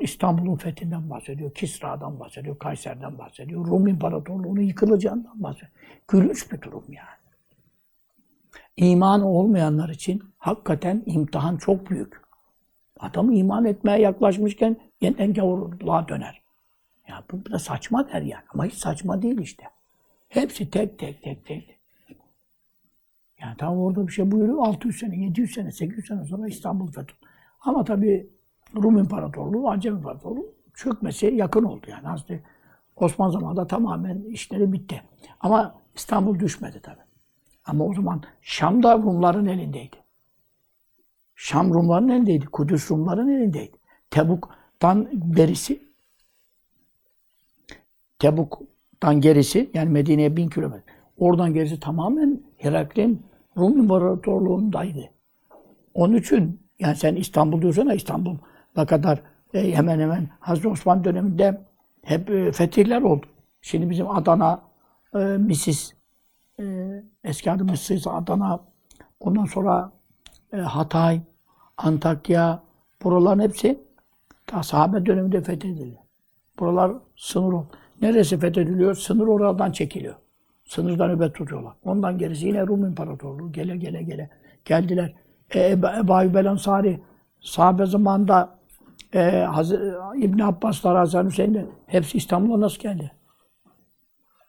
İstanbul'un 0.00 0.56
fethinden 0.56 1.10
bahsediyor, 1.10 1.54
Kisra'dan 1.54 2.20
bahsediyor, 2.20 2.58
Kayser'den 2.58 3.18
bahsediyor, 3.18 3.66
Rum 3.66 3.88
İmparatorluğu'nun 3.88 4.60
yıkılacağından 4.60 5.42
bahsediyor. 5.42 5.72
Gülünç 6.08 6.52
bir 6.52 6.60
durum 6.60 6.84
yani. 6.88 7.23
İman 8.76 9.22
olmayanlar 9.22 9.88
için 9.88 10.22
hakikaten 10.38 11.02
imtihan 11.06 11.56
çok 11.56 11.90
büyük. 11.90 12.24
Adam 13.00 13.32
iman 13.32 13.64
etmeye 13.64 14.00
yaklaşmışken 14.00 14.76
yeniden 15.00 15.34
gavurluğa 15.34 16.08
döner. 16.08 16.42
Ya 17.08 17.24
bu 17.32 17.52
da 17.52 17.58
saçma 17.58 18.08
der 18.08 18.22
yani. 18.22 18.42
Ama 18.54 18.64
hiç 18.64 18.74
saçma 18.74 19.22
değil 19.22 19.38
işte. 19.38 19.64
Hepsi 20.28 20.70
tek 20.70 20.98
tek 20.98 21.22
tek 21.22 21.46
tek. 21.46 21.78
Yani 23.40 23.56
tam 23.58 23.78
orada 23.78 24.06
bir 24.06 24.12
şey 24.12 24.30
buyuruyor. 24.30 24.58
600 24.58 24.98
sene, 24.98 25.16
700 25.16 25.54
sene, 25.54 25.72
800 25.72 26.06
sene 26.06 26.24
sonra 26.24 26.48
İstanbul 26.48 26.86
fethi. 26.86 27.14
Ama 27.60 27.84
tabii 27.84 28.30
Rum 28.76 28.98
İmparatorluğu, 28.98 29.70
Acem 29.70 29.96
İmparatorluğu 29.96 30.46
çökmesi 30.74 31.26
yakın 31.26 31.64
oldu 31.64 31.86
yani. 31.88 32.08
Aslında 32.08 32.40
Osmanlı 32.96 33.32
zamanında 33.32 33.66
tamamen 33.66 34.22
işleri 34.22 34.72
bitti. 34.72 35.02
Ama 35.40 35.74
İstanbul 35.94 36.38
düşmedi 36.38 36.80
tabii. 36.82 37.13
Ama 37.64 37.84
o 37.84 37.94
zaman 37.94 38.22
Şam 38.40 38.82
da 38.82 38.94
Rumların 38.98 39.46
elindeydi. 39.46 39.96
Şam 41.34 41.74
Rumların 41.74 42.08
elindeydi. 42.08 42.46
Kudüs 42.46 42.90
Rumların 42.90 43.28
elindeydi. 43.28 43.76
Tebuk'tan 44.10 45.08
berisi 45.12 45.84
Tebuk 48.18 48.62
dan 49.02 49.20
gerisi 49.20 49.70
yani 49.74 49.90
Medine'ye 49.90 50.36
bin 50.36 50.48
kilometre. 50.48 50.92
Oradan 51.16 51.54
gerisi 51.54 51.80
tamamen 51.80 52.42
Heraklin 52.56 53.22
Rum 53.56 53.78
İmparatorluğu'ndaydı. 53.78 55.10
Onun 55.94 56.16
için 56.16 56.60
yani 56.78 56.96
sen 56.96 57.14
İstanbul 57.14 57.62
diyorsun 57.62 57.86
ya 57.86 57.94
İstanbul'a 57.94 58.86
kadar 58.86 59.22
e, 59.54 59.72
hemen 59.72 60.00
hemen 60.00 60.28
Hazreti 60.40 60.68
Osman 60.68 61.04
döneminde 61.04 61.60
hep 62.02 62.30
e, 62.30 62.52
fetihler 62.52 63.02
oldu. 63.02 63.26
Şimdi 63.60 63.90
bizim 63.90 64.10
Adana, 64.10 64.62
e, 65.14 65.18
Misis, 65.18 65.92
e, 66.60 66.64
eski 67.24 67.50
adı 67.52 67.64
Misis, 67.64 68.06
Adana, 68.06 68.60
ondan 69.20 69.44
sonra 69.44 69.92
e, 70.52 70.56
Hatay, 70.56 71.20
Antakya, 71.76 72.62
buraların 73.02 73.40
hepsi 73.42 73.80
ta 74.46 74.62
sahabe 74.62 75.06
döneminde 75.06 75.42
fethedildi. 75.42 75.98
Buralar 76.58 76.92
sınır. 77.16 77.64
Neresi 78.02 78.38
fethediliyor? 78.38 78.94
Sınır 78.94 79.26
oradan 79.26 79.72
çekiliyor. 79.72 80.14
Sınırdan 80.64 81.10
nöbet 81.10 81.34
tutuyorlar. 81.34 81.72
Ondan 81.84 82.18
gerisi 82.18 82.46
yine 82.46 82.66
Rum 82.66 82.84
İmparatorluğu. 82.84 83.52
Gele 83.52 83.76
gele 83.76 84.02
gele 84.02 84.30
geldiler. 84.64 85.14
E, 85.50 85.70
Ebu 85.70 86.14
Ayyub 86.14 86.34
Ansari 86.34 87.00
sahabe 87.40 87.86
zamanında 87.86 88.58
e, 89.14 89.20
Haz- 89.30 89.72
İbn 90.16 90.40
Abbaslar, 90.40 90.96
Hasan 90.96 91.26
Hüseyin'ler 91.26 91.64
hepsi 91.86 92.18
İstanbul'a 92.18 92.60
nasıl 92.60 92.78
geldi? 92.78 93.12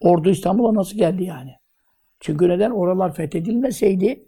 Ordu 0.00 0.30
İstanbul'a 0.30 0.74
nasıl 0.74 0.96
geldi 0.96 1.24
yani? 1.24 1.56
Çünkü 2.20 2.48
neden? 2.48 2.70
Oralar 2.70 3.14
fethedilmeseydi 3.14 4.24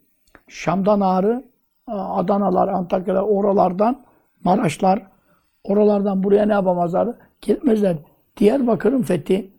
Şam'dan 0.48 1.00
ağrı, 1.00 1.44
Adanalar, 1.86 2.68
Antakyalar, 2.68 3.22
oralardan 3.22 4.04
Maraşlar, 4.44 5.06
oralardan 5.64 6.22
buraya 6.22 6.46
ne 6.46 6.52
yapamazlardı? 6.52 7.18
Gitmezler. 7.40 7.96
Diyarbakır'ın 8.36 9.02
fethi 9.02 9.50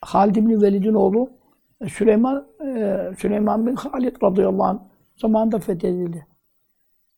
Halid 0.00 0.36
bin 0.36 0.62
Velid'in 0.62 0.94
oğlu 0.94 1.30
e, 1.80 1.88
Süleyman 1.88 2.46
e, 2.64 2.98
Süleyman 3.18 3.66
bin 3.66 3.74
Halid 3.74 4.16
radıyallahu 4.22 4.64
anh 4.64 4.78
zamanında 5.16 5.58
fethedildi. 5.58 6.26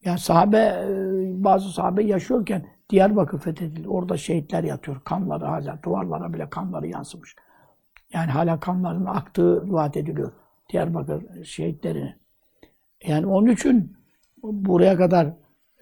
Yani 0.04 0.18
sahabe, 0.18 0.58
e, 0.58 1.44
bazı 1.44 1.68
sahabe 1.68 2.04
yaşıyorken 2.04 2.66
Diyarbakır 2.90 3.38
fethedildi. 3.38 3.88
Orada 3.88 4.16
şehitler 4.16 4.64
yatıyor. 4.64 5.00
Kanları 5.04 5.44
hala, 5.44 5.78
duvarlara 5.82 6.32
bile 6.32 6.50
kanları 6.50 6.86
yansımış. 6.86 7.36
Yani 8.12 8.30
hala 8.30 8.60
kanların 8.60 9.06
aktığı 9.06 9.66
rivayet 9.66 9.96
ediliyor. 9.96 10.32
Diyarbakır 10.72 11.44
şehitlerinin. 11.44 12.14
Yani 13.06 13.26
onun 13.26 13.50
için 13.50 13.96
buraya 14.42 14.96
kadar 14.96 15.28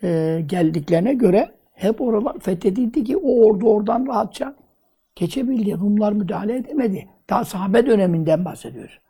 e, 0.03 0.41
geldiklerine 0.47 1.15
göre 1.15 1.55
hep 1.73 2.01
oralar 2.01 2.39
fethedildi 2.39 3.05
ki 3.05 3.17
o 3.17 3.45
ordu 3.47 3.69
oradan 3.69 4.07
rahatça 4.07 4.57
geçebildi. 5.17 5.73
Rumlar 5.73 6.13
müdahale 6.13 6.57
edemedi. 6.57 7.09
Daha 7.31 7.45
sahabe 7.45 7.87
döneminden 7.87 8.45
bahsediyoruz. 8.45 9.01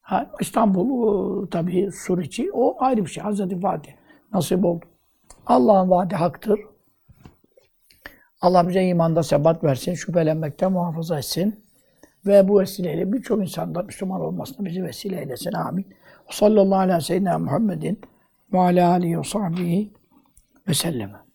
Ha, 0.00 0.30
İstanbul 0.40 0.90
o, 0.90 1.46
tabii 1.50 1.90
sur 1.92 2.18
içi 2.18 2.52
o 2.52 2.76
ayrı 2.84 3.04
bir 3.04 3.10
şey. 3.10 3.22
Hazreti 3.22 3.60
Fatih 3.60 3.92
nasip 4.32 4.64
oldu. 4.64 4.84
Allah'ın 5.46 5.90
vaadi 5.90 6.14
haktır. 6.14 6.60
Allah 8.40 8.68
bize 8.68 8.84
imanda 8.84 9.22
sebat 9.22 9.64
versin, 9.64 9.94
şüphelenmekten 9.94 10.72
muhafaza 10.72 11.18
etsin. 11.18 11.65
Ve 12.26 12.48
bu 12.48 12.60
vesileyle 12.60 13.12
birçok 13.12 13.42
insanda 13.42 13.82
Müslüman 13.82 14.20
olmasına 14.20 14.66
bizi 14.66 14.84
vesile 14.84 15.20
eylesin. 15.20 15.52
Amin. 15.52 15.86
Sallallahu 16.30 16.78
aleyhi 16.78 16.98
ve 16.98 17.02
seyyidina 17.02 17.38
Muhammedin 17.38 18.00
ve 18.52 18.58
ala 18.58 18.90
alihi 18.90 19.18
ve 19.18 19.24
sahbihi 19.24 19.92
ve 20.68 20.74
sellem. 20.74 21.25